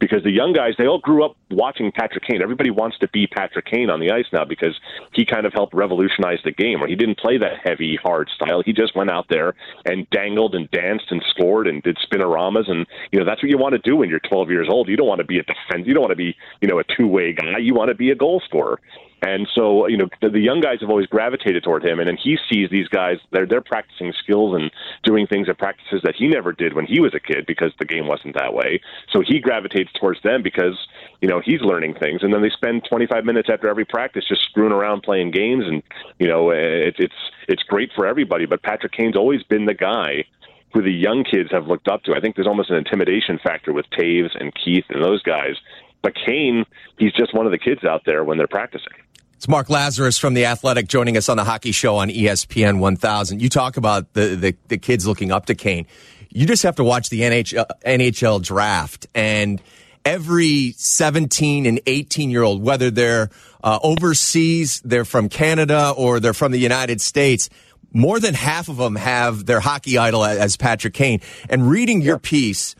Because 0.00 0.24
the 0.24 0.32
young 0.32 0.52
guys, 0.52 0.72
they 0.76 0.86
all 0.86 0.98
grew 0.98 1.24
up 1.24 1.36
watching 1.50 1.92
Patrick 1.92 2.24
Kane. 2.26 2.42
Everybody 2.42 2.70
wants 2.70 2.98
to 2.98 3.08
be 3.08 3.28
Patrick 3.28 3.66
Kane 3.66 3.90
on 3.90 4.00
the 4.00 4.10
ice 4.10 4.24
now 4.32 4.44
because 4.44 4.74
he 5.12 5.24
kind 5.24 5.46
of 5.46 5.52
helped 5.52 5.72
revolutionize 5.72 6.38
the 6.44 6.50
game. 6.50 6.80
Where 6.80 6.88
he 6.88 6.96
didn't 6.96 7.18
play 7.18 7.38
that 7.38 7.60
heavy, 7.62 7.96
hard 8.02 8.28
style. 8.34 8.62
He 8.64 8.72
just 8.72 8.96
went 8.96 9.10
out 9.10 9.26
there 9.28 9.54
and 9.84 10.08
dangled 10.10 10.54
and 10.54 10.68
danced 10.70 11.06
and 11.10 11.22
scored 11.30 11.68
and 11.68 11.82
did 11.82 11.96
spinoramas. 11.98 12.68
And 12.68 12.86
you 13.12 13.20
know 13.20 13.24
that's 13.24 13.42
what 13.42 13.50
you 13.50 13.58
want 13.58 13.74
to 13.74 13.78
do 13.78 13.96
when 13.96 14.08
you're 14.08 14.20
12 14.20 14.50
years 14.50 14.68
old. 14.70 14.88
You 14.88 14.96
don't 14.96 15.08
want 15.08 15.20
to 15.20 15.26
be 15.26 15.38
a 15.38 15.44
defense. 15.44 15.86
You 15.86 15.94
don't 15.94 16.02
want 16.02 16.12
to 16.12 16.16
be 16.16 16.34
you 16.60 16.68
know 16.68 16.80
a 16.80 16.84
two 16.96 17.06
way 17.06 17.32
guy. 17.32 17.58
You 17.58 17.74
want 17.74 17.88
to 17.88 17.94
be 17.94 18.10
a 18.10 18.16
goal 18.16 18.42
scorer. 18.44 18.80
And 19.24 19.48
so, 19.54 19.88
you 19.88 19.96
know, 19.96 20.08
the, 20.20 20.28
the 20.28 20.40
young 20.40 20.60
guys 20.60 20.80
have 20.82 20.90
always 20.90 21.06
gravitated 21.06 21.64
toward 21.64 21.82
him, 21.82 21.98
and 21.98 22.06
then 22.06 22.18
he 22.22 22.36
sees 22.50 22.68
these 22.70 22.88
guys 22.88 23.16
they're 23.30 23.46
they're 23.46 23.62
practicing 23.62 24.12
skills 24.22 24.54
and 24.54 24.70
doing 25.02 25.26
things 25.26 25.48
at 25.48 25.56
practices 25.56 26.02
that 26.04 26.14
he 26.14 26.28
never 26.28 26.52
did 26.52 26.74
when 26.74 26.84
he 26.84 27.00
was 27.00 27.14
a 27.14 27.20
kid 27.20 27.46
because 27.46 27.72
the 27.78 27.86
game 27.86 28.06
wasn't 28.06 28.34
that 28.34 28.52
way. 28.52 28.82
So 29.10 29.22
he 29.26 29.40
gravitates 29.40 29.90
towards 29.98 30.20
them 30.22 30.42
because 30.42 30.76
you 31.22 31.28
know 31.28 31.40
he's 31.42 31.62
learning 31.62 31.94
things, 31.94 32.22
and 32.22 32.34
then 32.34 32.42
they 32.42 32.50
spend 32.50 32.84
25 32.84 33.24
minutes 33.24 33.48
after 33.50 33.66
every 33.66 33.86
practice 33.86 34.24
just 34.28 34.42
screwing 34.42 34.72
around 34.72 35.04
playing 35.04 35.30
games, 35.30 35.64
and 35.66 35.82
you 36.18 36.28
know 36.28 36.50
it, 36.50 36.96
it's 36.98 37.14
it's 37.48 37.62
great 37.62 37.92
for 37.96 38.06
everybody. 38.06 38.44
But 38.44 38.62
Patrick 38.62 38.92
Kane's 38.92 39.16
always 39.16 39.42
been 39.44 39.64
the 39.64 39.72
guy 39.72 40.26
who 40.74 40.82
the 40.82 40.92
young 40.92 41.24
kids 41.24 41.50
have 41.50 41.66
looked 41.66 41.88
up 41.88 42.02
to. 42.02 42.14
I 42.14 42.20
think 42.20 42.36
there's 42.36 42.48
almost 42.48 42.68
an 42.68 42.76
intimidation 42.76 43.38
factor 43.42 43.72
with 43.72 43.86
Toews 43.98 44.38
and 44.38 44.52
Keith 44.54 44.84
and 44.90 45.02
those 45.02 45.22
guys. 45.22 45.54
But 46.02 46.12
Kane, 46.14 46.66
he's 46.98 47.14
just 47.14 47.32
one 47.32 47.46
of 47.46 47.52
the 47.52 47.58
kids 47.58 47.84
out 47.84 48.02
there 48.04 48.22
when 48.24 48.36
they're 48.36 48.46
practicing. 48.46 48.92
It's 49.36 49.48
Mark 49.48 49.68
Lazerus 49.68 50.18
from 50.18 50.34
The 50.34 50.46
Athletic 50.46 50.88
joining 50.88 51.16
us 51.16 51.28
on 51.28 51.36
the 51.36 51.44
hockey 51.44 51.72
show 51.72 51.96
on 51.96 52.08
ESPN 52.08 52.78
1000. 52.78 53.42
You 53.42 53.48
talk 53.48 53.76
about 53.76 54.12
the, 54.12 54.36
the, 54.36 54.56
the 54.68 54.78
kids 54.78 55.06
looking 55.06 55.32
up 55.32 55.46
to 55.46 55.54
Kane. 55.54 55.86
You 56.30 56.46
just 56.46 56.62
have 56.62 56.76
to 56.76 56.84
watch 56.84 57.10
the 57.10 57.20
NHL, 57.20 57.66
NHL 57.84 58.42
draft 58.42 59.06
and 59.14 59.60
every 60.04 60.72
17 60.76 61.66
and 61.66 61.80
18 61.86 62.30
year 62.30 62.42
old, 62.42 62.62
whether 62.62 62.90
they're 62.90 63.30
uh, 63.62 63.78
overseas, 63.82 64.80
they're 64.84 65.04
from 65.04 65.28
Canada, 65.28 65.92
or 65.96 66.20
they're 66.20 66.34
from 66.34 66.52
the 66.52 66.58
United 66.58 67.00
States, 67.00 67.50
more 67.92 68.20
than 68.20 68.34
half 68.34 68.68
of 68.68 68.76
them 68.76 68.96
have 68.96 69.46
their 69.46 69.60
hockey 69.60 69.98
idol 69.98 70.24
as 70.24 70.56
Patrick 70.56 70.94
Kane. 70.94 71.20
And 71.48 71.68
reading 71.68 72.02
your 72.02 72.18
piece, 72.18 72.74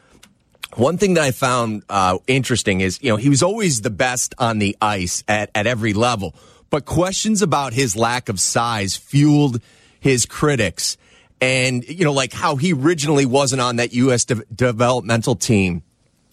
one 0.76 0.98
thing 0.98 1.14
that 1.14 1.24
I 1.24 1.30
found 1.30 1.84
uh, 1.88 2.18
interesting 2.26 2.80
is, 2.80 3.02
you 3.02 3.10
know, 3.10 3.16
he 3.16 3.28
was 3.28 3.42
always 3.42 3.82
the 3.82 3.90
best 3.90 4.34
on 4.38 4.58
the 4.58 4.76
ice 4.80 5.24
at, 5.28 5.50
at 5.54 5.66
every 5.66 5.92
level 5.92 6.34
but 6.74 6.87
questions 6.87 7.40
about 7.40 7.72
his 7.72 7.94
lack 7.94 8.28
of 8.28 8.40
size 8.40 8.96
fueled 8.96 9.60
his 10.00 10.26
critics. 10.26 10.96
And, 11.40 11.88
you 11.88 12.04
know, 12.04 12.12
like 12.12 12.32
how 12.32 12.56
he 12.56 12.72
originally 12.72 13.26
wasn't 13.26 13.60
on 13.62 13.76
that 13.76 13.92
U.S. 13.92 14.24
De- 14.24 14.42
developmental 14.52 15.37
team 15.37 15.84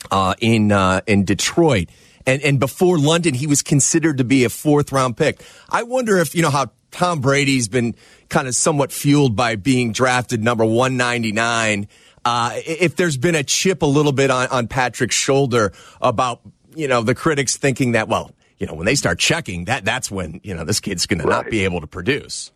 uh, 0.10 0.34
in, 0.42 0.72
uh, 0.72 1.02
in 1.06 1.26
Detroit. 1.26 1.90
And, 2.26 2.42
and 2.42 2.60
before 2.60 2.98
London, 2.98 3.36
he 3.36 3.46
was 3.46 3.62
considered 3.62 4.18
to 4.18 4.24
be 4.24 4.44
a 4.44 4.50
fourth 4.50 4.92
round 4.92 5.16
pick. 5.16 5.44
I 5.70 5.84
wonder 5.84 6.18
if, 6.18 6.34
you 6.34 6.42
know, 6.42 6.50
how 6.50 6.72
Tom 6.90 7.22
Brady's 7.22 7.68
been 7.68 7.94
kind 8.30 8.48
of 8.48 8.56
somewhat 8.56 8.92
fueled 8.92 9.36
by 9.36 9.58
being 9.58 9.92
drafted 9.92 10.44
number 10.44 10.66
199. 10.66 11.88
Uh, 12.24 12.52
if 12.56 12.96
there's 12.96 13.18
been 13.18 13.36
a 13.36 13.44
chip 13.44 13.82
a 13.82 13.86
little 13.88 14.12
bit 14.12 14.30
on, 14.30 14.48
on 14.48 14.68
Patrick's 14.68 15.16
shoulder 15.16 15.74
about, 16.02 16.42
you 16.76 16.88
know, 16.88 17.02
the 17.02 17.16
critics 17.16 17.58
thinking 17.58 17.94
that, 17.94 18.08
well, 18.08 18.32
you 18.62 18.68
know, 18.68 18.76
when 18.76 18.86
they 18.86 18.94
start 18.94 19.18
checking, 19.18 19.66
that 19.66 19.86
that's 19.86 20.12
when 20.12 20.40
you 20.44 20.54
know 20.54 20.64
this 20.64 20.80
kid's 20.80 21.08
going 21.08 21.18
right. 21.18 21.26
to 21.26 21.32
not 21.32 21.50
be 21.50 21.64
able 21.64 21.82
to 21.82 21.88
produce. 21.88 22.52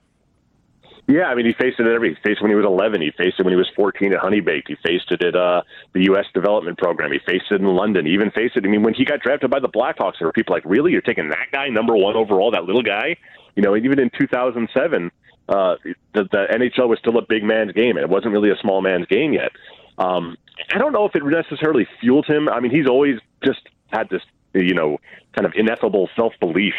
Yeah, 1.08 1.25
I 1.25 1.36
mean, 1.36 1.47
he 1.47 1.54
faced 1.54 1.80
it 1.80 1.88
at 1.88 1.93
every. 1.93 2.10
He 2.10 2.15
faced 2.15 2.41
it 2.41 2.41
when 2.41 2.51
he 2.51 2.56
was 2.56 2.65
11. 2.65 3.01
He 3.01 3.12
faced 3.17 3.39
it 3.39 3.43
when 3.43 3.54
he 3.54 3.58
was 3.58 3.69
14 3.75 4.13
at 4.13 4.19
Honeybaked. 4.19 4.67
He 4.67 4.75
faced 4.86 5.12
it 5.12 5.23
at 5.23 5.36
uh, 5.36 5.62
the 5.93 6.04
U.S. 6.06 6.25
Development 6.34 6.78
Program. 6.78 7.12
He 7.12 7.19
faced 7.25 7.45
it 7.51 7.60
in 7.60 7.67
London. 7.67 8.06
He 8.06 8.13
even 8.13 8.30
faced 8.32 8.56
it. 8.56 8.65
I 8.65 8.69
mean, 8.69 8.84
when 8.84 8.93
he 8.93 9.04
got 9.04 9.19
drafted 9.21 9.49
by 9.49 9.60
the 9.60 9.69
Blackhawks, 9.69 10.13
there 10.19 10.28
were 10.28 10.32
people 10.32 10.56
like, 10.56 10.63
"Really? 10.65 10.91
You're 10.91 11.01
taking 11.01 11.30
that 11.30 11.47
guy 11.51 11.69
number 11.69 11.95
one 11.95 12.15
overall? 12.15 12.51
That 12.51 12.65
little 12.65 12.84
guy?" 12.84 13.17
You 13.56 13.63
know, 13.63 13.75
even 13.75 13.99
in 13.99 14.12
2007, 14.15 15.12
uh, 15.49 15.75
the, 16.13 16.23
the 16.23 16.47
NHL 16.51 16.89
was 16.89 16.99
still 16.99 17.17
a 17.17 17.25
big 17.27 17.43
man's 17.43 17.71
game, 17.71 17.97
and 17.97 18.03
it 18.03 18.10
wasn't 18.10 18.34
really 18.34 18.49
a 18.49 18.58
small 18.62 18.81
man's 18.81 19.05
game 19.08 19.34
yet. 19.34 19.51
Um, 19.97 20.38
I 20.73 20.77
don't 20.77 20.91
know 20.91 21.05
if 21.05 21.15
it 21.15 21.23
necessarily 21.23 21.88
fueled 21.99 22.25
him. 22.25 22.49
I 22.49 22.60
mean, 22.60 22.71
he's 22.71 22.88
always 22.88 23.19
just 23.43 23.62
had 23.91 24.10
this 24.10 24.21
you 24.63 24.73
know, 24.73 24.97
kind 25.36 25.45
of 25.45 25.53
ineffable 25.55 26.10
self 26.15 26.34
belief 26.39 26.73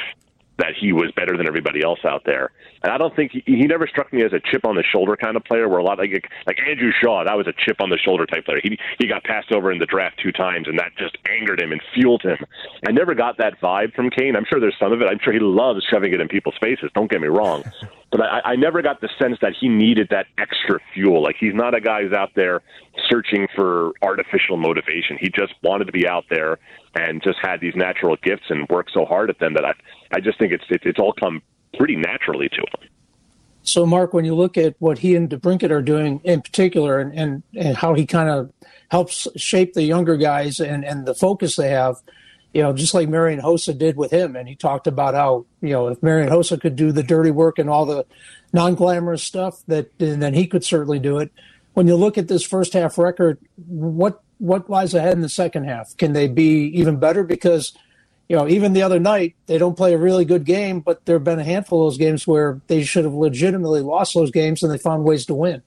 that 0.58 0.72
he 0.80 0.90
was 0.90 1.12
better 1.14 1.36
than 1.36 1.46
everybody 1.46 1.84
else 1.84 1.98
out 2.06 2.22
there. 2.24 2.50
And 2.82 2.90
I 2.90 2.96
don't 2.96 3.14
think 3.14 3.32
he, 3.32 3.42
he 3.44 3.66
never 3.66 3.86
struck 3.86 4.10
me 4.10 4.24
as 4.24 4.32
a 4.32 4.40
chip 4.40 4.64
on 4.64 4.74
the 4.74 4.82
shoulder 4.82 5.14
kind 5.14 5.36
of 5.36 5.44
player. 5.44 5.68
Where 5.68 5.78
a 5.78 5.84
lot 5.84 5.98
like 5.98 6.28
like 6.46 6.58
Andrew 6.66 6.92
Shaw, 6.98 7.24
that 7.24 7.36
was 7.36 7.46
a 7.46 7.52
chip 7.52 7.80
on 7.80 7.90
the 7.90 7.98
shoulder 7.98 8.24
type 8.24 8.46
player. 8.46 8.60
He 8.62 8.78
he 8.98 9.06
got 9.06 9.24
passed 9.24 9.52
over 9.52 9.70
in 9.70 9.78
the 9.78 9.86
draft 9.86 10.18
two 10.22 10.32
times, 10.32 10.66
and 10.68 10.78
that 10.78 10.92
just 10.98 11.16
angered 11.28 11.60
him 11.60 11.72
and 11.72 11.80
fueled 11.94 12.22
him. 12.22 12.38
I 12.86 12.92
never 12.92 13.14
got 13.14 13.36
that 13.38 13.60
vibe 13.60 13.94
from 13.94 14.08
Kane. 14.08 14.34
I'm 14.36 14.46
sure 14.48 14.60
there's 14.60 14.78
some 14.78 14.92
of 14.92 15.02
it. 15.02 15.08
I'm 15.10 15.18
sure 15.22 15.32
he 15.32 15.40
loves 15.40 15.84
shoving 15.90 16.14
it 16.14 16.20
in 16.20 16.28
people's 16.28 16.56
faces. 16.60 16.90
Don't 16.94 17.10
get 17.10 17.20
me 17.20 17.28
wrong, 17.28 17.64
but 18.10 18.20
I, 18.20 18.40
I 18.44 18.56
never 18.56 18.82
got 18.82 19.00
the 19.00 19.08
sense 19.20 19.38
that 19.42 19.52
he 19.58 19.68
needed 19.68 20.08
that 20.10 20.26
extra 20.38 20.78
fuel. 20.94 21.22
Like 21.22 21.36
he's 21.38 21.54
not 21.54 21.74
a 21.74 21.80
guy 21.80 22.02
who's 22.02 22.12
out 22.12 22.30
there 22.34 22.62
searching 23.08 23.48
for 23.54 23.92
artificial 24.02 24.56
motivation. 24.56 25.18
He 25.20 25.28
just 25.28 25.54
wanted 25.62 25.86
to 25.86 25.92
be 25.92 26.06
out 26.06 26.24
there 26.30 26.58
and 26.94 27.22
just 27.22 27.38
had 27.42 27.60
these 27.60 27.74
natural 27.74 28.16
gifts 28.22 28.44
and 28.48 28.68
worked 28.68 28.92
so 28.92 29.04
hard 29.04 29.30
at 29.30 29.38
them 29.38 29.54
that 29.54 29.64
I 29.64 29.72
I 30.12 30.20
just 30.20 30.38
think 30.38 30.52
it's 30.52 30.64
it, 30.70 30.82
it's 30.84 30.98
all 30.98 31.12
come 31.12 31.42
pretty 31.76 31.96
naturally 31.96 32.48
to 32.48 32.56
him. 32.56 32.90
So, 33.62 33.84
Mark, 33.84 34.14
when 34.14 34.24
you 34.24 34.34
look 34.34 34.56
at 34.56 34.76
what 34.78 34.98
he 34.98 35.16
and 35.16 35.28
DeBrincat 35.28 35.70
are 35.70 35.82
doing 35.82 36.20
in 36.22 36.40
particular, 36.40 37.00
and 37.00 37.12
and, 37.18 37.42
and 37.56 37.76
how 37.76 37.94
he 37.94 38.06
kind 38.06 38.28
of 38.28 38.52
helps 38.90 39.26
shape 39.36 39.74
the 39.74 39.82
younger 39.82 40.16
guys 40.16 40.60
and 40.60 40.84
and 40.84 41.04
the 41.04 41.14
focus 41.14 41.56
they 41.56 41.70
have, 41.70 41.96
you 42.56 42.62
know, 42.62 42.72
just 42.72 42.94
like 42.94 43.06
Marian 43.06 43.38
Hossa 43.38 43.76
did 43.76 43.98
with 43.98 44.10
him, 44.10 44.34
and 44.34 44.48
he 44.48 44.54
talked 44.54 44.86
about 44.86 45.12
how 45.12 45.44
you 45.60 45.72
know 45.72 45.88
if 45.88 46.02
Marian 46.02 46.30
Hossa 46.30 46.58
could 46.58 46.74
do 46.74 46.90
the 46.90 47.02
dirty 47.02 47.30
work 47.30 47.58
and 47.58 47.68
all 47.68 47.84
the 47.84 48.06
non-glamorous 48.54 49.22
stuff, 49.22 49.60
that 49.66 49.90
then 49.98 50.32
he 50.32 50.46
could 50.46 50.64
certainly 50.64 50.98
do 50.98 51.18
it. 51.18 51.30
When 51.74 51.86
you 51.86 51.96
look 51.96 52.16
at 52.16 52.28
this 52.28 52.42
first 52.42 52.72
half 52.72 52.96
record, 52.96 53.36
what 53.66 54.22
what 54.38 54.70
lies 54.70 54.94
ahead 54.94 55.12
in 55.12 55.20
the 55.20 55.28
second 55.28 55.64
half? 55.64 55.94
Can 55.98 56.14
they 56.14 56.28
be 56.28 56.70
even 56.78 56.96
better? 56.96 57.24
Because 57.24 57.76
you 58.26 58.36
know, 58.36 58.48
even 58.48 58.72
the 58.72 58.80
other 58.80 59.00
night, 59.00 59.36
they 59.44 59.58
don't 59.58 59.76
play 59.76 59.92
a 59.92 59.98
really 59.98 60.24
good 60.24 60.46
game, 60.46 60.80
but 60.80 61.04
there 61.04 61.16
have 61.16 61.24
been 61.24 61.38
a 61.38 61.44
handful 61.44 61.86
of 61.86 61.92
those 61.92 61.98
games 61.98 62.26
where 62.26 62.62
they 62.68 62.84
should 62.84 63.04
have 63.04 63.12
legitimately 63.12 63.82
lost 63.82 64.14
those 64.14 64.30
games 64.30 64.62
and 64.62 64.72
they 64.72 64.78
found 64.78 65.04
ways 65.04 65.26
to 65.26 65.34
win. 65.34 65.62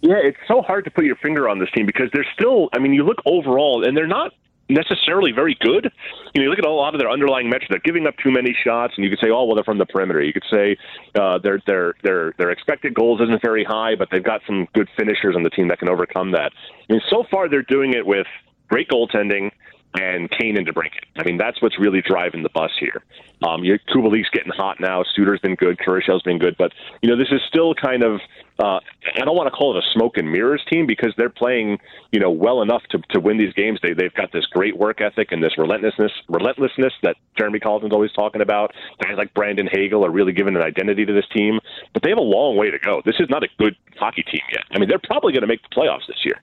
Yeah, 0.00 0.18
it's 0.20 0.36
so 0.48 0.62
hard 0.62 0.84
to 0.84 0.90
put 0.90 1.04
your 1.04 1.14
finger 1.14 1.48
on 1.48 1.60
this 1.60 1.70
team 1.70 1.86
because 1.86 2.10
they're 2.12 2.26
still, 2.34 2.70
I 2.72 2.80
mean, 2.80 2.92
you 2.92 3.04
look 3.04 3.22
overall 3.24 3.86
and 3.86 3.96
they're 3.96 4.08
not 4.08 4.32
necessarily 4.72 5.32
very 5.32 5.56
good. 5.60 5.90
You 6.34 6.40
know, 6.40 6.44
you 6.44 6.50
look 6.50 6.58
at 6.58 6.64
a 6.64 6.70
lot 6.70 6.94
of 6.94 7.00
their 7.00 7.10
underlying 7.10 7.48
metrics; 7.48 7.70
they're 7.70 7.80
giving 7.84 8.06
up 8.06 8.14
too 8.22 8.30
many 8.30 8.56
shots, 8.64 8.94
and 8.96 9.04
you 9.04 9.10
could 9.10 9.20
say, 9.20 9.30
"Oh, 9.30 9.44
well, 9.44 9.54
they're 9.54 9.64
from 9.64 9.78
the 9.78 9.86
perimeter." 9.86 10.22
You 10.22 10.32
could 10.32 10.44
say 10.50 10.76
uh, 11.18 11.38
their 11.38 11.60
their 11.66 11.94
their 12.02 12.34
their 12.38 12.50
expected 12.50 12.94
goals 12.94 13.20
isn't 13.20 13.42
very 13.42 13.64
high, 13.64 13.94
but 13.96 14.08
they've 14.10 14.24
got 14.24 14.40
some 14.46 14.68
good 14.74 14.88
finishers 14.96 15.36
on 15.36 15.42
the 15.42 15.50
team 15.50 15.68
that 15.68 15.78
can 15.78 15.88
overcome 15.88 16.32
that. 16.32 16.52
I 16.88 16.92
mean, 16.92 17.02
so 17.10 17.24
far 17.30 17.48
they're 17.48 17.62
doing 17.62 17.94
it 17.94 18.06
with 18.06 18.26
great 18.68 18.88
goaltending 18.88 19.50
and 19.94 20.30
Kane 20.30 20.56
and 20.56 20.66
DeBrincat. 20.66 21.04
I 21.16 21.24
mean, 21.24 21.36
that's 21.36 21.60
what's 21.60 21.78
really 21.78 22.02
driving 22.02 22.42
the 22.42 22.48
bus 22.48 22.70
here. 22.80 23.02
Um, 23.42 23.64
your 23.64 23.78
Kubalik's 23.78 24.30
getting 24.30 24.52
hot 24.52 24.80
now. 24.80 25.04
Suter's 25.14 25.40
been 25.40 25.54
good. 25.54 25.78
Kurashev's 25.78 26.22
been 26.22 26.38
good. 26.38 26.56
But, 26.56 26.72
you 27.02 27.10
know, 27.10 27.16
this 27.16 27.28
is 27.30 27.40
still 27.48 27.74
kind 27.74 28.02
of, 28.02 28.20
uh, 28.58 28.78
I 29.16 29.24
don't 29.24 29.36
want 29.36 29.48
to 29.48 29.50
call 29.50 29.76
it 29.76 29.84
a 29.84 29.92
smoke 29.92 30.16
and 30.16 30.30
mirrors 30.30 30.62
team 30.70 30.86
because 30.86 31.12
they're 31.16 31.28
playing, 31.28 31.78
you 32.12 32.20
know, 32.20 32.30
well 32.30 32.62
enough 32.62 32.82
to, 32.90 32.98
to 33.10 33.20
win 33.20 33.36
these 33.36 33.52
games. 33.54 33.80
They, 33.82 33.92
they've 33.92 34.14
got 34.14 34.32
this 34.32 34.46
great 34.46 34.78
work 34.78 35.00
ethic 35.00 35.32
and 35.32 35.42
this 35.42 35.58
relentlessness, 35.58 36.12
relentlessness 36.28 36.92
that 37.02 37.16
Jeremy 37.36 37.58
Colliton's 37.58 37.92
always 37.92 38.12
talking 38.12 38.40
about. 38.40 38.72
Guys 39.02 39.16
like 39.18 39.34
Brandon 39.34 39.68
Hagel 39.70 40.06
are 40.06 40.10
really 40.10 40.32
giving 40.32 40.56
an 40.56 40.62
identity 40.62 41.04
to 41.04 41.12
this 41.12 41.26
team. 41.34 41.58
But 41.92 42.02
they 42.02 42.10
have 42.10 42.18
a 42.18 42.22
long 42.22 42.56
way 42.56 42.70
to 42.70 42.78
go. 42.78 43.02
This 43.04 43.16
is 43.18 43.28
not 43.28 43.42
a 43.42 43.48
good 43.58 43.76
hockey 43.98 44.22
team 44.22 44.42
yet. 44.52 44.64
I 44.70 44.78
mean, 44.78 44.88
they're 44.88 45.00
probably 45.02 45.32
going 45.32 45.42
to 45.42 45.48
make 45.48 45.62
the 45.62 45.74
playoffs 45.74 46.06
this 46.06 46.24
year. 46.24 46.40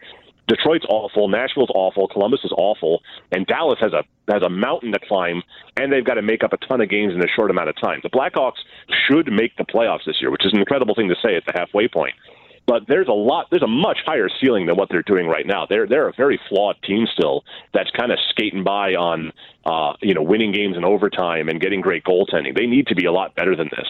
Detroit's 0.50 0.86
awful, 0.90 1.28
Nashville's 1.30 1.70
awful, 1.76 2.08
Columbus 2.08 2.42
is 2.44 2.52
awful, 2.58 3.02
and 3.32 3.46
Dallas 3.46 3.78
has 3.80 3.94
a 3.94 4.04
has 4.32 4.42
a 4.42 4.50
mountain 4.50 4.92
to 4.92 5.00
climb, 5.08 5.44
and 5.78 5.94
they've 5.94 6.04
got 6.04 6.16
to 6.16 6.24
make 6.24 6.44
up 6.44 6.54
a 6.54 6.58
ton 6.58 6.82
of 6.82 6.90
games 6.90 7.14
in 7.14 7.22
a 7.24 7.28
short 7.36 7.52
amount 7.52 7.70
of 7.70 7.80
time. 7.80 8.00
The 8.02 8.10
Blackhawks 8.10 8.60
should 9.08 9.32
make 9.32 9.56
the 9.58 9.64
playoffs 9.64 10.06
this 10.06 10.18
year, 10.20 10.32
which 10.32 10.46
is 10.46 10.52
an 10.52 10.60
incredible 10.60 10.96
thing 10.96 11.08
to 11.08 11.16
say 11.24 11.36
at 11.36 11.46
the 11.46 11.54
halfway 11.54 11.88
point. 11.88 12.16
But 12.70 12.84
there's 12.88 13.08
a 13.08 13.14
lot, 13.14 13.48
there's 13.50 13.64
a 13.64 13.68
much 13.68 13.98
higher 14.06 14.30
ceiling 14.40 14.68
than 14.68 14.76
what 14.76 14.90
they're 14.92 15.02
doing 15.02 15.26
right 15.26 15.48
now. 15.48 15.66
They're 15.68 15.88
they're 15.88 16.08
a 16.08 16.14
very 16.14 16.40
flawed 16.50 16.76
team 16.84 17.08
still 17.12 17.44
that's 17.74 17.90
kind 17.98 18.12
of 18.12 18.20
skating 18.30 18.64
by 18.64 18.94
on, 18.94 19.34
uh, 19.66 19.94
you 20.02 20.14
know, 20.14 20.22
winning 20.22 20.52
games 20.52 20.78
in 20.78 20.86
overtime 20.86 21.50
and 21.50 21.60
getting 21.60 21.82
great 21.82 22.04
goaltending. 22.04 22.56
They 22.56 22.68
need 22.68 22.86
to 22.86 22.96
be 22.96 23.06
a 23.06 23.12
lot 23.12 23.34
better 23.34 23.56
than 23.56 23.70
this. 23.76 23.88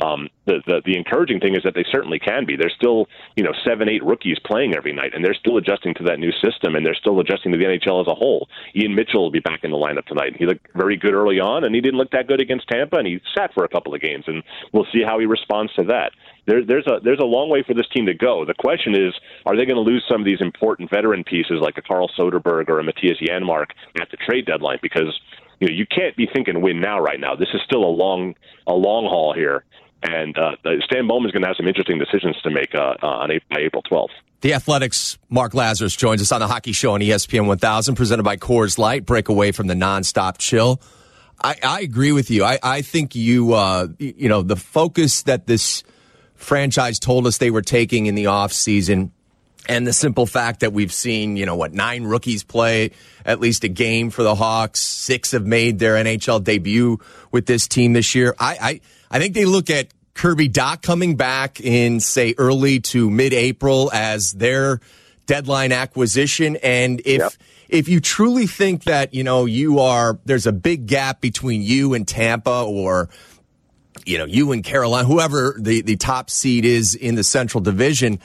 Um, 0.00 0.28
the, 0.46 0.62
the 0.66 0.80
the 0.86 0.96
encouraging 0.96 1.40
thing 1.40 1.56
is 1.56 1.62
that 1.64 1.74
they 1.74 1.84
certainly 1.90 2.18
can 2.20 2.46
be. 2.46 2.56
There's 2.56 2.74
still 2.74 3.06
you 3.36 3.42
know 3.42 3.52
seven 3.64 3.88
eight 3.88 4.04
rookies 4.04 4.38
playing 4.44 4.74
every 4.76 4.92
night, 4.92 5.12
and 5.12 5.24
they're 5.24 5.34
still 5.34 5.56
adjusting 5.56 5.94
to 5.94 6.04
that 6.04 6.20
new 6.20 6.30
system, 6.40 6.76
and 6.76 6.86
they're 6.86 6.94
still 6.94 7.18
adjusting 7.20 7.50
to 7.52 7.58
the 7.58 7.64
NHL 7.64 8.00
as 8.00 8.06
a 8.06 8.14
whole. 8.14 8.48
Ian 8.76 8.94
Mitchell 8.94 9.22
will 9.22 9.30
be 9.30 9.40
back 9.40 9.64
in 9.64 9.72
the 9.72 9.76
lineup 9.76 10.06
tonight. 10.06 10.36
He 10.38 10.46
looked 10.46 10.68
very 10.74 10.96
good 10.96 11.14
early 11.14 11.40
on, 11.40 11.64
and 11.64 11.74
he 11.74 11.80
didn't 11.80 11.98
look 11.98 12.12
that 12.12 12.28
good 12.28 12.40
against 12.40 12.68
Tampa, 12.68 12.96
and 12.96 13.06
he 13.06 13.20
sat 13.36 13.52
for 13.52 13.64
a 13.64 13.68
couple 13.68 13.92
of 13.92 14.00
games, 14.00 14.24
and 14.28 14.42
we'll 14.72 14.86
see 14.92 15.02
how 15.04 15.18
he 15.18 15.26
responds 15.26 15.74
to 15.74 15.84
that. 15.84 16.12
There, 16.50 16.64
there's 16.64 16.86
a 16.88 16.98
there's 17.00 17.20
a 17.20 17.24
long 17.24 17.48
way 17.48 17.62
for 17.62 17.74
this 17.74 17.86
team 17.94 18.06
to 18.06 18.14
go. 18.14 18.44
The 18.44 18.54
question 18.54 18.96
is, 18.96 19.14
are 19.46 19.56
they 19.56 19.64
going 19.66 19.76
to 19.76 19.88
lose 19.88 20.04
some 20.10 20.20
of 20.20 20.24
these 20.24 20.40
important 20.40 20.90
veteran 20.90 21.22
pieces 21.22 21.58
like 21.60 21.78
a 21.78 21.82
Carl 21.82 22.10
Soderberg 22.18 22.68
or 22.68 22.80
a 22.80 22.82
Mattias 22.82 23.22
Janmark 23.22 23.66
at 24.00 24.10
the 24.10 24.16
trade 24.16 24.46
deadline? 24.46 24.80
Because 24.82 25.16
you 25.60 25.68
know 25.68 25.72
you 25.72 25.86
can't 25.86 26.16
be 26.16 26.26
thinking 26.34 26.60
win 26.60 26.80
now 26.80 26.98
right 26.98 27.20
now. 27.20 27.36
This 27.36 27.50
is 27.54 27.60
still 27.64 27.84
a 27.84 27.94
long 27.94 28.34
a 28.66 28.74
long 28.74 29.04
haul 29.04 29.32
here, 29.32 29.62
and 30.02 30.36
uh, 30.36 30.56
Stan 30.86 31.06
Bowman's 31.06 31.30
going 31.30 31.42
to 31.42 31.48
have 31.48 31.56
some 31.56 31.68
interesting 31.68 32.00
decisions 32.00 32.36
to 32.42 32.50
make 32.50 32.74
uh, 32.74 32.94
uh, 33.00 33.06
on 33.06 33.30
April, 33.30 33.60
April 33.60 33.82
12th. 33.84 34.14
The 34.40 34.54
Athletic's 34.54 35.18
Mark 35.28 35.52
Lazerus 35.52 35.96
joins 35.96 36.20
us 36.20 36.32
on 36.32 36.40
the 36.40 36.48
Hockey 36.48 36.72
Show 36.72 36.94
on 36.94 37.00
ESPN 37.00 37.46
1000, 37.46 37.94
presented 37.94 38.24
by 38.24 38.36
Coors 38.36 38.76
Light. 38.76 39.06
Break 39.06 39.28
away 39.28 39.52
from 39.52 39.68
the 39.68 39.74
nonstop 39.74 40.38
chill. 40.38 40.80
I, 41.40 41.56
I 41.62 41.80
agree 41.82 42.10
with 42.10 42.28
you. 42.28 42.42
I, 42.42 42.58
I 42.60 42.82
think 42.82 43.14
you, 43.14 43.52
uh, 43.52 43.86
you 43.98 44.28
know, 44.28 44.42
the 44.42 44.56
focus 44.56 45.22
that 45.22 45.46
this 45.46 45.84
franchise 46.40 46.98
told 46.98 47.26
us 47.26 47.38
they 47.38 47.50
were 47.50 47.62
taking 47.62 48.06
in 48.06 48.14
the 48.14 48.24
offseason 48.24 49.10
and 49.68 49.86
the 49.86 49.92
simple 49.92 50.26
fact 50.26 50.60
that 50.60 50.72
we've 50.72 50.92
seen, 50.92 51.36
you 51.36 51.46
know, 51.46 51.54
what, 51.54 51.72
nine 51.72 52.04
rookies 52.04 52.42
play 52.42 52.92
at 53.24 53.40
least 53.40 53.62
a 53.62 53.68
game 53.68 54.10
for 54.10 54.22
the 54.22 54.34
Hawks. 54.34 54.80
Six 54.80 55.32
have 55.32 55.46
made 55.46 55.78
their 55.78 55.94
NHL 55.94 56.42
debut 56.42 56.98
with 57.30 57.46
this 57.46 57.68
team 57.68 57.92
this 57.92 58.14
year. 58.14 58.34
I, 58.38 58.56
I, 58.60 58.80
I 59.10 59.18
think 59.18 59.34
they 59.34 59.44
look 59.44 59.70
at 59.70 59.88
Kirby 60.14 60.48
Dach 60.48 60.82
coming 60.82 61.16
back 61.16 61.60
in, 61.60 62.00
say, 62.00 62.34
early 62.36 62.80
to 62.80 63.10
mid 63.10 63.32
April 63.32 63.90
as 63.92 64.32
their 64.32 64.80
deadline 65.26 65.72
acquisition. 65.72 66.56
And 66.56 67.00
if, 67.04 67.20
yep. 67.20 67.32
if 67.68 67.88
you 67.88 68.00
truly 68.00 68.46
think 68.46 68.84
that, 68.84 69.14
you 69.14 69.22
know, 69.22 69.44
you 69.44 69.78
are, 69.78 70.18
there's 70.24 70.46
a 70.46 70.52
big 70.52 70.86
gap 70.86 71.20
between 71.20 71.62
you 71.62 71.94
and 71.94 72.08
Tampa 72.08 72.64
or, 72.66 73.08
you 74.10 74.18
know, 74.18 74.24
you 74.24 74.50
and 74.52 74.64
Carolina, 74.64 75.06
whoever 75.06 75.54
the, 75.58 75.82
the 75.82 75.96
top 75.96 76.30
seed 76.30 76.64
is 76.64 76.94
in 76.94 77.14
the 77.14 77.22
Central 77.22 77.62
Division, 77.62 78.18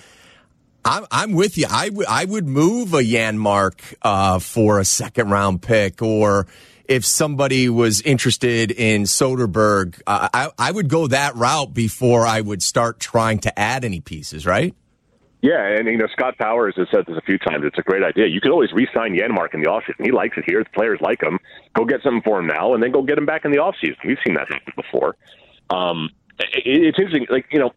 I'm, 0.84 1.06
I'm 1.12 1.34
with 1.34 1.58
you. 1.58 1.68
I 1.70 1.90
would 1.90 2.08
I 2.08 2.26
would 2.26 2.48
move 2.48 2.94
a 2.94 3.02
Janmark 3.02 3.96
uh, 4.02 4.40
for 4.40 4.80
a 4.80 4.86
second 4.86 5.30
round 5.30 5.62
pick, 5.62 6.02
or 6.02 6.48
if 6.86 7.06
somebody 7.06 7.70
was 7.70 8.02
interested 8.02 8.72
in 8.72 9.04
Soderberg, 9.04 10.02
uh, 10.06 10.30
I, 10.34 10.50
I 10.58 10.72
would 10.72 10.88
go 10.88 11.08
that 11.08 11.36
route 11.36 11.74
before 11.74 12.26
I 12.26 12.42
would 12.42 12.62
start 12.62 13.00
trying 13.00 13.40
to 13.40 13.60
add 13.60 13.86
any 13.86 14.00
pieces. 14.00 14.46
Right? 14.46 14.76
Yeah, 15.42 15.78
and 15.78 15.88
you 15.88 15.98
know 15.98 16.08
Scott 16.12 16.38
Powers 16.40 16.74
has 16.78 16.88
said 16.92 17.06
this 17.08 17.18
a 17.18 17.22
few 17.22 17.38
times. 17.38 17.66
It's 17.66 17.78
a 17.78 17.84
great 17.84 18.04
idea. 18.04 18.26
You 18.26 18.42
could 18.42 18.52
always 18.52 18.72
re-sign 18.74 19.16
Janmark 19.16 19.54
in 19.54 19.62
the 19.62 19.70
offseason. 19.70 20.04
He 20.04 20.12
likes 20.12 20.38
it 20.38 20.44
here. 20.48 20.64
The 20.64 20.70
players 20.72 21.00
like 21.02 21.22
him. 21.22 21.38
Go 21.76 21.86
get 21.86 22.02
something 22.04 22.24
for 22.24 22.40
him 22.40 22.48
now, 22.48 22.74
and 22.74 22.82
then 22.82 22.92
go 22.92 23.04
get 23.04 23.18
him 23.18 23.28
back 23.28 23.46
in 23.46 23.52
the 23.52 23.58
offseason. 23.58 23.98
We've 24.06 24.18
seen 24.26 24.36
that 24.36 24.48
happen 24.52 24.74
before. 24.76 25.16
Um, 25.70 26.10
it, 26.40 26.64
it's 26.66 27.00
interesting. 27.00 27.28
Like 27.30 27.46
you 27.52 27.60
know, 27.60 27.72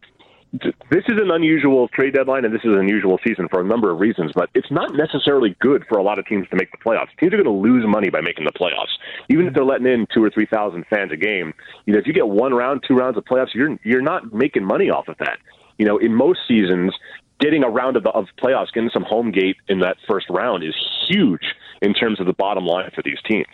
this 0.89 1.03
is 1.07 1.21
an 1.21 1.29
unusual 1.31 1.87
trade 1.89 2.13
deadline 2.13 2.43
and 2.43 2.53
this 2.53 2.61
is 2.63 2.71
an 2.71 2.79
unusual 2.79 3.19
season 3.25 3.47
for 3.49 3.61
a 3.61 3.63
number 3.63 3.91
of 3.91 3.99
reasons, 3.99 4.31
but 4.33 4.49
it's 4.55 4.71
not 4.71 4.93
necessarily 4.95 5.55
good 5.59 5.85
for 5.87 5.97
a 5.97 6.03
lot 6.03 6.17
of 6.17 6.25
teams 6.25 6.47
to 6.49 6.55
make 6.55 6.71
the 6.71 6.77
playoffs. 6.77 7.07
Teams 7.19 7.33
are 7.33 7.37
going 7.37 7.43
to 7.43 7.51
lose 7.51 7.85
money 7.87 8.09
by 8.09 8.21
making 8.21 8.45
the 8.45 8.51
playoffs, 8.51 8.93
even 9.29 9.45
if 9.45 9.53
they're 9.53 9.63
letting 9.63 9.87
in 9.87 10.07
two 10.13 10.23
or 10.23 10.29
three 10.29 10.47
thousand 10.47 10.85
fans 10.89 11.11
a 11.11 11.17
game. 11.17 11.53
You 11.85 11.93
know, 11.93 11.99
if 11.99 12.07
you 12.07 12.13
get 12.13 12.27
one 12.27 12.53
round, 12.53 12.83
two 12.87 12.95
rounds 12.95 13.17
of 13.17 13.25
playoffs, 13.25 13.53
you're 13.53 13.77
you're 13.83 14.01
not 14.01 14.33
making 14.33 14.65
money 14.65 14.89
off 14.89 15.07
of 15.07 15.17
that. 15.19 15.37
You 15.77 15.85
know, 15.85 15.97
in 15.97 16.13
most 16.13 16.39
seasons, 16.47 16.93
getting 17.39 17.63
a 17.63 17.69
round 17.69 17.95
of, 17.95 18.03
the, 18.03 18.09
of 18.09 18.25
playoffs, 18.37 18.71
getting 18.73 18.89
some 18.93 19.03
home 19.03 19.31
gate 19.31 19.55
in 19.67 19.79
that 19.79 19.97
first 20.07 20.29
round 20.29 20.63
is 20.63 20.75
huge 21.07 21.53
in 21.81 21.93
terms 21.93 22.19
of 22.19 22.25
the 22.25 22.33
bottom 22.33 22.65
line 22.65 22.91
for 22.93 23.01
these 23.01 23.19
teams. 23.25 23.47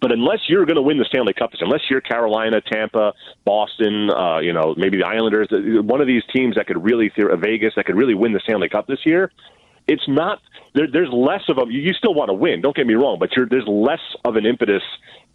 But 0.00 0.12
unless 0.12 0.40
you're 0.48 0.64
going 0.64 0.76
to 0.76 0.82
win 0.82 0.98
the 0.98 1.04
Stanley 1.04 1.32
Cup, 1.32 1.50
unless 1.60 1.80
you're 1.90 2.00
Carolina, 2.00 2.60
Tampa, 2.60 3.14
Boston, 3.44 4.10
uh, 4.10 4.38
you 4.38 4.52
know, 4.52 4.74
maybe 4.76 4.98
the 4.98 5.06
Islanders, 5.06 5.48
uh, 5.50 5.82
one 5.82 6.00
of 6.00 6.06
these 6.06 6.22
teams 6.32 6.54
that 6.54 6.66
could 6.66 6.82
really, 6.82 7.10
Vegas, 7.16 7.74
that 7.76 7.86
could 7.86 7.96
really 7.96 8.14
win 8.14 8.32
the 8.32 8.40
Stanley 8.40 8.68
Cup 8.68 8.86
this 8.86 9.04
year, 9.04 9.32
it's 9.88 10.06
not. 10.06 10.40
There, 10.74 10.86
there's 10.86 11.08
less 11.10 11.42
of 11.48 11.58
a. 11.58 11.62
You 11.68 11.94
still 11.94 12.14
want 12.14 12.28
to 12.28 12.34
win. 12.34 12.60
Don't 12.60 12.76
get 12.76 12.86
me 12.86 12.94
wrong, 12.94 13.18
but 13.18 13.30
there's 13.34 13.66
less 13.66 14.00
of 14.24 14.36
an 14.36 14.44
impetus 14.44 14.82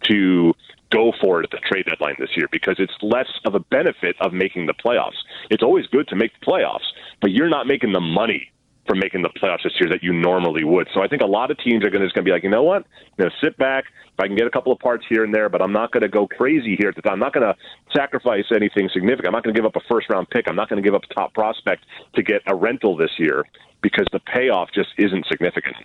to 0.04 0.54
go 0.90 1.12
for 1.20 1.40
it 1.40 1.44
at 1.44 1.50
the 1.50 1.58
trade 1.68 1.86
deadline 1.86 2.14
this 2.18 2.30
year 2.36 2.46
because 2.52 2.76
it's 2.78 2.92
less 3.02 3.26
of 3.44 3.54
a 3.54 3.60
benefit 3.60 4.14
of 4.20 4.32
making 4.32 4.66
the 4.66 4.74
playoffs. 4.74 5.18
It's 5.50 5.62
always 5.62 5.86
good 5.88 6.06
to 6.08 6.16
make 6.16 6.30
the 6.38 6.46
playoffs, 6.46 6.86
but 7.20 7.32
you're 7.32 7.48
not 7.48 7.66
making 7.66 7.92
the 7.92 8.00
money 8.00 8.50
from 8.86 8.98
making 8.98 9.22
the 9.22 9.30
playoffs 9.30 9.62
this 9.64 9.72
year 9.80 9.88
that 9.90 10.02
you 10.02 10.12
normally 10.12 10.64
would. 10.64 10.88
So 10.94 11.02
I 11.02 11.08
think 11.08 11.22
a 11.22 11.26
lot 11.26 11.50
of 11.50 11.58
teams 11.58 11.84
are 11.84 11.90
going 11.90 12.00
to 12.00 12.06
just 12.06 12.14
going 12.14 12.24
to 12.24 12.28
be 12.28 12.32
like, 12.32 12.42
you 12.42 12.50
know 12.50 12.62
what, 12.62 12.84
you 13.18 13.24
know, 13.24 13.30
sit 13.42 13.56
back. 13.56 13.84
If 14.12 14.20
I 14.20 14.26
can 14.26 14.36
get 14.36 14.46
a 14.46 14.50
couple 14.50 14.72
of 14.72 14.78
parts 14.78 15.04
here 15.08 15.24
and 15.24 15.34
there, 15.34 15.48
but 15.48 15.60
I'm 15.62 15.72
not 15.72 15.90
going 15.90 16.02
to 16.02 16.08
go 16.08 16.26
crazy 16.26 16.76
here 16.78 16.88
at 16.88 16.96
the 16.96 17.02
time. 17.02 17.14
I'm 17.14 17.18
not 17.18 17.32
going 17.32 17.46
to 17.46 17.56
sacrifice 17.96 18.44
anything 18.54 18.88
significant. 18.92 19.28
I'm 19.28 19.32
not 19.32 19.42
going 19.42 19.54
to 19.54 19.58
give 19.60 19.66
up 19.66 19.74
a 19.76 19.80
first 19.90 20.08
round 20.10 20.28
pick. 20.30 20.48
I'm 20.48 20.56
not 20.56 20.68
going 20.68 20.80
to 20.82 20.86
give 20.86 20.94
up 20.94 21.02
a 21.10 21.14
top 21.14 21.34
prospect 21.34 21.84
to 22.14 22.22
get 22.22 22.42
a 22.46 22.54
rental 22.54 22.96
this 22.96 23.10
year 23.18 23.44
because 23.82 24.06
the 24.12 24.20
payoff 24.20 24.68
just 24.74 24.90
isn't 24.98 25.26
significant. 25.28 25.76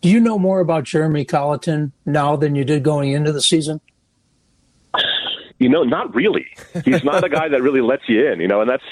Do 0.00 0.08
you 0.08 0.18
know 0.18 0.38
more 0.38 0.60
about 0.60 0.84
Jeremy 0.84 1.24
Colliton 1.24 1.92
now 2.06 2.36
than 2.36 2.54
you 2.54 2.64
did 2.64 2.82
going 2.82 3.12
into 3.12 3.32
the 3.32 3.42
season? 3.42 3.80
You 5.58 5.68
know, 5.68 5.84
not 5.84 6.12
really. 6.12 6.46
He's 6.84 7.04
not 7.04 7.22
a 7.22 7.28
guy 7.28 7.48
that 7.48 7.62
really 7.62 7.80
lets 7.80 8.02
you 8.08 8.26
in. 8.32 8.40
You 8.40 8.48
know, 8.48 8.60
and 8.60 8.68
that's 8.68 8.82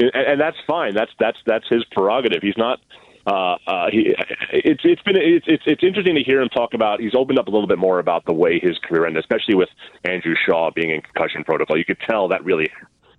and, 0.00 0.26
and 0.32 0.40
that's 0.40 0.56
fine. 0.66 0.94
That's 0.94 1.10
that's 1.18 1.38
that's 1.46 1.68
his 1.68 1.84
prerogative. 1.92 2.42
He's 2.42 2.56
not. 2.56 2.80
Uh, 3.26 3.56
uh, 3.66 3.86
he, 3.92 4.14
it's 4.52 4.80
it's 4.84 5.02
been 5.02 5.16
it's, 5.16 5.46
it's 5.46 5.62
it's 5.66 5.84
interesting 5.84 6.14
to 6.14 6.22
hear 6.22 6.40
him 6.40 6.48
talk 6.48 6.74
about. 6.74 7.00
He's 7.00 7.14
opened 7.14 7.38
up 7.38 7.48
a 7.48 7.50
little 7.50 7.68
bit 7.68 7.78
more 7.78 7.98
about 7.98 8.24
the 8.24 8.32
way 8.32 8.58
his 8.58 8.78
career 8.78 9.06
ended, 9.06 9.22
especially 9.22 9.54
with 9.54 9.68
Andrew 10.04 10.34
Shaw 10.46 10.70
being 10.74 10.90
in 10.90 11.02
concussion 11.02 11.44
protocol. 11.44 11.76
You 11.76 11.84
could 11.84 12.00
tell 12.08 12.28
that 12.28 12.44
really 12.44 12.68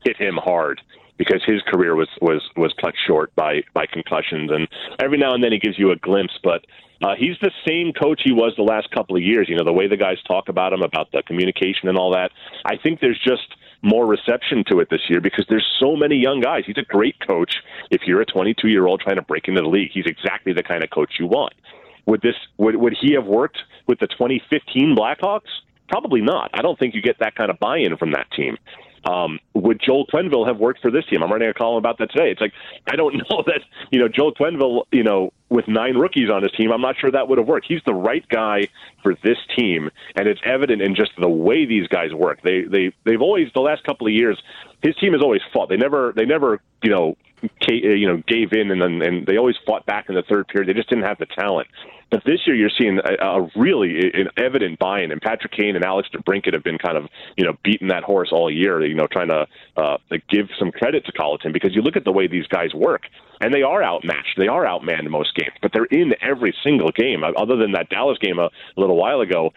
hit 0.03 0.17
him 0.17 0.37
hard 0.37 0.81
because 1.17 1.41
his 1.45 1.61
career 1.67 1.95
was 1.95 2.09
was 2.19 2.41
was 2.57 2.73
cut 2.81 2.93
short 3.07 3.33
by 3.35 3.61
by 3.73 3.85
concussions, 3.85 4.49
and 4.51 4.67
every 4.99 5.17
now 5.17 5.33
and 5.33 5.43
then 5.43 5.51
he 5.51 5.59
gives 5.59 5.77
you 5.77 5.91
a 5.91 5.95
glimpse, 5.97 6.33
but 6.43 6.65
uh, 7.03 7.15
he's 7.17 7.35
the 7.41 7.51
same 7.67 7.93
coach 7.93 8.21
he 8.23 8.31
was 8.31 8.53
the 8.57 8.63
last 8.63 8.89
couple 8.91 9.15
of 9.15 9.23
years. 9.23 9.47
You 9.49 9.55
know, 9.55 9.63
the 9.63 9.73
way 9.73 9.87
the 9.87 9.97
guys 9.97 10.17
talk 10.27 10.49
about 10.49 10.73
him, 10.73 10.81
about 10.81 11.11
the 11.11 11.23
communication 11.23 11.89
and 11.89 11.97
all 11.97 12.13
that. 12.13 12.31
I 12.65 12.77
think 12.77 12.99
there's 12.99 13.19
just 13.25 13.47
more 13.81 14.05
reception 14.05 14.63
to 14.69 14.79
it 14.79 14.89
this 14.89 15.01
year 15.09 15.19
because 15.21 15.45
there's 15.49 15.65
so 15.79 15.95
many 15.95 16.15
young 16.15 16.39
guys. 16.41 16.63
He's 16.65 16.77
a 16.77 16.83
great 16.83 17.15
coach. 17.27 17.55
If 17.89 18.01
you're 18.05 18.21
a 18.21 18.25
22 18.25 18.67
year 18.67 18.87
old 18.87 19.01
trying 19.01 19.15
to 19.15 19.21
break 19.21 19.47
into 19.47 19.61
the 19.61 19.69
league, 19.69 19.91
he's 19.93 20.05
exactly 20.05 20.53
the 20.53 20.63
kind 20.63 20.83
of 20.83 20.89
coach 20.89 21.13
you 21.19 21.27
want. 21.27 21.53
Would 22.05 22.21
this 22.21 22.35
would 22.57 22.75
would 22.75 22.95
he 22.99 23.13
have 23.13 23.25
worked 23.25 23.59
with 23.87 23.99
the 23.99 24.07
2015 24.07 24.95
Blackhawks? 24.95 25.49
Probably 25.87 26.21
not. 26.21 26.49
I 26.53 26.61
don't 26.61 26.79
think 26.79 26.95
you 26.95 27.01
get 27.01 27.19
that 27.19 27.35
kind 27.35 27.51
of 27.51 27.59
buy-in 27.59 27.97
from 27.97 28.11
that 28.11 28.27
team. 28.31 28.57
Um, 29.05 29.39
would 29.53 29.81
Joel 29.83 30.05
Quenneville 30.07 30.45
have 30.47 30.57
worked 30.57 30.81
for 30.81 30.91
this 30.91 31.05
team? 31.05 31.23
I'm 31.23 31.31
writing 31.31 31.49
a 31.49 31.53
column 31.53 31.77
about 31.77 31.97
that 31.97 32.11
today. 32.11 32.31
It's 32.31 32.41
like 32.41 32.53
I 32.87 32.95
don't 32.95 33.15
know 33.29 33.43
that 33.45 33.61
you 33.91 33.99
know 33.99 34.07
Joel 34.07 34.33
Quenneville, 34.33 34.83
you 34.91 35.03
know, 35.03 35.33
with 35.49 35.67
nine 35.67 35.97
rookies 35.97 36.29
on 36.29 36.43
his 36.43 36.51
team, 36.53 36.71
I'm 36.71 36.81
not 36.81 36.95
sure 36.99 37.11
that 37.11 37.27
would 37.27 37.37
have 37.37 37.47
worked. 37.47 37.65
He's 37.67 37.81
the 37.85 37.93
right 37.93 38.27
guy 38.29 38.67
for 39.03 39.15
this 39.23 39.37
team, 39.57 39.89
and 40.15 40.27
it's 40.27 40.41
evident 40.45 40.81
in 40.81 40.95
just 40.95 41.11
the 41.19 41.29
way 41.29 41.65
these 41.65 41.87
guys 41.87 42.13
work. 42.13 42.41
They 42.43 42.61
they 42.61 42.93
they've 43.05 43.21
always 43.21 43.47
the 43.53 43.61
last 43.61 43.83
couple 43.83 44.07
of 44.07 44.13
years, 44.13 44.41
his 44.83 44.95
team 44.97 45.13
has 45.13 45.21
always 45.21 45.41
fought. 45.51 45.69
They 45.69 45.77
never 45.77 46.13
they 46.15 46.25
never 46.25 46.61
you 46.83 46.91
know 46.91 47.17
you 47.67 48.07
know 48.07 48.21
gave 48.27 48.53
in 48.53 48.69
and 48.69 48.81
then 48.81 49.01
and 49.01 49.25
they 49.25 49.37
always 49.37 49.55
fought 49.65 49.85
back 49.85 50.09
in 50.09 50.15
the 50.15 50.23
third 50.23 50.47
period. 50.47 50.69
They 50.69 50.73
just 50.73 50.89
didn't 50.89 51.05
have 51.05 51.17
the 51.17 51.25
talent. 51.25 51.67
But 52.11 52.23
this 52.25 52.41
year, 52.45 52.55
you're 52.55 52.69
seeing 52.77 52.99
a, 52.99 53.25
a 53.25 53.49
really 53.55 54.11
an 54.13 54.27
evident 54.37 54.79
buy-in, 54.79 55.11
and 55.11 55.21
Patrick 55.21 55.53
Kane 55.53 55.77
and 55.77 55.85
Alex 55.85 56.09
DeBrincat 56.13 56.53
have 56.53 56.63
been 56.63 56.77
kind 56.77 56.97
of 56.97 57.07
you 57.37 57.45
know 57.45 57.53
beating 57.63 57.87
that 57.87 58.03
horse 58.03 58.29
all 58.33 58.51
year. 58.51 58.85
You 58.85 58.95
know, 58.95 59.07
trying 59.07 59.29
to 59.29 59.47
uh, 59.77 59.97
give 60.29 60.49
some 60.59 60.71
credit 60.71 61.05
to 61.05 61.13
Colliton 61.13 61.53
because 61.53 61.73
you 61.73 61.81
look 61.81 61.95
at 61.95 62.03
the 62.03 62.11
way 62.11 62.27
these 62.27 62.47
guys 62.47 62.73
work, 62.73 63.03
and 63.39 63.53
they 63.53 63.63
are 63.63 63.81
outmatched. 63.81 64.37
They 64.37 64.49
are 64.49 64.65
outmanned 64.65 65.09
most 65.09 65.33
games, 65.35 65.53
but 65.61 65.71
they're 65.73 65.85
in 65.85 66.13
every 66.21 66.53
single 66.63 66.91
game. 66.91 67.23
Other 67.23 67.55
than 67.55 67.71
that 67.71 67.89
Dallas 67.89 68.17
game 68.19 68.39
a, 68.39 68.45
a 68.45 68.51
little 68.75 68.97
while 68.97 69.21
ago, 69.21 69.53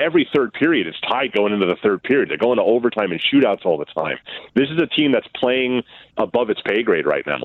every 0.00 0.28
third 0.34 0.52
period 0.52 0.88
it's 0.88 1.00
tied 1.00 1.32
going 1.32 1.52
into 1.52 1.66
the 1.66 1.76
third 1.80 2.02
period. 2.02 2.28
They're 2.28 2.38
going 2.38 2.58
to 2.58 2.64
overtime 2.64 3.12
and 3.12 3.22
shootouts 3.22 3.64
all 3.64 3.78
the 3.78 3.84
time. 3.86 4.18
This 4.56 4.68
is 4.68 4.82
a 4.82 4.86
team 4.86 5.12
that's 5.12 5.28
playing 5.36 5.84
above 6.16 6.50
its 6.50 6.60
pay 6.66 6.82
grade 6.82 7.06
right 7.06 7.24
now. 7.24 7.44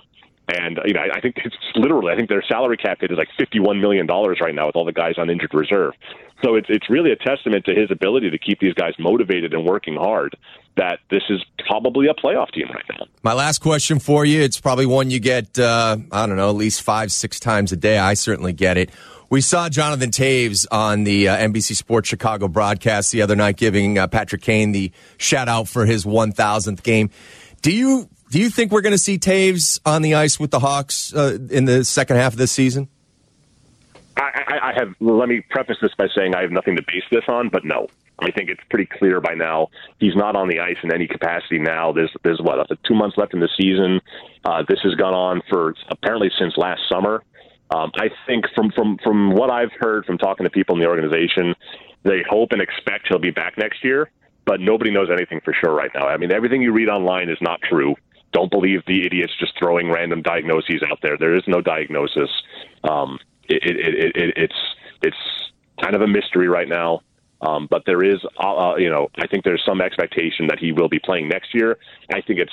And 0.49 0.79
you 0.85 0.93
know, 0.93 1.01
I, 1.01 1.17
I 1.17 1.21
think 1.21 1.37
it's 1.43 1.55
literally. 1.75 2.11
I 2.11 2.15
think 2.15 2.29
their 2.29 2.43
salary 2.43 2.77
cap 2.77 3.01
hit 3.01 3.11
is 3.11 3.17
like 3.17 3.29
fifty-one 3.37 3.79
million 3.79 4.05
dollars 4.05 4.39
right 4.41 4.53
now 4.53 4.67
with 4.67 4.75
all 4.75 4.85
the 4.85 4.93
guys 4.93 5.15
on 5.17 5.29
injured 5.29 5.53
reserve. 5.53 5.93
So 6.43 6.55
it's 6.55 6.67
it's 6.69 6.89
really 6.89 7.11
a 7.11 7.15
testament 7.15 7.65
to 7.65 7.75
his 7.75 7.91
ability 7.91 8.29
to 8.29 8.37
keep 8.37 8.59
these 8.59 8.73
guys 8.73 8.93
motivated 8.97 9.53
and 9.53 9.65
working 9.65 9.95
hard. 9.95 10.35
That 10.77 10.99
this 11.09 11.23
is 11.29 11.43
probably 11.67 12.07
a 12.07 12.13
playoff 12.13 12.51
team 12.51 12.67
right 12.73 12.85
now. 12.89 13.05
My 13.21 13.33
last 13.33 13.59
question 13.59 13.99
for 13.99 14.23
you. 14.25 14.41
It's 14.41 14.59
probably 14.59 14.85
one 14.85 15.11
you 15.11 15.19
get. 15.19 15.59
Uh, 15.59 15.97
I 16.11 16.25
don't 16.25 16.37
know, 16.37 16.49
at 16.49 16.55
least 16.55 16.81
five, 16.81 17.11
six 17.11 17.39
times 17.39 17.71
a 17.71 17.77
day. 17.77 17.97
I 17.97 18.13
certainly 18.13 18.53
get 18.53 18.77
it. 18.77 18.91
We 19.29 19.41
saw 19.41 19.69
Jonathan 19.69 20.09
Toews 20.09 20.65
on 20.71 21.03
the 21.03 21.27
uh, 21.29 21.37
NBC 21.37 21.75
Sports 21.75 22.09
Chicago 22.09 22.47
broadcast 22.47 23.11
the 23.11 23.21
other 23.21 23.35
night, 23.35 23.57
giving 23.57 23.99
uh, 23.99 24.07
Patrick 24.07 24.41
Kane 24.41 24.71
the 24.71 24.91
shout 25.17 25.47
out 25.47 25.67
for 25.67 25.85
his 25.85 26.03
1,000th 26.03 26.81
game. 26.81 27.11
Do 27.61 27.71
you 27.71 28.09
do 28.29 28.39
you 28.39 28.49
think 28.49 28.71
we're 28.71 28.81
going 28.81 28.93
to 28.93 28.97
see 28.97 29.17
Toews 29.17 29.79
on 29.85 30.01
the 30.01 30.15
ice 30.15 30.39
with 30.39 30.51
the 30.51 30.59
Hawks 30.59 31.13
uh, 31.13 31.37
in 31.49 31.65
the 31.65 31.83
second 31.83 32.17
half 32.17 32.33
of 32.33 32.37
this 32.37 32.51
season? 32.51 32.87
I, 34.17 34.59
I 34.61 34.73
have. 34.73 34.93
Let 34.99 35.29
me 35.29 35.41
preface 35.49 35.77
this 35.81 35.91
by 35.97 36.07
saying 36.15 36.35
I 36.35 36.41
have 36.41 36.51
nothing 36.51 36.75
to 36.75 36.81
base 36.81 37.03
this 37.09 37.23
on, 37.27 37.49
but 37.49 37.63
no, 37.63 37.87
I 38.19 38.31
think 38.31 38.49
it's 38.49 38.61
pretty 38.69 38.85
clear 38.85 39.21
by 39.21 39.33
now 39.33 39.69
he's 39.99 40.15
not 40.15 40.35
on 40.35 40.49
the 40.49 40.59
ice 40.59 40.77
in 40.83 40.93
any 40.93 41.07
capacity 41.07 41.59
now. 41.59 41.91
There's 41.91 42.11
there's 42.23 42.39
what 42.41 42.67
two 42.83 42.95
months 42.95 43.17
left 43.17 43.33
in 43.33 43.39
the 43.39 43.49
season. 43.57 44.01
Uh, 44.43 44.63
this 44.67 44.79
has 44.83 44.95
gone 44.95 45.13
on 45.13 45.41
for 45.49 45.73
apparently 45.89 46.29
since 46.37 46.57
last 46.57 46.81
summer. 46.91 47.23
Um, 47.73 47.91
I 47.95 48.09
think 48.27 48.45
from 48.55 48.71
from 48.71 48.97
from 49.03 49.31
what 49.31 49.51
I've 49.51 49.71
heard 49.79 50.05
from 50.05 50.17
talking 50.17 50.43
to 50.43 50.49
people 50.49 50.75
in 50.75 50.81
the 50.81 50.87
organization, 50.87 51.55
they 52.03 52.23
hope 52.29 52.51
and 52.51 52.61
expect 52.61 53.07
he'll 53.07 53.19
be 53.19 53.31
back 53.31 53.57
next 53.57 53.83
year, 53.83 54.09
but 54.45 54.59
nobody 54.59 54.91
knows 54.91 55.09
anything 55.11 55.39
for 55.45 55.53
sure 55.53 55.73
right 55.73 55.91
now. 55.93 56.07
I 56.07 56.17
mean, 56.17 56.31
everything 56.31 56.61
you 56.61 56.73
read 56.73 56.89
online 56.89 57.29
is 57.29 57.37
not 57.41 57.61
true. 57.61 57.95
Don't 58.31 58.51
believe 58.51 58.81
the 58.85 59.05
idiots 59.05 59.33
just 59.39 59.53
throwing 59.57 59.91
random 59.91 60.21
diagnoses 60.21 60.83
out 60.89 60.99
there. 61.01 61.17
There 61.17 61.35
is 61.35 61.43
no 61.47 61.61
diagnosis. 61.61 62.29
Um, 62.83 63.19
it, 63.47 63.63
it, 63.63 63.77
it, 63.77 64.15
it, 64.15 64.33
it's 64.37 64.55
it's 65.01 65.17
kind 65.81 65.95
of 65.95 66.01
a 66.01 66.07
mystery 66.07 66.47
right 66.47 66.67
now. 66.67 67.01
Um, 67.41 67.67
but 67.69 67.83
there 67.85 68.03
is, 68.03 68.19
uh, 68.37 68.71
uh, 68.71 68.75
you 68.75 68.89
know, 68.89 69.07
I 69.17 69.27
think 69.27 69.45
there's 69.45 69.63
some 69.65 69.79
expectation 69.81 70.47
that 70.47 70.59
he 70.59 70.73
will 70.73 70.89
be 70.89 70.99
playing 70.99 71.29
next 71.29 71.53
year. 71.53 71.77
I 72.13 72.21
think 72.21 72.39
it's. 72.39 72.51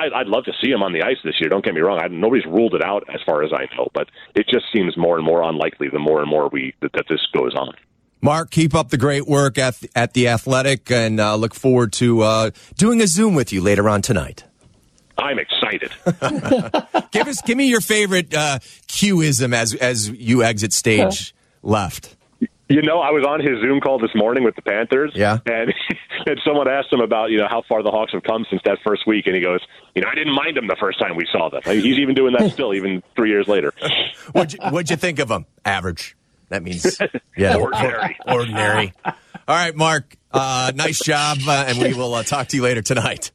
I, 0.00 0.20
I'd 0.20 0.28
love 0.28 0.44
to 0.44 0.52
see 0.62 0.70
him 0.70 0.82
on 0.82 0.94
the 0.94 1.02
ice 1.02 1.18
this 1.24 1.34
year. 1.40 1.50
Don't 1.50 1.64
get 1.64 1.74
me 1.74 1.80
wrong. 1.80 2.00
I, 2.02 2.08
nobody's 2.08 2.46
ruled 2.46 2.74
it 2.74 2.82
out 2.82 3.04
as 3.12 3.20
far 3.26 3.42
as 3.42 3.52
I 3.52 3.66
know, 3.76 3.88
but 3.92 4.08
it 4.34 4.46
just 4.48 4.64
seems 4.72 4.96
more 4.96 5.18
and 5.18 5.26
more 5.26 5.42
unlikely 5.42 5.88
the 5.92 5.98
more 5.98 6.20
and 6.20 6.30
more 6.30 6.48
we 6.48 6.74
that, 6.80 6.92
that 6.94 7.04
this 7.08 7.20
goes 7.34 7.54
on. 7.54 7.74
Mark, 8.22 8.50
keep 8.50 8.74
up 8.74 8.88
the 8.88 8.96
great 8.96 9.26
work 9.26 9.58
at 9.58 9.78
at 9.94 10.14
the 10.14 10.28
Athletic, 10.28 10.90
and 10.90 11.20
uh, 11.20 11.34
look 11.36 11.54
forward 11.54 11.92
to 11.94 12.22
uh, 12.22 12.50
doing 12.76 13.02
a 13.02 13.06
Zoom 13.06 13.34
with 13.34 13.52
you 13.52 13.60
later 13.60 13.88
on 13.88 14.00
tonight. 14.00 14.44
I'm 15.18 15.38
excited. 15.38 15.92
give 17.10 17.28
us, 17.28 17.42
give 17.42 17.56
me 17.58 17.68
your 17.68 17.80
favorite 17.80 18.32
uh, 18.32 18.60
Qism 18.86 19.54
as 19.54 19.74
as 19.74 20.08
you 20.08 20.42
exit 20.42 20.72
stage 20.72 21.34
left. 21.62 22.16
You 22.70 22.82
know, 22.82 23.00
I 23.00 23.10
was 23.12 23.24
on 23.26 23.40
his 23.40 23.62
Zoom 23.62 23.80
call 23.80 23.98
this 23.98 24.14
morning 24.14 24.44
with 24.44 24.54
the 24.54 24.60
Panthers. 24.60 25.12
Yeah. 25.14 25.38
And, 25.46 25.72
and 26.26 26.38
someone 26.44 26.68
asked 26.68 26.92
him 26.92 27.00
about, 27.00 27.30
you 27.30 27.38
know, 27.38 27.46
how 27.48 27.62
far 27.66 27.82
the 27.82 27.90
Hawks 27.90 28.12
have 28.12 28.22
come 28.22 28.44
since 28.50 28.60
that 28.66 28.78
first 28.84 29.06
week. 29.06 29.26
And 29.26 29.34
he 29.34 29.40
goes, 29.40 29.60
you 29.94 30.02
know, 30.02 30.08
I 30.08 30.14
didn't 30.14 30.34
mind 30.34 30.58
him 30.58 30.66
the 30.66 30.76
first 30.78 30.98
time 30.98 31.16
we 31.16 31.26
saw 31.32 31.48
them. 31.48 31.62
He's 31.64 31.98
even 31.98 32.14
doing 32.14 32.34
that 32.38 32.52
still, 32.52 32.74
even 32.74 33.02
three 33.16 33.30
years 33.30 33.48
later. 33.48 33.72
what'd, 34.32 34.52
you, 34.52 34.58
what'd 34.70 34.90
you 34.90 34.96
think 34.96 35.18
of 35.18 35.30
him? 35.30 35.46
Average. 35.64 36.14
That 36.50 36.62
means, 36.62 36.98
yeah. 37.36 37.56
ordinary. 37.56 38.16
ordinary. 38.26 38.92
All 39.04 39.14
right, 39.48 39.74
Mark. 39.74 40.16
Uh, 40.30 40.72
nice 40.74 40.98
job. 40.98 41.38
Uh, 41.46 41.64
and 41.68 41.78
we 41.78 41.94
will 41.94 42.14
uh, 42.14 42.22
talk 42.22 42.48
to 42.48 42.56
you 42.56 42.62
later 42.62 42.82
tonight. 42.82 43.32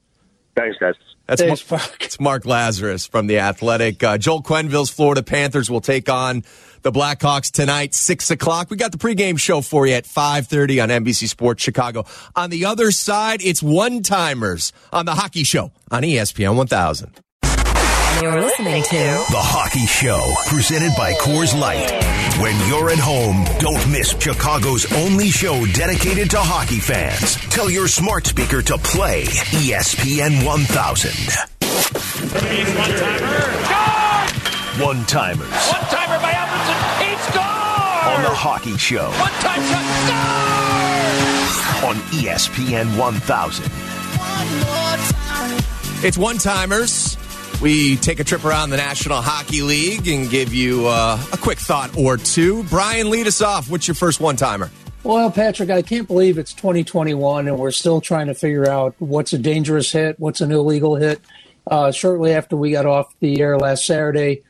Thanks, 0.56 0.78
guys. 0.80 0.94
That's 1.36 1.42
Thanks, 1.42 1.72
Mark, 1.72 1.82
Mark. 1.82 2.04
it's 2.04 2.20
Mark 2.20 2.44
Lazerus 2.44 3.10
from 3.10 3.28
the 3.28 3.40
Athletic. 3.40 4.04
Uh, 4.04 4.18
Joel 4.18 4.44
Quenneville's 4.44 4.90
Florida 4.90 5.24
Panthers 5.24 5.70
will 5.70 5.82
take 5.82 6.10
on 6.10 6.44
the 6.84 6.92
Blackhawks 6.92 7.52
tonight, 7.52 7.96
six 7.96 8.30
o'clock. 8.30 8.70
We 8.70 8.78
got 8.78 8.92
the 8.92 8.98
pregame 8.98 9.40
show 9.40 9.62
for 9.62 9.88
you 9.88 9.94
at 9.94 10.06
five 10.06 10.48
thirty 10.48 10.80
on 10.80 10.90
NBC 10.90 11.28
Sports 11.28 11.64
Chicago. 11.64 12.06
On 12.36 12.50
the 12.50 12.66
other 12.66 12.92
side, 12.92 13.42
it's 13.42 13.64
one 13.64 14.04
timers 14.04 14.74
on 14.92 15.06
the 15.06 15.16
Hockey 15.16 15.44
Show 15.44 15.72
on 15.90 16.04
ESPN 16.04 16.56
one 16.56 16.68
thousand. 16.68 17.20
You're 18.22 18.40
listening 18.42 18.84
to 18.84 18.98
The 19.32 19.42
Hockey 19.42 19.86
Show, 19.86 20.34
presented 20.48 20.92
by 20.96 21.12
Coors 21.14 21.58
Light. 21.60 21.92
When 22.40 22.56
you're 22.70 22.90
at 22.90 23.00
home, 23.00 23.44
don't 23.60 23.86
miss 23.92 24.16
Chicago's 24.18 24.86
only 24.94 25.28
show 25.30 25.66
dedicated 25.74 26.30
to 26.32 26.38
hockey 26.38 26.80
fans. 26.80 27.36
Tell 27.50 27.70
your 27.70 27.88
smart 27.88 28.26
speaker 28.26 28.62
to 28.62 28.78
play 28.78 29.24
ESPN 29.60 30.46
1000. 30.46 31.12
One 34.82 34.86
timer. 34.86 34.86
One 34.86 35.06
timers 35.06 35.72
One 35.72 35.82
timer 35.92 36.20
by 36.24 36.32
Alfredsson. 36.32 37.04
He 37.04 37.16
scores! 37.28 38.14
on 38.14 38.22
The 38.24 38.34
Hockey 38.36 38.78
Show 38.78 39.10
One 39.10 39.32
time 39.44 39.62
shot. 41.82 41.90
on 41.90 41.98
E 42.14 42.28
ESPN 42.28 42.98
1000. 42.98 43.66
One 44.80 45.00
It's 46.06 46.18
one 46.18 46.38
timers. 46.38 47.18
We 47.64 47.96
take 47.96 48.20
a 48.20 48.26
trip 48.26 48.44
around 48.44 48.72
the 48.72 48.78
National 48.78 49.22
Hockey 49.22 49.62
League 49.62 50.06
and 50.10 50.30
give 50.30 50.54
you 50.54 50.86
uh, 50.86 51.18
a 51.32 51.38
quick 51.38 51.58
thought 51.58 51.96
or 51.96 52.18
two. 52.18 52.64
Brian, 52.64 53.10
lead 53.10 53.26
us 53.26 53.42
off. 53.42 53.72
What's 53.72 53.88
your 53.88 53.96
first 53.96 54.20
one 54.20 54.36
timer? 54.36 54.70
Well, 55.06 55.32
Patrick, 55.32 55.70
I 55.70 55.82
can't 55.82 56.06
believe 56.06 56.38
it's 56.38 56.54
2021 56.54 57.48
and 57.48 57.58
we're 57.58 57.72
still 57.72 58.02
trying 58.02 58.28
to 58.28 58.34
figure 58.34 58.70
out 58.70 58.96
what's 59.00 59.32
a 59.32 59.38
dangerous 59.38 59.94
hit, 59.94 60.20
what's 60.20 60.42
an 60.42 60.52
illegal 60.52 60.98
hit. 60.98 61.22
Uh, 61.66 61.90
shortly 61.94 62.34
after 62.34 62.58
we 62.58 62.72
got 62.72 62.86
off 62.86 63.16
the 63.22 63.40
air 63.40 63.58
last 63.58 63.86
Saturday, 63.86 64.42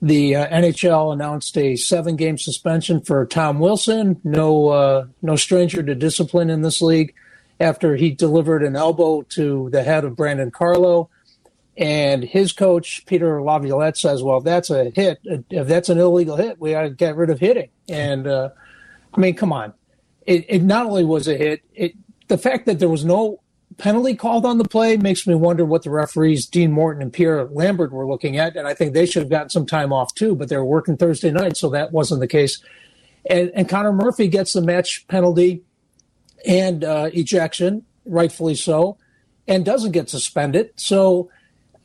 the 0.00 0.36
uh, 0.36 0.48
NHL 0.48 1.12
announced 1.12 1.58
a 1.58 1.76
seven-game 1.76 2.38
suspension 2.38 3.02
for 3.02 3.26
Tom 3.26 3.58
Wilson, 3.58 4.18
no 4.24 4.68
uh, 4.68 5.06
no 5.20 5.36
stranger 5.36 5.82
to 5.82 5.94
discipline 5.94 6.48
in 6.48 6.62
this 6.62 6.80
league, 6.80 7.14
after 7.60 7.96
he 7.96 8.12
delivered 8.12 8.62
an 8.62 8.76
elbow 8.76 9.20
to 9.28 9.68
the 9.72 9.82
head 9.82 10.06
of 10.06 10.16
Brandon 10.16 10.50
Carlo. 10.50 11.10
And 11.76 12.22
his 12.22 12.52
coach, 12.52 13.04
Peter 13.06 13.40
Laviolette, 13.42 13.96
says, 13.96 14.22
well, 14.22 14.38
if 14.38 14.44
that's 14.44 14.70
a 14.70 14.90
hit, 14.90 15.20
if 15.24 15.66
that's 15.66 15.88
an 15.88 15.98
illegal 15.98 16.36
hit, 16.36 16.60
we 16.60 16.72
got 16.72 16.82
to 16.82 16.90
get 16.90 17.16
rid 17.16 17.30
of 17.30 17.38
hitting. 17.38 17.70
And, 17.88 18.26
uh, 18.26 18.50
I 19.14 19.20
mean, 19.20 19.34
come 19.34 19.52
on. 19.52 19.72
It, 20.26 20.44
it 20.48 20.62
not 20.62 20.86
only 20.86 21.04
was 21.04 21.28
a 21.28 21.36
hit, 21.36 21.62
it, 21.74 21.94
the 22.28 22.36
fact 22.38 22.66
that 22.66 22.78
there 22.78 22.90
was 22.90 23.04
no 23.04 23.40
penalty 23.78 24.14
called 24.14 24.44
on 24.44 24.58
the 24.58 24.64
play 24.64 24.98
makes 24.98 25.26
me 25.26 25.34
wonder 25.34 25.64
what 25.64 25.82
the 25.82 25.90
referees, 25.90 26.46
Dean 26.46 26.72
Morton 26.72 27.02
and 27.02 27.12
Pierre 27.12 27.46
Lambert, 27.46 27.90
were 27.90 28.06
looking 28.06 28.36
at. 28.36 28.54
And 28.54 28.68
I 28.68 28.74
think 28.74 28.92
they 28.92 29.06
should 29.06 29.22
have 29.22 29.30
gotten 29.30 29.48
some 29.48 29.66
time 29.66 29.92
off 29.92 30.14
too, 30.14 30.34
but 30.34 30.50
they 30.50 30.56
were 30.58 30.64
working 30.64 30.96
Thursday 30.98 31.30
night, 31.30 31.56
so 31.56 31.70
that 31.70 31.90
wasn't 31.90 32.20
the 32.20 32.28
case. 32.28 32.62
And, 33.28 33.50
and 33.54 33.68
Connor 33.68 33.92
Murphy 33.92 34.28
gets 34.28 34.52
the 34.52 34.62
match 34.62 35.06
penalty 35.08 35.62
and 36.46 36.84
uh, 36.84 37.08
ejection, 37.14 37.86
rightfully 38.04 38.56
so, 38.56 38.98
and 39.48 39.64
doesn't 39.64 39.92
get 39.92 40.10
suspended. 40.10 40.70
So, 40.76 41.30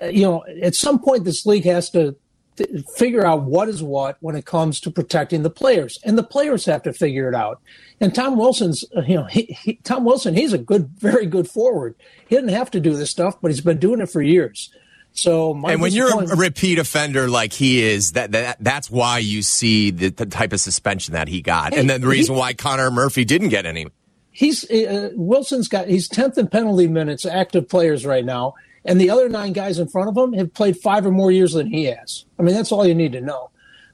you 0.01 0.23
know, 0.23 0.43
at 0.61 0.75
some 0.75 0.99
point, 0.99 1.23
this 1.23 1.45
league 1.45 1.65
has 1.65 1.89
to 1.91 2.15
th- 2.57 2.69
figure 2.95 3.25
out 3.25 3.43
what 3.43 3.69
is 3.69 3.81
what 3.81 4.17
when 4.19 4.35
it 4.35 4.45
comes 4.45 4.79
to 4.81 4.91
protecting 4.91 5.43
the 5.43 5.49
players, 5.49 5.99
and 6.03 6.17
the 6.17 6.23
players 6.23 6.65
have 6.65 6.83
to 6.83 6.93
figure 6.93 7.27
it 7.29 7.35
out. 7.35 7.61
And 7.99 8.13
Tom 8.13 8.37
Wilson's, 8.37 8.85
uh, 8.95 9.01
you 9.01 9.15
know, 9.15 9.25
he, 9.25 9.57
he, 9.63 9.75
Tom 9.83 10.05
Wilson, 10.05 10.35
he's 10.35 10.53
a 10.53 10.57
good, 10.57 10.89
very 10.97 11.25
good 11.25 11.49
forward. 11.49 11.95
He 12.27 12.35
didn't 12.35 12.51
have 12.51 12.71
to 12.71 12.79
do 12.79 12.95
this 12.95 13.09
stuff, 13.09 13.41
but 13.41 13.51
he's 13.51 13.61
been 13.61 13.79
doing 13.79 14.01
it 14.01 14.09
for 14.09 14.21
years. 14.21 14.71
So, 15.13 15.53
and 15.65 15.81
when 15.81 15.93
you're 15.93 16.11
a 16.11 16.35
repeat 16.35 16.77
offender 16.77 17.27
like 17.27 17.51
he 17.51 17.81
is, 17.81 18.11
that, 18.11 18.33
that 18.33 18.57
that's 18.59 18.91
why 18.91 19.17
you 19.17 19.41
see 19.41 19.89
the, 19.89 20.09
the 20.09 20.27
type 20.27 20.53
of 20.53 20.59
suspension 20.59 21.13
that 21.13 21.27
he 21.27 21.41
got, 21.41 21.75
and 21.75 21.89
then 21.89 22.01
the 22.01 22.07
reason 22.07 22.35
he, 22.35 22.39
why 22.39 22.53
Connor 22.53 22.91
Murphy 22.91 23.25
didn't 23.25 23.49
get 23.49 23.65
any. 23.65 23.87
He's 24.31 24.69
uh, 24.69 25.09
Wilson's 25.15 25.67
got 25.67 25.87
he's 25.87 26.07
tenth 26.07 26.37
in 26.37 26.47
penalty 26.47 26.87
minutes 26.87 27.25
active 27.25 27.67
players 27.67 28.05
right 28.05 28.23
now, 28.23 28.53
and 28.87 28.99
the 28.99 29.11
other 29.11 29.29
nine 29.29 29.53
guys 29.53 29.79
in 29.79 29.87
front 29.87 30.09
of 30.09 30.17
him 30.17 30.33
have 30.33 30.53
played 30.53 30.77
five 30.77 31.05
or 31.05 31.11
more 31.11 31.31
years 31.31 31.53
than 31.53 31.67
he 31.67 31.85
has. 31.85 32.25
I 32.39 32.43
mean, 32.43 32.55
that's 32.55 32.71
all 32.71 32.87
you 32.87 32.95
need 32.95 33.11
to 33.11 33.21
know. 33.21 33.51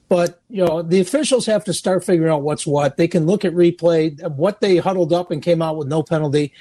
But 0.09 0.41
you 0.49 0.65
know, 0.65 0.81
the 0.83 1.01
officials 1.01 1.45
have 1.47 1.65
to 1.65 1.73
start 1.73 2.05
figuring 2.05 2.31
out 2.31 2.43
what's 2.43 2.67
what. 2.67 2.97
They 2.97 3.09
can 3.09 3.25
look 3.25 3.43
at 3.43 3.53
replay, 3.53 4.21
what 4.35 4.61
they 4.61 4.77
huddled 4.77 5.11
up 5.11 5.31
and 5.31 5.41
came 5.41 5.61
out 5.61 5.77
with 5.77 5.89
no 5.89 6.03
penalty 6.03 6.53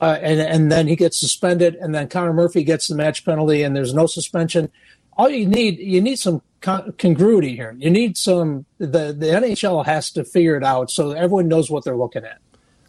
uh, 0.00 0.18
and 0.22 0.40
and 0.40 0.70
then 0.70 0.86
he 0.86 0.96
gets 0.96 1.18
suspended, 1.18 1.74
and 1.76 1.94
then 1.94 2.08
Connor 2.08 2.32
Murphy 2.32 2.62
gets 2.62 2.86
the 2.88 2.94
match 2.94 3.24
penalty, 3.24 3.62
and 3.62 3.74
there's 3.74 3.94
no 3.94 4.06
suspension. 4.06 4.70
All 5.16 5.28
you 5.28 5.46
need 5.46 5.78
you 5.78 6.00
need 6.00 6.18
some 6.18 6.42
con- 6.60 6.92
congruity 6.98 7.56
here. 7.56 7.74
You 7.78 7.90
need 7.90 8.16
some 8.16 8.66
the 8.78 9.12
the 9.12 9.26
NHL 9.26 9.86
has 9.86 10.10
to 10.12 10.24
figure 10.24 10.56
it 10.56 10.64
out 10.64 10.90
so 10.90 11.10
everyone 11.12 11.48
knows 11.48 11.70
what 11.70 11.84
they're 11.84 11.96
looking 11.96 12.24
at. 12.24 12.38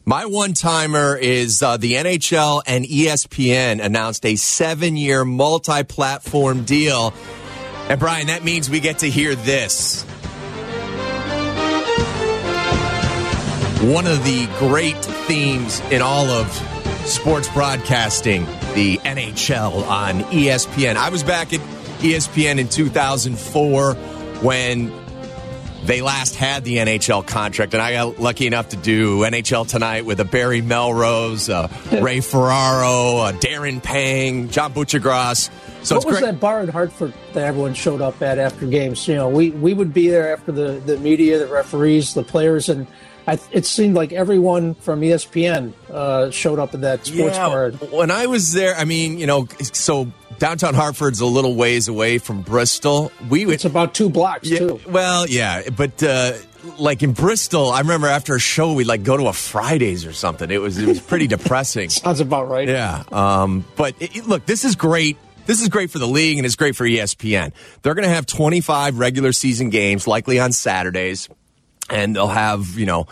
My 0.10 0.26
one 0.26 0.56
timer 0.56 1.16
is 1.16 1.62
uh, 1.62 1.78
the 1.78 1.94
NHL 1.94 2.64
and 2.66 2.84
ESPN 2.84 3.80
announced 3.80 4.26
a 4.26 4.38
seven 4.38 4.98
year 4.98 5.24
multi 5.24 5.84
platform 5.84 6.64
deal. 6.64 7.14
And 7.90 8.00
Brian, 8.00 8.26
that 8.26 8.44
means 8.44 8.72
we 8.72 8.80
get 8.80 8.98
to 9.00 9.06
hear 9.08 9.36
this. 9.36 10.02
One 13.84 14.08
of 14.08 14.24
the 14.24 14.50
great 14.58 14.98
themes 15.28 15.80
in 15.92 16.02
all 16.02 16.26
of 16.26 16.52
sports 17.06 17.48
broadcasting, 17.50 18.46
the 18.74 18.98
NHL 19.04 19.88
on 19.88 20.22
ESPN. 20.32 20.96
I 20.96 21.10
was 21.10 21.22
back 21.22 21.54
at 21.54 21.60
ESPN 22.00 22.58
in 22.58 22.68
2004 22.68 23.94
when 24.42 24.92
they 25.84 26.02
last 26.02 26.36
had 26.36 26.64
the 26.64 26.78
NHL 26.78 27.26
contract, 27.26 27.74
and 27.74 27.82
I 27.82 27.94
got 27.94 28.20
lucky 28.20 28.48
enough 28.48 28.70
to 28.70 28.78
do 28.78 29.20
NHL 29.20 29.68
Tonight 29.68 30.06
with 30.06 30.20
a 30.20 30.26
Barry 30.26 30.62
Melrose, 30.62 31.50
uh, 31.50 31.68
Ray 32.02 32.22
Ferraro, 32.22 33.18
uh, 33.18 33.32
Darren 33.34 33.82
Pang, 33.82 34.50
John 34.50 34.74
Buccigross. 34.74 35.50
So 35.84 35.96
what 35.96 36.06
was 36.06 36.20
great. 36.20 36.32
that 36.32 36.40
bar 36.40 36.62
in 36.62 36.70
Hartford 36.70 37.14
that 37.34 37.46
everyone 37.46 37.74
showed 37.74 38.02
up 38.02 38.22
at 38.22 38.38
after 38.38 38.66
games? 38.66 39.08
You 39.08 39.16
know, 39.16 39.30
we, 39.30 39.52
we 39.52 39.74
would 39.74 39.94
be 39.94 40.10
there 40.10 40.34
after 40.34 40.52
the, 40.52 40.74
the 40.86 40.98
media, 40.98 41.40
the 41.40 41.48
referees, 41.48 42.14
the 42.14 42.24
players, 42.24 42.70
and– 42.70 42.88
I, 43.30 43.40
it 43.52 43.66
seemed 43.68 43.94
like 43.94 44.12
everyone 44.12 44.74
from 44.74 45.02
ESPN 45.02 45.74
uh, 45.92 46.32
showed 46.32 46.58
up 46.58 46.74
at 46.74 46.82
that 46.82 47.06
sports 47.06 47.36
yeah, 47.36 47.48
bar. 47.48 47.72
When 47.72 48.10
I 48.10 48.26
was 48.26 48.54
there, 48.54 48.76
I 48.76 48.86
mean, 48.86 49.20
you 49.20 49.28
know, 49.28 49.48
so 49.62 50.12
downtown 50.40 50.74
Hartford's 50.74 51.20
a 51.20 51.26
little 51.26 51.56
ways 51.56 51.88
away 51.88 52.18
from 52.18 52.42
Bristol. 52.42 53.12
We 53.30 53.46
it's 53.46 53.66
about 53.66 53.94
two 53.94 54.10
blocks 54.10 54.50
yeah, 54.50 54.60
too. 54.60 54.80
Well, 54.88 55.28
yeah, 55.28 55.70
but 55.70 56.02
uh, 56.02 56.34
like 56.78 57.04
in 57.04 57.14
Bristol, 57.14 57.70
I 57.70 57.82
remember 57.82 58.08
after 58.08 58.36
a 58.36 58.40
show 58.40 58.74
we'd 58.74 58.88
like 58.88 59.04
go 59.04 59.18
to 59.18 59.28
a 59.28 59.34
Fridays 59.34 60.06
or 60.06 60.14
something. 60.14 60.50
It 60.50 60.62
was 60.62 60.78
it 60.78 60.88
was 60.88 61.00
pretty 61.00 61.28
depressing. 61.36 61.90
Sounds 61.90 62.20
about 62.20 62.50
right. 62.50 62.68
Yeah, 62.68 63.04
um, 63.12 63.66
but 63.76 63.96
it, 64.00 64.26
look, 64.26 64.46
this 64.46 64.66
is 64.66 64.76
great. 64.76 65.18
This 65.46 65.62
is 65.62 65.70
great 65.70 65.90
for 65.90 66.00
the 66.00 66.08
league 66.08 66.38
and 66.38 66.46
it's 66.46 66.56
great 66.56 66.76
for 66.76 66.86
ESPN. 66.86 67.54
They're 67.82 67.96
going 67.96 68.08
to 68.08 68.14
have 68.14 68.28
25 68.28 69.00
regular 69.00 69.32
season 69.32 69.72
games, 69.72 70.06
likely 70.06 70.40
on 70.40 70.52
Saturdays 70.52 71.28
and 71.90 72.16
they'll 72.16 72.28
have, 72.28 72.78
you 72.78 72.86
know, 72.86 73.08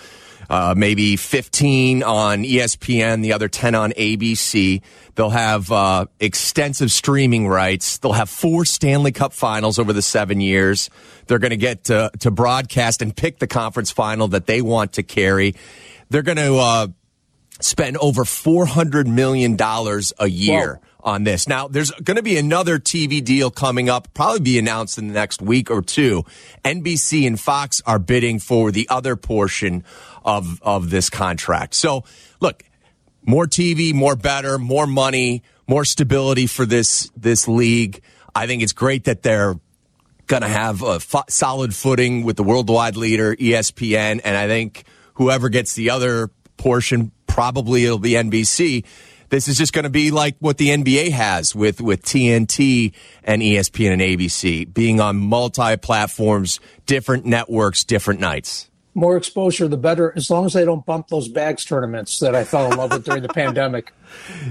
uh, 0.49 0.73
maybe 0.77 1.15
15 1.15 2.03
on 2.03 2.43
ESPN, 2.43 3.21
the 3.21 3.33
other 3.33 3.47
10 3.47 3.75
on 3.75 3.91
ABC. 3.91 4.81
They'll 5.15 5.29
have 5.29 5.71
uh, 5.71 6.05
extensive 6.19 6.91
streaming 6.91 7.47
rights. 7.47 7.97
They'll 7.97 8.13
have 8.13 8.29
four 8.29 8.65
Stanley 8.65 9.11
Cup 9.11 9.33
finals 9.33 9.79
over 9.79 9.93
the 9.93 10.01
seven 10.01 10.41
years. 10.41 10.89
They're 11.27 11.39
going 11.39 11.51
to 11.51 11.57
get 11.57 11.85
to, 11.85 12.11
to 12.19 12.31
broadcast 12.31 13.01
and 13.01 13.15
pick 13.15 13.39
the 13.39 13.47
conference 13.47 13.91
final 13.91 14.29
that 14.29 14.45
they 14.45 14.61
want 14.61 14.93
to 14.93 15.03
carry. 15.03 15.55
They're 16.09 16.21
going 16.21 16.37
to 16.37 16.57
uh, 16.57 16.87
spend 17.59 17.97
over 17.97 18.23
$400 18.23 19.07
million 19.07 19.57
a 19.59 20.27
year. 20.27 20.75
Whoa 20.75 20.81
on 21.07 21.23
this. 21.23 21.47
Now, 21.47 21.69
there's 21.69 21.89
going 21.91 22.17
to 22.17 22.23
be 22.23 22.37
another 22.37 22.79
TV 22.79 23.23
deal 23.23 23.49
coming 23.49 23.89
up, 23.89 24.13
probably 24.13 24.41
be 24.41 24.59
announced 24.59 24.97
in 24.97 25.07
the 25.07 25.13
next 25.13 25.41
week 25.41 25.71
or 25.71 25.81
two. 25.81 26.25
NBC 26.65 27.25
and 27.25 27.39
Fox 27.39 27.81
are 27.85 27.97
bidding 27.97 28.39
for 28.39 28.71
the 28.71 28.87
other 28.89 29.15
portion 29.15 29.85
of, 30.27 30.61
of 30.61 30.91
this 30.91 31.09
contract. 31.09 31.73
So, 31.73 32.03
look, 32.39 32.63
more 33.25 33.47
TV, 33.47 33.93
more 33.93 34.15
better, 34.15 34.59
more 34.59 34.85
money, 34.85 35.41
more 35.67 35.85
stability 35.85 36.45
for 36.45 36.65
this, 36.65 37.09
this 37.15 37.47
league. 37.47 38.01
I 38.35 38.45
think 38.45 38.61
it's 38.61 38.73
great 38.73 39.05
that 39.05 39.23
they're 39.23 39.55
going 40.27 40.43
to 40.43 40.47
have 40.47 40.83
a 40.83 40.99
solid 41.29 41.73
footing 41.73 42.23
with 42.23 42.35
the 42.35 42.43
worldwide 42.43 42.97
leader, 42.97 43.35
ESPN. 43.35 44.21
And 44.23 44.37
I 44.37 44.47
think 44.47 44.83
whoever 45.15 45.49
gets 45.49 45.73
the 45.73 45.89
other 45.89 46.29
portion, 46.57 47.11
probably 47.25 47.85
it'll 47.85 47.97
be 47.97 48.11
NBC 48.11 48.85
this 49.29 49.47
is 49.47 49.57
just 49.57 49.73
going 49.73 49.83
to 49.83 49.89
be 49.89 50.11
like 50.11 50.35
what 50.39 50.57
the 50.57 50.69
NBA 50.69 51.11
has 51.11 51.53
with, 51.53 51.81
with 51.81 52.01
TNT 52.03 52.93
and 53.23 53.41
ESPN 53.41 53.91
and 53.91 54.01
ABC 54.01 54.73
being 54.73 55.01
on 55.01 55.17
multi 55.17 55.75
platforms, 55.77 56.59
different 56.85 57.25
networks, 57.25 57.83
different 57.83 58.19
nights. 58.19 58.69
More 58.97 59.15
exposure, 59.15 59.67
the 59.67 59.77
better, 59.77 60.11
as 60.15 60.31
long 60.31 60.47
as 60.47 60.53
they 60.53 60.65
don't 60.65 60.83
bump 60.83 61.09
those 61.09 61.27
bags 61.27 61.63
tournaments 61.63 62.17
that 62.19 62.33
I 62.33 62.43
fell 62.43 62.71
in 62.71 62.77
love 62.79 62.91
with 62.91 63.05
during 63.05 63.21
the 63.21 63.29
pandemic. 63.33 63.93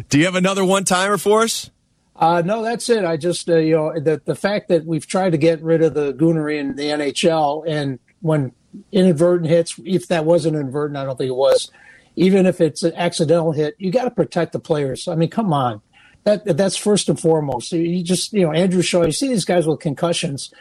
Do 0.08 0.20
you 0.20 0.24
have 0.24 0.36
another 0.36 0.64
one 0.64 0.84
timer 0.84 1.18
for 1.18 1.42
us? 1.42 1.68
Uh, 2.14 2.42
no, 2.46 2.62
that's 2.62 2.88
it. 2.88 3.04
I 3.04 3.16
just, 3.16 3.48
uh, 3.48 3.56
you 3.56 3.74
know, 3.74 3.98
the, 3.98 4.22
the 4.24 4.36
fact 4.36 4.68
that 4.68 4.86
we've 4.86 5.04
tried 5.04 5.30
to 5.30 5.36
get 5.36 5.60
rid 5.62 5.82
of 5.82 5.94
the 5.94 6.14
goonery 6.14 6.58
in 6.58 6.76
the 6.76 6.84
NHL, 6.84 7.64
and 7.66 7.98
when 8.20 8.52
inadvertent 8.92 9.50
hits, 9.50 9.80
if 9.84 10.06
that 10.08 10.24
wasn't 10.24 10.54
inadvertent, 10.54 10.96
I 10.96 11.04
don't 11.04 11.18
think 11.18 11.30
it 11.30 11.36
was, 11.36 11.72
even 12.14 12.46
if 12.46 12.60
it's 12.60 12.84
an 12.84 12.94
accidental 12.94 13.50
hit, 13.50 13.74
you 13.78 13.90
got 13.90 14.04
to 14.04 14.12
protect 14.12 14.52
the 14.52 14.60
players. 14.60 15.08
I 15.08 15.16
mean, 15.16 15.28
come 15.28 15.52
on. 15.52 15.82
That 16.22 16.56
that's 16.56 16.76
first 16.76 17.08
and 17.08 17.18
foremost. 17.18 17.72
You 17.72 18.02
just, 18.02 18.32
you 18.32 18.42
know, 18.42 18.52
Andrew 18.52 18.82
Shaw, 18.82 19.04
you 19.04 19.12
see 19.12 19.28
these 19.28 19.44
guys 19.44 19.66
with 19.66 19.80
concussions 19.80 20.52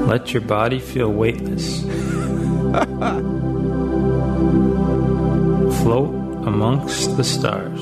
Let 0.08 0.34
your 0.34 0.42
body 0.42 0.80
feel 0.80 1.12
weightless. 1.12 1.82
Float 5.82 6.14
amongst 6.48 7.18
the 7.18 7.24
stars. 7.24 7.82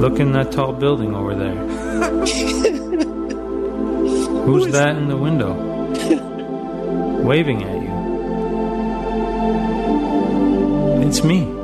Look 0.00 0.18
in 0.18 0.32
that 0.32 0.50
tall 0.52 0.72
building 0.72 1.14
over 1.14 1.34
there. 1.34 1.54
Who's 4.44 4.66
Who 4.66 4.72
that 4.72 4.96
in 4.96 5.08
the 5.08 5.16
window? 5.16 5.52
waving 7.22 7.62
at 7.62 7.82
you. 7.82 7.90
It's 11.06 11.22
me. 11.22 11.59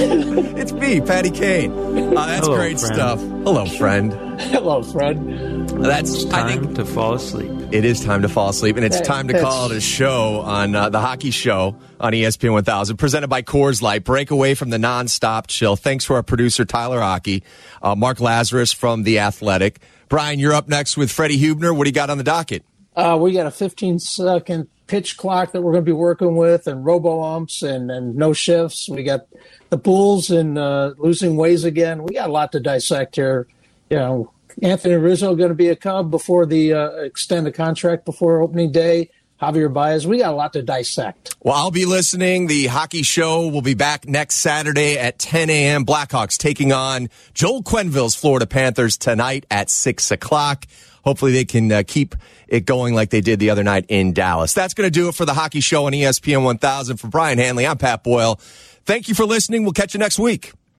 it's 0.56 0.72
me, 0.72 0.98
Patty 1.00 1.30
Kane. 1.30 1.72
Uh, 2.16 2.26
that's 2.26 2.46
Hello, 2.46 2.56
great 2.56 2.80
friend. 2.80 2.94
stuff. 2.94 3.20
Hello, 3.20 3.66
friend. 3.66 4.12
Hello, 4.40 4.82
friend. 4.82 5.68
That's 5.84 6.24
I 6.32 6.48
think 6.48 6.62
Time 6.64 6.74
to 6.76 6.84
fall 6.86 7.14
asleep. 7.14 7.50
It 7.70 7.84
is 7.84 8.02
time 8.02 8.22
to 8.22 8.28
fall 8.28 8.48
asleep, 8.48 8.76
and 8.76 8.84
it's 8.84 8.96
That- 8.96 9.04
time 9.04 9.26
to 9.28 9.34
that's- 9.34 9.52
call 9.52 9.70
it 9.70 9.76
a 9.76 9.80
show 9.80 10.40
on 10.40 10.74
uh, 10.74 10.88
the 10.88 11.00
Hockey 11.00 11.30
Show 11.30 11.76
on 12.00 12.12
ESPN 12.14 12.52
1000, 12.52 12.96
presented 12.96 13.28
by 13.28 13.42
Coors 13.42 13.82
Light. 13.82 14.02
Break 14.02 14.30
away 14.30 14.54
from 14.54 14.70
the 14.70 14.78
nonstop 14.78 15.46
chill. 15.48 15.76
Thanks 15.76 16.06
to 16.06 16.14
our 16.14 16.22
producer 16.22 16.64
Tyler 16.64 17.00
Hockey, 17.00 17.42
uh, 17.82 17.94
Mark 17.94 18.18
Lazerus 18.18 18.74
from 18.74 19.02
the 19.02 19.18
Athletic. 19.18 19.80
Brian, 20.08 20.38
you're 20.38 20.54
up 20.54 20.66
next 20.68 20.96
with 20.96 21.12
Freddie 21.12 21.38
Hubner. 21.38 21.76
What 21.76 21.84
do 21.84 21.90
you 21.90 21.94
got 21.94 22.08
on 22.08 22.16
the 22.18 22.24
docket? 22.24 22.64
Uh, 22.96 23.18
we 23.20 23.32
got 23.32 23.46
a 23.46 23.50
15 23.50 23.98
second 23.98 24.66
pitch 24.86 25.16
clock 25.18 25.52
that 25.52 25.60
we're 25.62 25.72
going 25.72 25.84
to 25.84 25.88
be 25.88 25.92
working 25.92 26.36
with, 26.36 26.66
and 26.66 26.84
robo 26.86 27.22
umps 27.22 27.62
and, 27.62 27.90
and 27.90 28.16
no 28.16 28.32
shifts. 28.32 28.88
We 28.88 29.04
got 29.04 29.26
the 29.70 29.78
Bulls 29.78 30.30
and 30.30 30.58
uh, 30.58 30.94
losing 30.98 31.36
ways 31.36 31.64
again. 31.64 32.02
We 32.02 32.14
got 32.14 32.28
a 32.28 32.32
lot 32.32 32.52
to 32.52 32.60
dissect 32.60 33.16
here. 33.16 33.46
You 33.88 33.96
know, 33.96 34.32
Anthony 34.62 34.94
Rizzo 34.94 35.34
going 35.34 35.48
to 35.48 35.54
be 35.54 35.68
a 35.68 35.76
Cub 35.76 36.10
before 36.10 36.44
the 36.44 36.74
uh, 36.74 36.90
extended 36.96 37.54
contract 37.54 38.04
before 38.04 38.42
opening 38.42 38.72
day. 38.72 39.10
Javier 39.40 39.72
Baez. 39.72 40.06
We 40.06 40.18
got 40.18 40.34
a 40.34 40.36
lot 40.36 40.52
to 40.52 40.62
dissect. 40.62 41.34
Well, 41.40 41.54
I'll 41.54 41.70
be 41.70 41.86
listening. 41.86 42.46
The 42.46 42.66
hockey 42.66 43.02
show 43.02 43.48
will 43.48 43.62
be 43.62 43.72
back 43.72 44.06
next 44.06 44.36
Saturday 44.36 44.98
at 44.98 45.18
10 45.18 45.48
a.m. 45.48 45.86
Blackhawks 45.86 46.36
taking 46.36 46.72
on 46.72 47.08
Joel 47.32 47.62
Quenneville's 47.62 48.14
Florida 48.14 48.46
Panthers 48.46 48.98
tonight 48.98 49.46
at 49.50 49.70
6 49.70 50.10
o'clock. 50.10 50.66
Hopefully, 51.04 51.32
they 51.32 51.46
can 51.46 51.72
uh, 51.72 51.82
keep 51.86 52.14
it 52.48 52.66
going 52.66 52.94
like 52.94 53.08
they 53.08 53.22
did 53.22 53.40
the 53.40 53.48
other 53.48 53.64
night 53.64 53.86
in 53.88 54.12
Dallas. 54.12 54.52
That's 54.52 54.74
going 54.74 54.86
to 54.86 54.90
do 54.90 55.08
it 55.08 55.14
for 55.14 55.24
the 55.24 55.32
hockey 55.32 55.60
show 55.60 55.86
on 55.86 55.92
ESPN 55.92 56.44
1000. 56.44 56.98
For 56.98 57.08
Brian 57.08 57.38
Hanley, 57.38 57.66
I'm 57.66 57.78
Pat 57.78 58.04
Boyle. 58.04 58.38
Thank 58.84 59.08
you 59.08 59.14
for 59.14 59.24
listening. 59.24 59.62
We'll 59.62 59.72
catch 59.72 59.94
you 59.94 59.98
next 60.00 60.18
week. 60.18 60.52